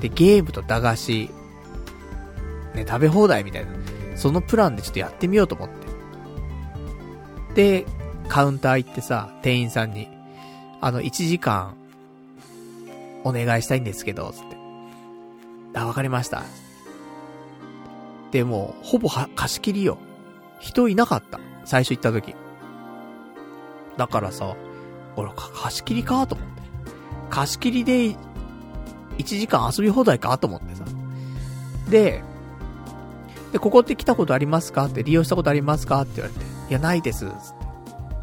[0.00, 1.30] で、ゲームと駄菓子、
[2.74, 3.72] ね、食べ放題みたいな。
[4.16, 5.68] そのプランでちょっとやってみようと思っ
[7.54, 7.82] て。
[7.82, 7.86] で、
[8.28, 10.08] カウンター行ってさ、店員さんに、
[10.80, 11.74] あの、1時間、
[13.24, 14.56] お願いしたいんですけど、つって。
[15.74, 16.44] あ、わかりました。
[18.30, 19.98] で、もほぼは、貸し切りよ。
[20.60, 21.40] 人いなかった。
[21.64, 22.34] 最初行った時。
[23.96, 24.56] だからさ、
[25.16, 26.62] 俺、貸し切りかと思って。
[27.30, 28.16] 貸し切りで、
[29.18, 30.84] 1時間遊び放題かと思ってさ。
[31.90, 32.22] で、
[33.52, 36.44] で、ここって来たことありますかって利用したことありますかって言われて。
[36.70, 37.26] いや、ないです。
[37.26, 37.34] つって。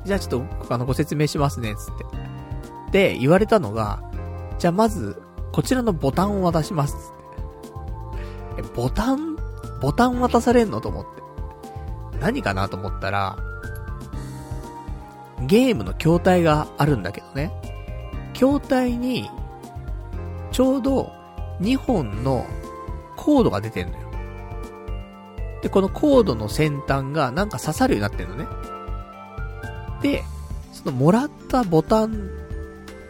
[0.05, 1.75] じゃあちょっと、あの、ご説明しますね。
[1.75, 1.97] つっ
[2.91, 3.13] て。
[3.13, 4.03] で、言われたのが、
[4.59, 5.21] じゃあまず、
[5.51, 6.93] こちらのボタンを渡します。
[6.93, 6.99] つっ
[8.57, 8.61] て。
[8.61, 9.34] え、ボタン、
[9.81, 11.23] ボタン渡されんのと思って。
[12.19, 13.37] 何かなと思ったら、
[15.47, 17.51] ゲームの筐体があるんだけどね。
[18.33, 19.29] 筐体に、
[20.51, 21.11] ちょうど
[21.61, 22.45] 2本の
[23.15, 24.05] コードが出てんのよ。
[25.61, 28.47] で、このコードの先端がなんか刺さるようになってんのね。
[30.01, 30.23] で、
[30.71, 32.29] そのもらったボタン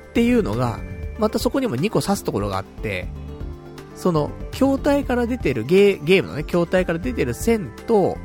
[0.09, 0.79] っていうのが、
[1.19, 3.07] またそこにも2個刺すところがあって、
[3.95, 8.17] その、筐体から出てるゲー、ゲームのね、筐体から出てる線と、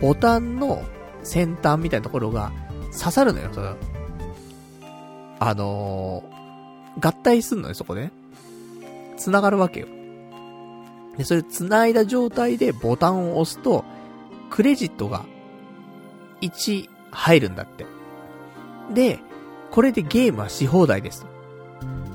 [0.00, 0.82] ボタンの
[1.22, 2.52] 先端みたいなところが
[2.92, 3.76] 刺さるのよ、その、
[5.40, 8.12] あのー、合体すんのよ、そこで、ね。
[9.16, 9.86] 繋がるわけよ。
[11.16, 13.84] で、それ繋いだ状態でボタンを押すと、
[14.50, 15.24] クレジットが
[16.40, 17.86] 1入るんだって。
[18.92, 19.20] で、
[19.70, 21.26] これでゲームはし放題です。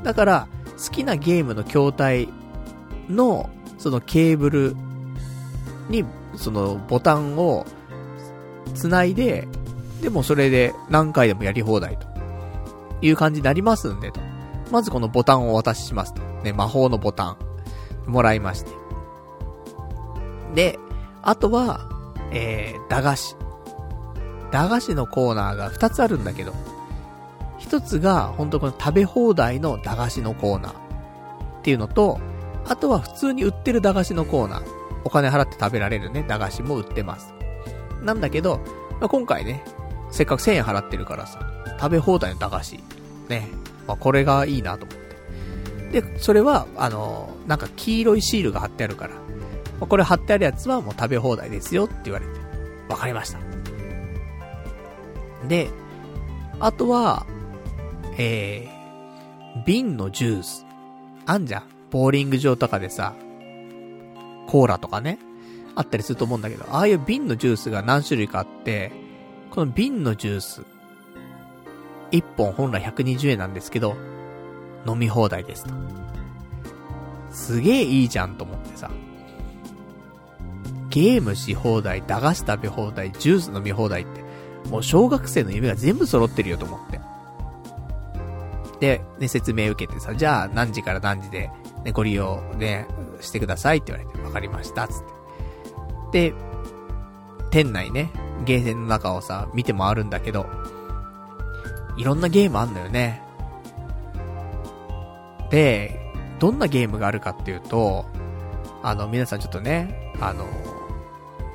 [0.03, 2.29] だから、好きなゲームの筐体
[3.09, 4.75] の、そのケーブル
[5.89, 6.05] に、
[6.35, 7.65] そのボタンを
[8.75, 9.47] 繋いで、
[10.01, 12.07] でもそれで何回でもやり放題と。
[13.01, 14.19] いう感じになりますんでと。
[14.71, 16.21] まずこのボタンをお渡ししますと。
[16.43, 17.37] ね、魔法のボタン。
[18.07, 18.71] もらいまして。
[20.55, 20.79] で、
[21.21, 21.89] あとは、
[22.31, 23.35] えー、駄菓子。
[24.51, 26.53] 駄菓子のコーナーが2つあるんだけど、
[27.59, 30.75] 1つが、本当この食べ放題の駄菓子のコーナーっ
[31.61, 32.19] ていうのと、
[32.69, 34.79] あとは普通に売ってる駄菓子のコーナー。
[35.03, 37.33] お金払って食べられるね、駄菓子も売ってます。
[38.03, 38.59] なんだけど、
[38.99, 39.63] まあ、今回ね、
[40.11, 41.39] せっかく1000円払ってるからさ、
[41.79, 42.79] 食べ放題の駄菓子。
[43.27, 43.47] ね。
[43.87, 44.97] まあ、これがいいなと思っ
[45.91, 46.01] て。
[46.01, 52.31] で、それは、あのー、なんか黄色いシールが貼ってあるから、まあ、これ貼ってあるやつはもう食べ放題ですよって言われて、
[52.89, 53.39] わかりました。
[55.47, 55.69] で、
[56.59, 57.25] あとは、
[58.17, 60.65] えー、瓶のジュース。
[61.25, 61.78] あんじゃん。
[61.91, 63.15] ボーリング場とかでさ、
[64.47, 65.19] コーラとかね、
[65.75, 68.91] あったりすると思うんだけど、ああいう瓶のジュースが何種類かあって、
[69.51, 70.63] この瓶のジュース、
[72.11, 73.95] 1本本来120円なんですけど、
[74.87, 75.73] 飲み放題ですと。
[77.31, 78.89] すげえいいじゃんと思ってさ。
[80.89, 84.23] ゲームし放題、駄菓子食べ放題、ジュース飲み放題って、
[84.69, 86.99] もう小学生の夢が全部揃ってるよと思って。
[88.79, 91.51] で、ね、説明受けてさ、じゃあ何時から何時で、
[91.83, 92.87] ね、ご利用ね、
[93.21, 95.03] してくださいって言われて、わかりました、つっ
[96.11, 96.31] て。
[96.31, 96.35] で、
[97.51, 98.11] 店内ね、
[98.45, 100.45] ゲーセンの中をさ、見て回るんだけど、
[101.97, 103.21] いろんなゲームあんのよね。
[105.49, 105.99] で、
[106.39, 108.05] どんなゲームがあるかっていうと、
[108.81, 110.47] あの、皆さんちょっとね、あの、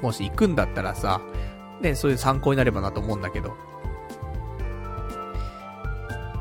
[0.02, 1.20] もし行くんだったらさ、
[1.80, 3.54] ね、そういう参考になればなと思うんだけど、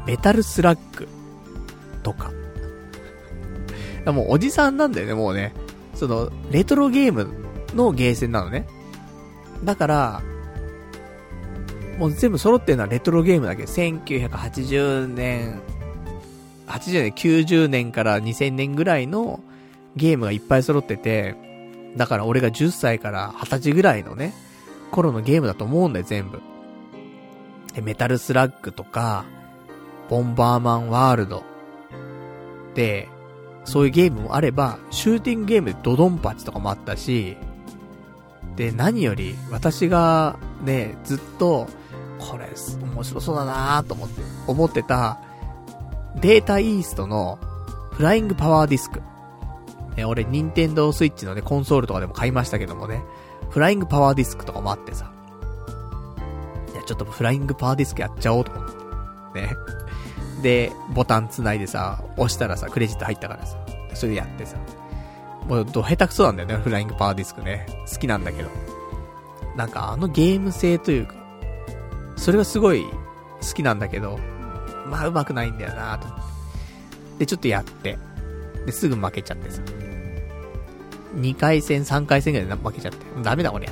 [0.06, 1.08] メタルスラッグ
[2.04, 2.32] とか。
[4.12, 5.54] もうおじさんなんだよね、もうね。
[5.96, 7.34] その、レトロゲーム
[7.76, 8.68] のゲーセンなのね。
[9.64, 10.22] だから、
[11.98, 15.62] もう全部揃ってるのはレトロゲームだけど、1980年、
[16.68, 19.42] 80年、90年から2000年ぐらいの
[19.96, 21.36] ゲームがいっぱい揃ってて、
[21.96, 24.34] だから俺が10歳から20歳ぐらいのね、
[24.92, 26.42] 頃のゲームだと思うんだよ、全部。
[27.74, 29.26] で、メタルスラッグとか、
[30.10, 31.44] ボンバーマンワールド。
[32.76, 33.10] で、
[33.66, 37.38] そういうゲームもあれば、シューティングゲームでドドンパチとかもあったし、
[38.56, 41.68] で、何より、私がね、ずっと、
[42.20, 42.50] これ、
[42.96, 45.20] 面白そうだなと思って、思ってた、
[46.22, 47.40] データイーストの、
[47.92, 49.02] フライングパワーディスク。
[49.96, 53.04] ね、俺、ニンテンドースイッチのね、コンソールとかでも買いましたけどもね、
[53.50, 55.12] フライングパワーディスクとかもあってさ。
[56.74, 58.66] いや、ちょっとフライングパワーディスクやっちゃおうと思っ
[59.34, 59.42] て。
[59.42, 59.56] ね。
[60.44, 63.58] で、ボタン繋いでさ、押したらさ、クレジット入ったからさ、
[63.94, 64.58] それでやってさ。
[65.48, 67.66] もう、ど、下手くそなんだよね、フライングパワーディスクね。
[67.90, 68.50] 好きなんだけど。
[69.56, 71.16] なんか、あのゲーム性というか、
[72.18, 74.20] それがすごい好きなんだけど、
[74.86, 76.08] まあ、上手くないんだよなと。
[77.20, 77.98] で、ちょっとやって、
[78.66, 79.62] で、すぐ負けちゃってさ。
[81.16, 82.98] 2回戦、3回戦ぐらいで負けちゃって。
[83.24, 83.72] ダメだ、俺や。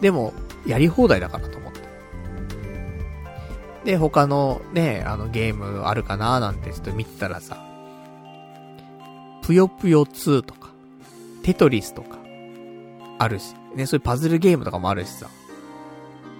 [0.00, 0.32] でも、
[0.64, 1.65] やり放題だからと。
[3.86, 7.64] で、他のね、あのゲームあるかななんてちょっと見てたらさ、
[9.42, 10.70] ぷよぷよ2とか、
[11.44, 12.18] テトリスとか、
[13.18, 15.28] あるし、ね、そういうパズルゲームとかもあるしさ。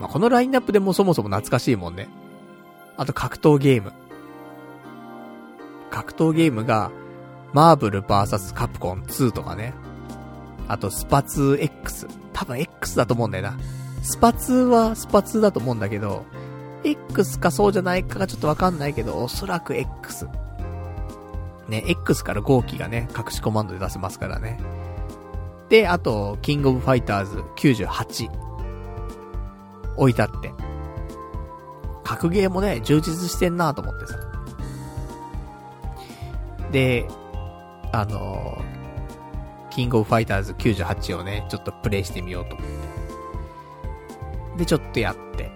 [0.00, 2.08] まあ、このラインナップでもそもそも懐かしいもんね。
[2.96, 3.92] あと格闘ゲーム。
[5.90, 6.90] 格闘ゲームが、
[7.52, 9.72] マーブル VS カプコン2とかね。
[10.66, 12.08] あと、スパツ X。
[12.32, 13.56] 多分 X だと思うんだよな。
[14.02, 16.24] スパツはスパツだと思うんだけど、
[16.84, 20.28] X かそうじゃないかがちょっとわかんないけど、おそらく X。
[21.68, 24.58] ね、X から豪鬼がね、隠しコマンドで出せますからね。
[25.68, 28.30] で、あと、キングオブファイターズ98。
[29.96, 30.52] 置いてあって。
[32.04, 34.18] 格ゲーもね、充実してんなと思ってさ。
[36.70, 37.08] で、
[37.92, 38.58] あの
[39.70, 42.68] キングオブファイターズ98をね、ちょっとプレイしてみようと思っ
[44.54, 44.58] て。
[44.58, 45.50] で、ちょっとやって。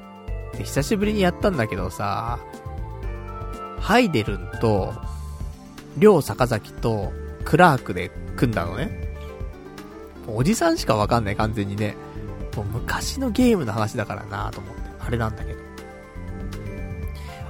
[0.61, 2.39] で、久しぶりにやったんだけどさ、
[3.79, 4.93] ハイデルンと、
[5.97, 7.13] りょう坂崎と、
[7.45, 9.17] クラークで組んだのね。
[10.27, 11.97] おじさんしかわかんない、完全にね。
[12.55, 14.83] もう昔のゲームの話だからなと思って。
[15.01, 15.59] あれなんだけど。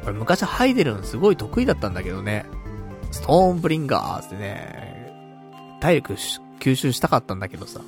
[0.04, 2.46] 俺昔ハイデルンすごい得意だったんだけどね。
[3.10, 5.12] ストーンブリンガーってね、
[5.80, 6.12] 体力
[6.60, 7.80] 吸収したかったんだけどさ。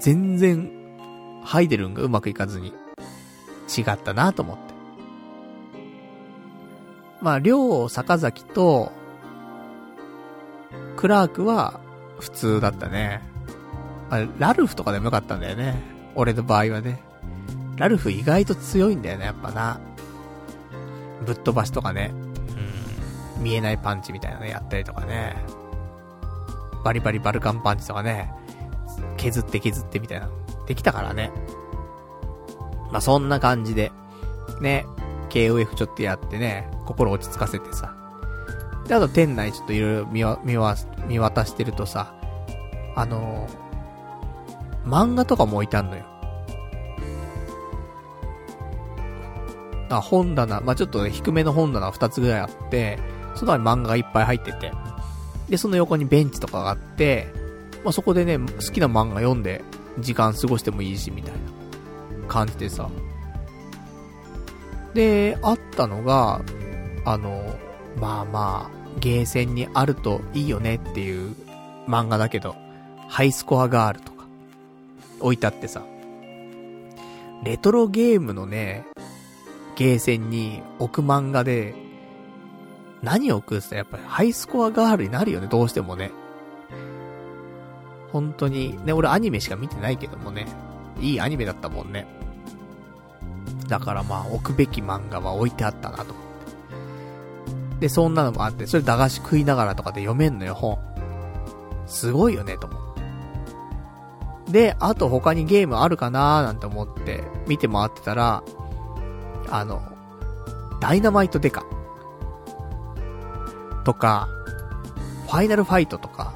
[0.00, 0.70] 全然、
[1.44, 2.72] ハイデルンがうまくいかずに、
[3.66, 4.62] 違ったなと思って。
[7.20, 8.92] まあ、りょう、坂崎と、
[10.96, 11.80] クラークは、
[12.18, 13.22] 普通だったね。
[14.10, 15.82] あラルフとかでもよかったんだよね。
[16.14, 17.02] 俺の場合はね。
[17.76, 19.80] ラルフ意外と強いんだよね、やっぱな。
[21.24, 22.12] ぶっ飛ばしとかね。
[23.36, 23.42] うん。
[23.42, 25.36] 見えないパンチみたいなのやったりとかね。
[26.84, 28.32] バリバリバルカンパンチとかね。
[29.16, 30.30] 削って削ってみたいな。
[30.66, 31.30] できたからね。
[32.96, 33.92] まあ、そんな感じで、
[34.62, 34.86] ね、
[35.28, 37.94] KOF ちょっとやってね、心落ち着かせてさ。
[38.88, 40.74] で、あと店内ちょっといろいろ見わ、見わ、
[41.06, 42.14] 見渡してるとさ、
[42.94, 46.06] あのー、漫画とかも置いてあんのよ。
[49.90, 52.98] あ、本棚、まあ、ちょっとね、低めの本棚2つぐらいあって、
[53.34, 54.72] その中に漫画がいっぱい入ってて、
[55.50, 57.26] で、その横にベンチとかがあって、
[57.84, 59.62] まあ、そこでね、好きな漫画読んで、
[59.98, 61.55] 時間過ごしてもいいし、みたいな。
[62.26, 62.88] 感じでさ。
[64.94, 66.42] で、あったのが、
[67.04, 67.54] あの、
[68.00, 71.34] まあまあ、ゲーセンにあるといいよねっていう
[71.86, 72.56] 漫画だけど、
[73.08, 74.24] ハイスコアガールとか、
[75.20, 75.82] 置いてあってさ。
[77.44, 78.86] レトロゲームのね、
[79.76, 81.74] ゲーセンに置く漫画で、
[83.02, 86.10] 何を食うってやっぱりハイスコアガールになるよね、どうしてもね。
[88.12, 90.46] 本当に、ね、俺アニメしか見てないけどもね、
[91.00, 92.06] いいアニメだったもんね。
[93.68, 97.80] だからまあ、置くべき漫画は置いてあったなと思って。
[97.80, 100.78] で、そんなのもあって、それ駄菓子食いながらとかで読めんのよ、本。
[101.86, 102.80] すごいよね、と思っ
[104.46, 104.52] て。
[104.52, 108.42] で、あと他にゲームあるかなーなんて思って、見て回ってたら、
[109.50, 109.82] あの、
[110.80, 111.64] ダイナマイトデカ。
[113.84, 114.28] とか、
[115.26, 116.32] ファイナルファイトとか、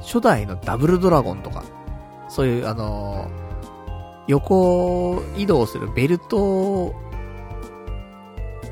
[0.00, 1.64] 初代のダブルドラゴンとか、
[2.28, 3.41] そういうあのー、
[4.28, 6.94] 横移動するベルト、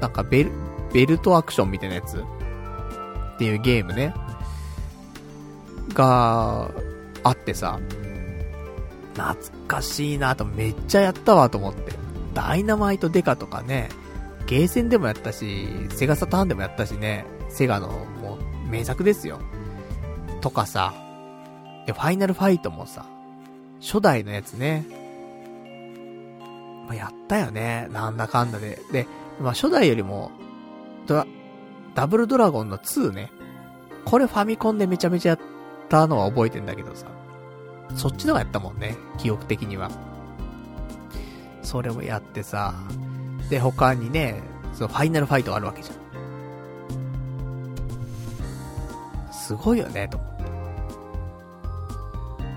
[0.01, 0.53] なんかベル、
[0.93, 2.19] ベルトアクションみたいなやつ？
[2.19, 2.23] っ
[3.39, 4.15] ていうゲームね。
[5.95, 6.71] が、
[7.23, 7.81] あってさ、
[9.15, 9.37] 懐
[9.67, 11.93] かしいなとめっちゃやったわと思って。
[12.33, 13.89] ダイナマイトデカとかね、
[14.47, 19.41] ゲーセンでもやったし、セガサターンでもやったしね、セガのもう名作ですよ。
[20.41, 20.95] とかさ、
[21.87, 23.05] ファイナルファイトもさ、
[23.81, 24.85] 初代のやつね。
[26.91, 27.87] まあ、やったよね。
[27.93, 28.83] なんだかんだで。
[28.91, 29.07] で、
[29.41, 30.33] まあ、初代よりも、
[31.07, 31.25] ダ、
[31.95, 33.31] ダブルドラゴンの2ね。
[34.05, 35.39] これファミコンでめちゃめちゃやっ
[35.89, 37.07] たのは覚えてんだけどさ。
[37.95, 38.97] そっちのがやったもんね。
[39.19, 39.89] 記憶的には。
[41.63, 42.75] それもやってさ。
[43.51, 44.43] で、他にね、
[44.73, 45.97] そのファイナルファイトあるわけじゃん。
[49.33, 50.19] すごいよね、と。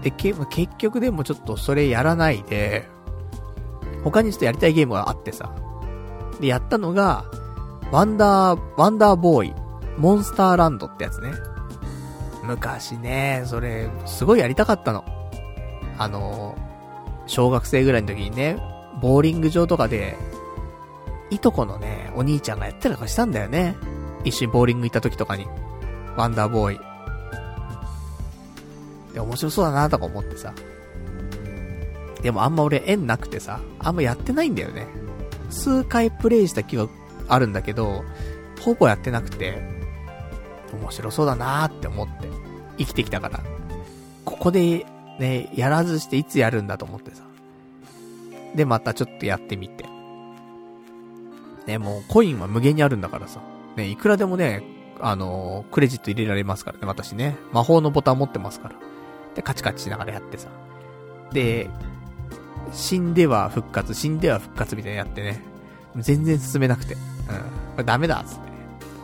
[0.01, 0.39] で、結
[0.79, 2.91] 局でもちょっとそれやらないで、
[4.03, 5.53] 他にちょっとやりたいゲームがあってさ。
[6.39, 7.25] で、やったのが、
[7.91, 9.53] ワンダー、ワンダーボーイ、
[9.97, 11.31] モンスターランドってやつね。
[12.43, 15.05] 昔ね、それ、すごいやりたかったの。
[15.97, 16.55] あの、
[17.27, 18.57] 小学生ぐらいの時にね、
[19.01, 20.17] ボーリング場とかで、
[21.29, 23.75] いとこのね、お兄ちゃんがやったりとかしたんだよね。
[24.23, 25.47] 一緒にボーリング行った時とかに。
[26.17, 26.79] ワンダーボーイ。
[29.13, 30.53] で、面白そうだなとか思ってさ。
[32.23, 34.87] でもあんま俺縁なくてさ、あんまやってないんだよね。
[35.49, 36.87] 数回プレイした気は
[37.27, 38.03] あるんだけど、
[38.61, 39.61] ほぼやってなくて、
[40.73, 42.29] 面白そうだなーって思って、
[42.77, 43.41] 生きてきたから。
[44.25, 44.85] ここで、
[45.19, 47.23] ね、やらずしていつやるんだと思ってさ。
[48.55, 49.85] で、またちょっとやってみて。
[51.67, 53.41] ね、もうコインは無限にあるんだからさ。
[53.75, 54.63] ね、いくらでもね、
[54.99, 57.35] あのー、クレジット入れられますからね、私ね。
[57.51, 58.75] 魔法のボタン持ってますから。
[59.35, 60.47] で、カチカチしながらやってさ。
[61.31, 61.69] で、
[62.73, 65.41] 死んでは復活、死んでは復活みたいなやってね。
[65.97, 66.95] 全然進めなくて。
[66.95, 66.99] うん。
[66.99, 67.03] こ
[67.77, 68.39] れダメだ、つっ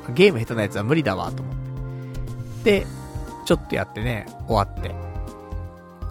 [0.08, 0.14] て。
[0.14, 1.56] ゲーム下手なやつは無理だわ、と思っ
[2.64, 2.82] て。
[2.82, 2.88] で、
[3.46, 4.94] ちょっとやってね、終わって。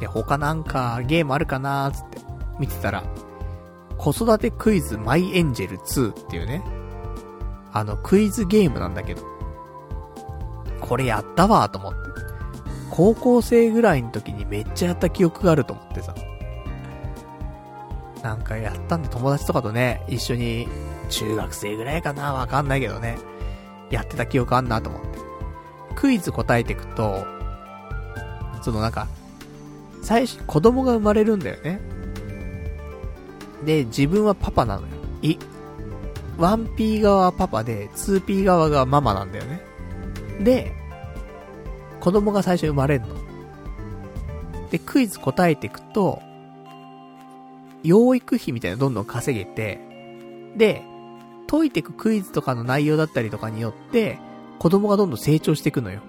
[0.01, 2.19] で、他なんかゲームあるかなーつって
[2.59, 3.03] 見てたら、
[3.97, 6.63] 子育てクイズマイエンジェル2っていうね、
[7.73, 9.23] あのクイズゲームなんだけど、
[10.81, 11.99] これやったわと思って。
[12.91, 16.15] 高校生ぐらいの時にめっちゃやった記憶があると思ってさ。
[18.23, 20.69] なんかやったんで友達とかとね、一緒に、
[21.09, 23.19] 中学生ぐらいかなわかんないけどね、
[23.91, 25.19] やってた記憶あんなと思って。
[25.95, 27.25] クイズ答えていくと、
[28.63, 29.09] そのなんか、
[30.03, 31.81] 最初、子供が生まれるんだよね。
[33.65, 34.89] で、自分はパパなのよ。
[35.23, 35.39] い、
[36.39, 39.61] 1P 側はパパで、2P 側がママなんだよね。
[40.41, 40.73] で、
[42.01, 43.09] 子供が最初生まれんの。
[44.71, 46.23] で、クイズ答えていくと、
[47.83, 49.81] 養育費みたいなのどんどん稼げて、
[50.57, 50.85] で、
[51.49, 54.19] 解いていくクイズとかの内容だったりとかによって、
[54.59, 56.01] 子供がどんどん成長していくのよ。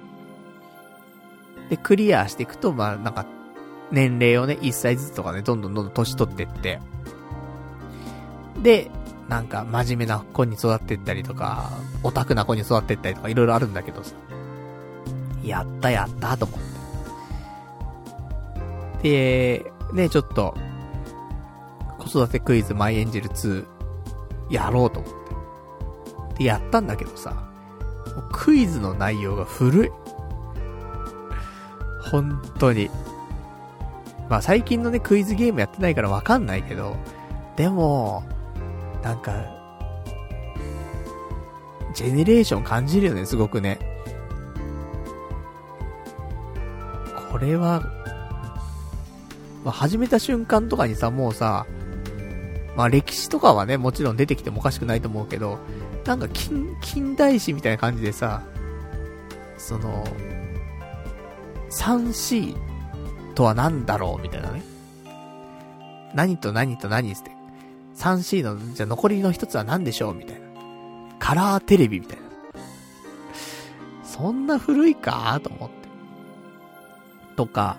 [1.69, 3.25] で、クリアしていくと、まあ、なんか、
[3.91, 6.79] 年齢をね、1歳ずつとかね、どんどんどんどん年取ってって、
[8.61, 8.91] で、
[9.29, 11.69] なんか、真面目な子に育ってったりとか、
[12.03, 14.15] オタクな子に育ってったりとか、いろいろあるんだけどさ。
[15.43, 16.59] やったやったと思っ
[19.01, 19.09] て。
[19.63, 20.55] で、ね、ちょっと、
[21.99, 23.65] 子育てクイズマイエンジェル2、
[24.49, 25.13] やろうと思っ
[26.33, 26.39] て。
[26.39, 27.49] で、やったんだけどさ、
[28.31, 29.89] クイズの内容が古い。
[32.01, 32.89] 本当に。
[34.29, 36.95] まあ最近のね、クイズゲームやってないからわかんないけど、
[37.55, 38.23] でも、
[39.03, 39.33] なんか、
[41.93, 43.79] ジェネレーション感じるよね、すごくね。
[47.31, 47.81] これは、
[49.63, 51.65] まあ、始めた瞬間とかにさ、もうさ、
[52.79, 55.59] まあ歴史とかはね、もちろん出てきてもおかしくないと思うけど、
[56.05, 58.41] なんか近、近代史みたいな感じでさ、
[59.57, 60.05] その、
[61.69, 62.55] 3C
[63.35, 64.63] とは何だろうみたいなね。
[66.13, 67.31] 何と何と何って。
[67.97, 70.47] 3C の、じゃ残りの一つは何でしょうみたいな。
[71.19, 72.23] カラーテレビみたいな。
[74.05, 75.75] そんな古いかと思って。
[77.35, 77.75] とか、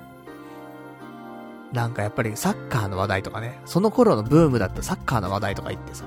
[1.72, 6.04] なんかやっぱりサッカーの話題とかね、その頃のブームだったサッカーの話題とか言ってさ、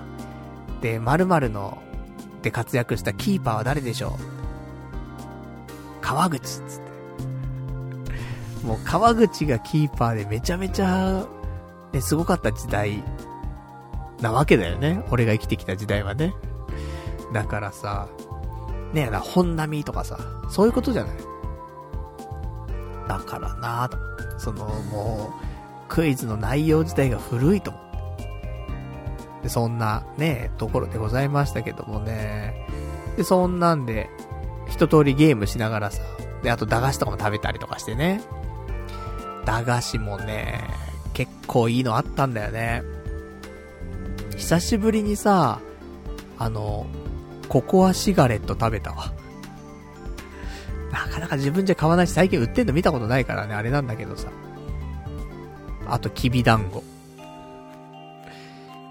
[0.81, 1.81] で、〇〇の、
[2.41, 4.11] で活躍したキーパーは誰でしょう？
[6.01, 6.61] 川口っつっ
[8.61, 8.65] て。
[8.67, 11.25] もう川口がキーパーでめちゃめちゃ、
[11.93, 13.01] ね、すごかった時代
[14.19, 15.05] なわけだよね。
[15.09, 16.33] 俺が生きてきた時代はね。
[17.31, 18.09] だからさ、
[18.91, 20.19] ねえな、本並とかさ、
[20.49, 21.17] そういうことじゃない？
[23.07, 23.89] だからな。
[24.37, 25.52] その、もう、
[25.93, 27.83] クイズの内容自体が古いと思っ
[28.17, 28.29] て。
[29.43, 32.67] で、そんなね、ところでございましたけどもね。
[33.15, 34.09] で、そんなんで、
[34.67, 36.01] 一通りゲームしながらさ、
[36.41, 38.21] で、あと駄菓子とかも食べたりとかしてね。
[39.45, 40.67] 駄菓子もね、
[41.13, 42.81] 結構いいのあったんだよね。
[44.35, 45.59] 久しぶりにさ、
[46.39, 46.87] あの、
[47.49, 49.13] ココアシガレット食べたわ。
[50.91, 54.29] なかなか自分じゃ買わないし、最近売ってんの見たことないからね、あれなんだけどさ。
[55.87, 56.83] あと、きびだんご。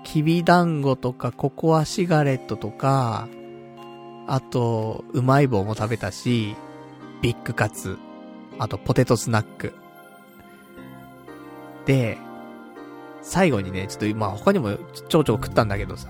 [0.05, 3.28] きびだんごとか、ココアシガレットとか、
[4.27, 6.55] あと、うまい棒も食べたし、
[7.23, 7.98] ビッグカツ、
[8.59, 9.73] あとポテトスナック。
[11.86, 12.19] で、
[13.23, 16.09] 最後にね、ちょっと今他にもちょこちょ食ったんだけどさ、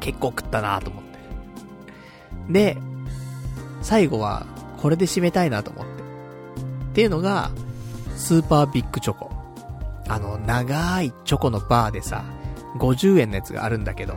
[0.00, 2.52] 結構食ったなと思って。
[2.52, 2.78] で、
[3.82, 4.46] 最後は
[4.78, 5.92] これで締めたいなと思って。
[5.92, 7.50] っていうのが、
[8.16, 9.30] スーパービッグチョコ。
[10.08, 12.24] あの、長いチョコのバーでさ、
[12.78, 14.14] 50円のやつがあるんだけど、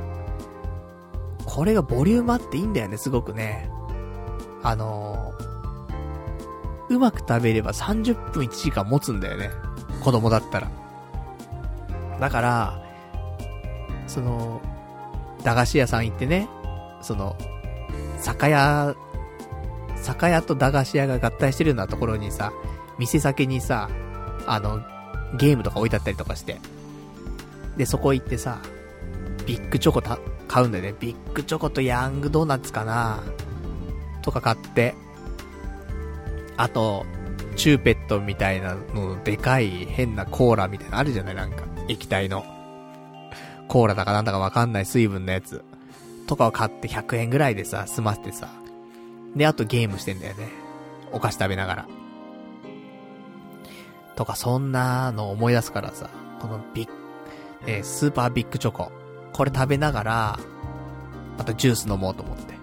[1.45, 3.69] これがボリュームあっていいんだよね、すごくね。
[4.63, 9.51] あのー、うまく食べれば30分1時間持つんだよね。
[10.03, 10.71] 子供だったら。
[12.19, 12.81] だから、
[14.07, 14.61] その、
[15.43, 16.49] 駄菓子屋さん行ってね、
[17.01, 17.35] その、
[18.17, 18.95] 酒屋、
[19.95, 22.51] 酒屋と駄菓子屋が合体してるようなところにさ、
[22.97, 23.89] 店先にさ、
[24.47, 24.81] あの、
[25.37, 26.59] ゲームとか置いてあったりとかして。
[27.77, 28.59] で、そこ行ってさ、
[29.45, 30.17] ビッグチョコた、
[30.47, 30.95] 買うんだよね。
[30.99, 33.21] ビッグチョコとヤングドーナツかな
[34.21, 34.95] とか買って。
[36.57, 37.05] あと、
[37.55, 41.35] チューペットみたいなの、でかい変なコーラみたいなあるじゃない？
[41.35, 41.63] なんか。
[41.87, 42.43] 液体の。
[43.67, 45.63] コーラだかなんだかわかんない水分のやつ。
[46.27, 48.49] とかを買って100円ぐらいでさ、済ませてさ。
[49.35, 50.49] で、あとゲームしてんだよね。
[51.11, 51.87] お菓子食べながら。
[54.15, 56.09] とか、そんなの思い出すからさ。
[56.39, 56.89] このビッ、
[57.65, 58.91] えー、スーパービッグチョコ。
[59.33, 60.39] これ食べながら、
[61.37, 62.55] あとジュース飲もうと思って。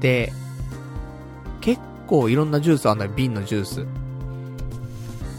[0.00, 0.32] で、
[1.60, 3.86] 結構いろんなジュースあんのよ、瓶のジュース。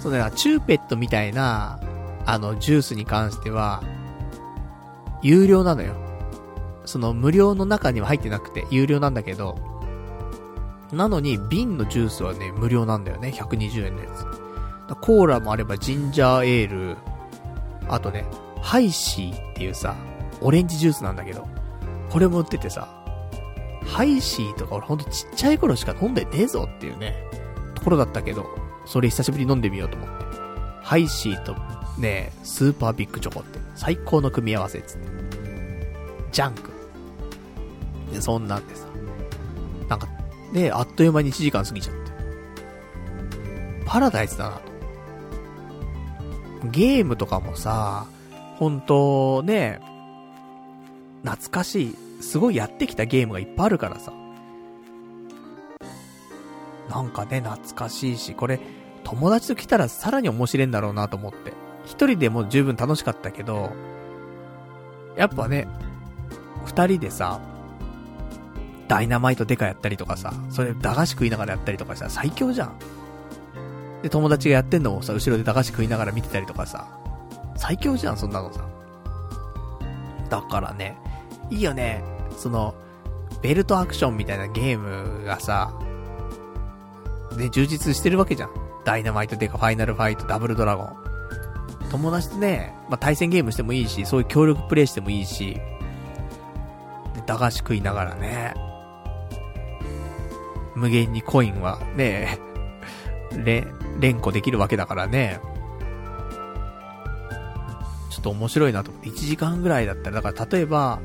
[0.02, 1.80] そうだチューペットみたいな、
[2.26, 3.84] あの、ジュースに関しては、
[5.22, 5.94] 有料なのよ。
[6.86, 9.58] その無料の中には入ってなくて、有料なんだけど、
[10.92, 13.30] なのに、瓶のジュースはね、無料なんだよね。
[13.30, 14.26] 120円のやつ。
[15.02, 16.98] コーラもあれば、ジンジャーエール、
[17.88, 18.26] あとね、
[18.62, 19.96] ハイシーっていうさ、
[20.42, 21.48] オレンジジュースなんだけど、
[22.10, 22.88] これも売っててさ、
[23.86, 27.16] ハイシーとか俺ほんとちっちゃい頃しか飲んでねえぞっていうね、
[27.76, 28.46] ところだったけど、
[28.86, 30.26] それ久しぶりに飲んでみようと思って。
[30.82, 31.56] ハイシーと
[32.00, 35.08] ね、スーパービッグチョコって最高の組み合わせっつって。
[36.32, 36.72] ジャンク。
[38.12, 38.89] で、そんなんでさ。
[40.54, 42.12] で、あっという間に1時間過ぎちゃって。
[43.86, 44.62] パラダイスだなと。
[46.72, 48.06] ゲームとかもさ、
[48.58, 49.80] ほんとね、
[51.24, 54.14] 懐かしい、すごいやってきたゲームがいっぱいあるからさ。
[56.90, 58.60] なんかね、懐かしいし、これ、
[59.04, 61.54] 友達と来たらさらに面白いんだろうなと思って。
[61.86, 63.72] 一人でも十分楽しかったけど、
[65.16, 65.68] やっぱね、
[66.66, 67.40] 二人でさ、
[68.90, 72.74] ダイナマイトデカやったりとかさ、それ駄菓子食いながらやったりとかしたら最強じゃん。
[74.02, 76.88] で、友達がやってんのもさ、後ろで駄菓子食いながら見てたりとかさ、
[77.56, 78.66] 最強じゃん、そんなのさ。
[80.30, 80.98] だからね、
[81.52, 82.04] いいよね、
[82.36, 82.74] その、
[83.44, 85.72] ベルトアクションみたいなゲームがさ、
[87.38, 88.50] ね、充実してるわけじゃん。
[88.86, 90.96] ダイナマイトデカ、ファイナルファイト、ダブルドラゴン。
[91.92, 95.54] 友達とね、まあ、対戦ゲームしてもいいし、そういう協力プレイしてもいいし、
[97.14, 98.69] で、駄菓子食いながらね、
[100.80, 102.40] 無限にコインはね、
[103.46, 103.68] れ、
[104.00, 105.40] 連呼できるわけだからね。
[108.10, 111.00] ちょっと面白いなと思って、1時間ぐらいだったら、だから例えば、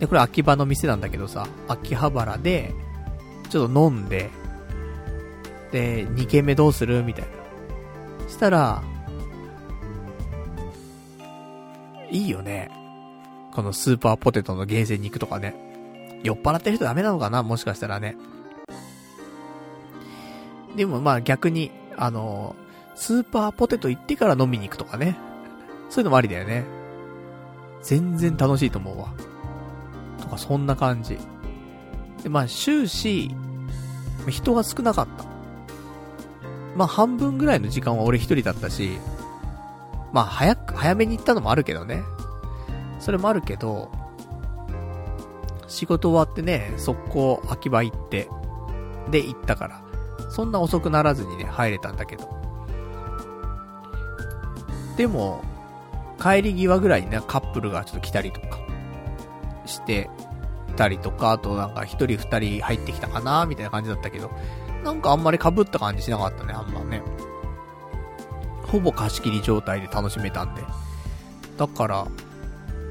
[0.00, 2.74] で、これ秋葉の店なんだけどさ、秋葉原で、
[3.50, 4.30] ちょっと飲んで、
[5.72, 8.28] で、2軒目どうするみたいな。
[8.28, 8.82] したら、
[12.10, 12.70] いいよね。
[13.52, 15.67] このスーパーポテトの厳選肉とかね。
[16.22, 17.42] 酔っ払ってる人ダメなのかな？
[17.42, 18.16] もしかしたらね。
[20.76, 22.54] でもまあ逆に、あの
[22.94, 25.16] スーパーポテト行ってから飲みに行くとかね。
[25.90, 26.64] そういうのもありだよね。
[27.82, 29.08] 全然楽しいと思うわ。
[30.20, 31.18] とか、そんな感じ。
[32.22, 33.34] で、まあ終始、
[34.28, 35.24] 人が少なかった。
[36.76, 38.98] まあ半分ぐらいの時間は俺一人だったし、
[40.12, 42.02] まあ早く、早めに行ったのもあるけどね。
[42.98, 43.90] それもあるけど、
[45.68, 48.28] 仕事終わってね、速攻秋葉行って、
[49.10, 49.82] で行ったから、
[50.30, 52.28] そんな遅くならずにね、入れたんだけど。
[54.96, 55.44] でも、
[56.20, 58.58] 帰り際ぐらいにね、カップルがちょっと来たりとか、
[59.66, 60.10] して
[60.76, 64.30] たりとか、あとなんか一人二人入ってきたかなみたいな感じだったけど、
[64.82, 67.02] なんかあんまり被った感じしなかったね、あんまね。
[68.66, 70.62] ほぼ貸し切り状態で楽しめたんで。
[71.56, 72.06] だから、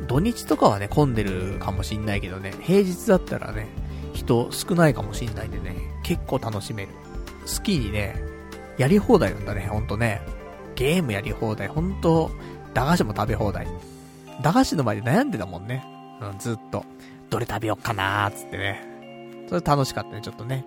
[0.07, 3.68] 土日とかはね、混んでるかもしんないけどね、平日だったらね、
[4.14, 6.90] 人少ないかもしんないんでね、結構楽しめる。
[7.45, 8.15] スキーにね、
[8.78, 10.22] やり放題なんだね、ほんとね。
[10.76, 12.32] ゲームやり放題、ほんと、
[12.74, 13.68] 駄菓子も食べ放題。
[14.44, 15.84] 駄菓子の前で悩んでたもんね。
[16.22, 16.86] うん、ずっと。
[17.30, 18.84] どれ食べよっかなーつってね。
[19.49, 20.65] それ楽しかったね、ちょっとね。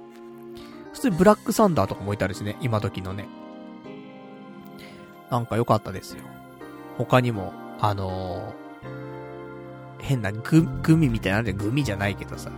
[0.92, 3.28] 普通にブラックサンダーとかも置いてあるしね、今時のね。
[5.30, 6.24] なんか良かったですよ。
[6.98, 8.59] 他にも、あのー、
[10.02, 12.50] 変なグ、グミみたいなんでグミじゃないけどさ。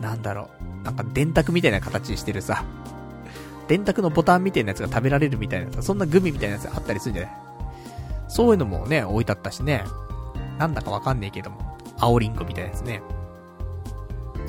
[0.00, 0.50] なんだろ
[0.80, 0.84] う。
[0.84, 2.64] なんか電卓みたいな形してるさ。
[3.68, 7.36] 電卓のボタンみたいなやつが食べられるみたいなさ、そんなグミみたいなやつあったりするんじゃない？
[8.28, 9.84] そういうのもね、置いてあったしね。
[10.58, 11.76] なんだかわかんねえけども。
[11.98, 13.02] 青リンゴみたいなやつね。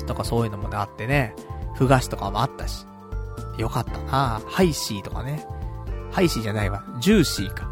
[0.06, 1.34] とかそういうのもね、あってね。
[1.74, 2.86] ふ菓子とかもあったし。
[3.56, 5.44] よかったなハイシーとかね。
[6.12, 6.84] ハイシーじゃないわ。
[7.00, 7.67] ジューシーか。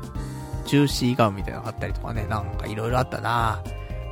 [0.66, 2.26] ジューシーガムみたいなのがあったりとかね。
[2.26, 3.62] なんかいろいろあったな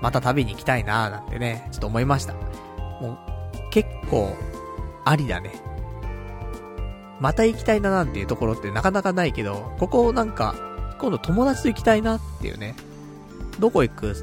[0.00, 2.34] また食べに行きたいななんてね、ちょっと思いました。
[2.34, 3.18] も
[3.60, 4.36] う、結構、
[5.04, 5.52] ありだね。
[7.20, 10.54] また行きたいななんていうところってなかなかないけど、ここなんか、
[10.98, 12.74] 今度友達と行きたいなっていうね。
[13.58, 14.20] どこ行くって、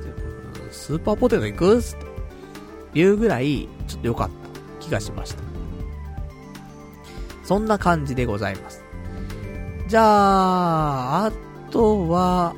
[0.72, 1.98] スーパーポテト行くって
[2.94, 4.30] 言うぐらい、ちょっと良かっ
[4.80, 5.44] た気がしました。
[7.44, 8.84] そんな感じでございます。
[9.88, 11.32] じゃあ、あ
[11.72, 12.53] とは、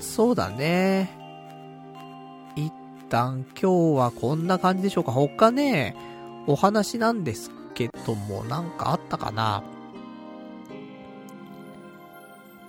[0.00, 1.10] そうだね。
[2.56, 2.72] 一
[3.08, 5.12] 旦今日はこんな感じでしょうか。
[5.12, 5.96] 他ね、
[6.46, 9.62] お話なんですけども、なんかあったかな。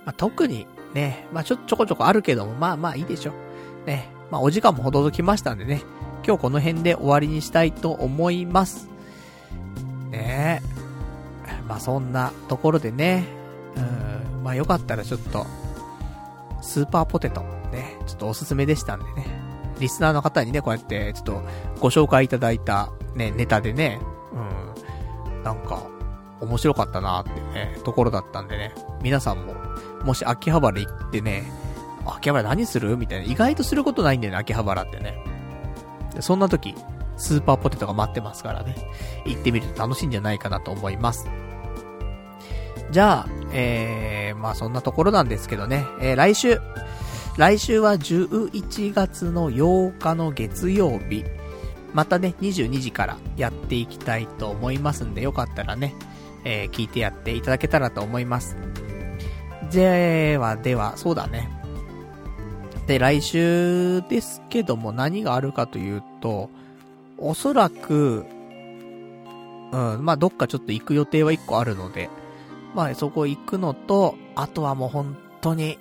[0.04, 3.32] まあ、特にね、まあ、ちょ、ちょこちょこあるけども、まあまあいいでしょ。
[3.86, 5.82] ね、まあお時間もほどどきましたんでね、
[6.26, 8.88] 今日この辺で終わりにしたいと思います。
[10.10, 11.62] ねえ。
[11.66, 13.37] まあそんなところでね、
[13.76, 15.46] うん、まあよかったらちょっと、
[16.60, 17.42] スーパーポテト、
[17.72, 19.26] ね、ちょっとおすすめでしたんでね。
[19.78, 21.42] リスナーの方にね、こうやって、ちょっと、
[21.80, 24.00] ご紹介いただいた、ね、ネタでね、
[24.32, 25.82] うん、なんか、
[26.40, 29.54] 面白かったなってね、ところだったんでね、皆さんも、
[30.04, 31.44] もし秋葉原行ってね、
[32.06, 32.96] 秋葉原何する？
[32.96, 33.32] みたいな。
[33.32, 35.22] 意外とすることないんだよね、秋葉原ってね。
[36.20, 36.74] そんな時、
[37.16, 38.74] スーパーポテトが待ってますからね。
[39.24, 41.28] 行ってみると楽しいんじゃないかなと思います。
[42.90, 45.86] じゃあ、えー、まあそんなところなんですけどね。
[46.00, 46.60] えー、来週。
[47.36, 51.24] 来週は11月の8日の月曜日。
[51.94, 55.94] またね、22時からやっていきたいと思いますんで、よかったらね、
[56.44, 58.56] えー、聞いてやっていただけたらと思います。
[59.70, 61.48] では、では、そうだね。
[62.88, 66.50] で、来週ですけども何があるかというと、
[67.18, 68.24] おそらく、
[69.72, 72.08] うん、まあ、どっかちょっと行く予定は一個あるので、
[72.74, 75.78] まあ、そこ行くのと、あとはもう本当に、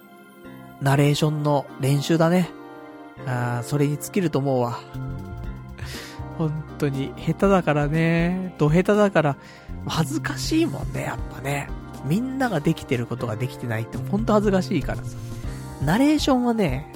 [0.82, 2.50] ナレーションの練習だね。
[3.26, 4.80] ああそれに尽きると思うわ。
[6.38, 9.38] 本当に、下手だからね、ど下手だから、
[9.88, 11.70] 恥ずかしいもんね、やっぱね。
[12.06, 15.18] みんなができてることができてないって本当恥ずかしいからさ。
[15.84, 16.94] ナレーションはね、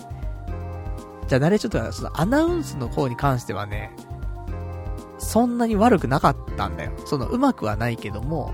[1.28, 3.92] じゃあナレーションとか、そのアナウンスの方に関してはね、
[5.18, 6.92] そんなに悪くなかったんだよ。
[7.06, 8.54] その上手くはないけども、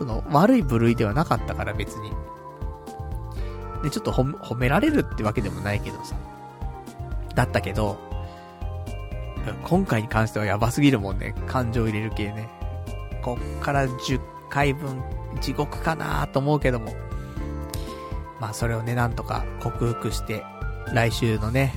[0.00, 2.10] その悪い部類ではなかったから別に。
[3.82, 6.16] で、ちょっと褒められるってわけでもないけどさ。
[7.34, 7.98] だったけど、
[9.62, 11.34] 今回に関してはやばすぎるもんね。
[11.46, 12.48] 感情入れる系ね。
[13.20, 15.02] こっから10回分
[15.42, 16.94] 地獄かなと思うけども。
[18.40, 20.46] まあそれをね、なんとか克服して、
[20.94, 21.74] 来週のね、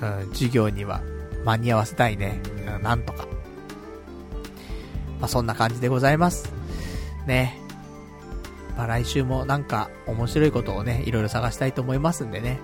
[0.00, 1.00] うん、授業には
[1.44, 2.40] 間に合わせたいね。
[2.76, 3.26] うん、なんとか。
[5.18, 6.57] まあそんな感じでございます。
[7.28, 7.56] ね。
[8.76, 12.58] まあ来週もなんか面白いことをね、いろいろ探したいと思いますんでね。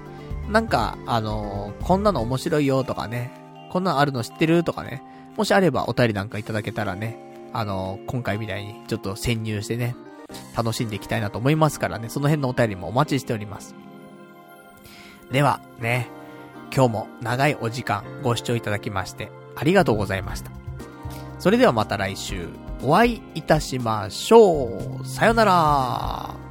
[0.51, 3.31] なんか、あのー、こんなの面白いよとかね、
[3.71, 5.03] こんなのあるの知ってるとかね。
[5.37, 7.19] もしあればお便りなんかいただけたらね、
[7.53, 9.95] あの、今回みたいにちょっと潜入してね、
[10.57, 13.75] 楽しんでいきたいなと思いますからね、その辺のお便りもお待ちしております。
[15.31, 16.09] では、ね、
[16.75, 20.64] 今日も長いお時間ご視聴いただきましてありがとうございました。
[21.45, 22.49] それではまた来週
[22.83, 25.07] お会いいたしましょう。
[25.07, 26.44] さよなら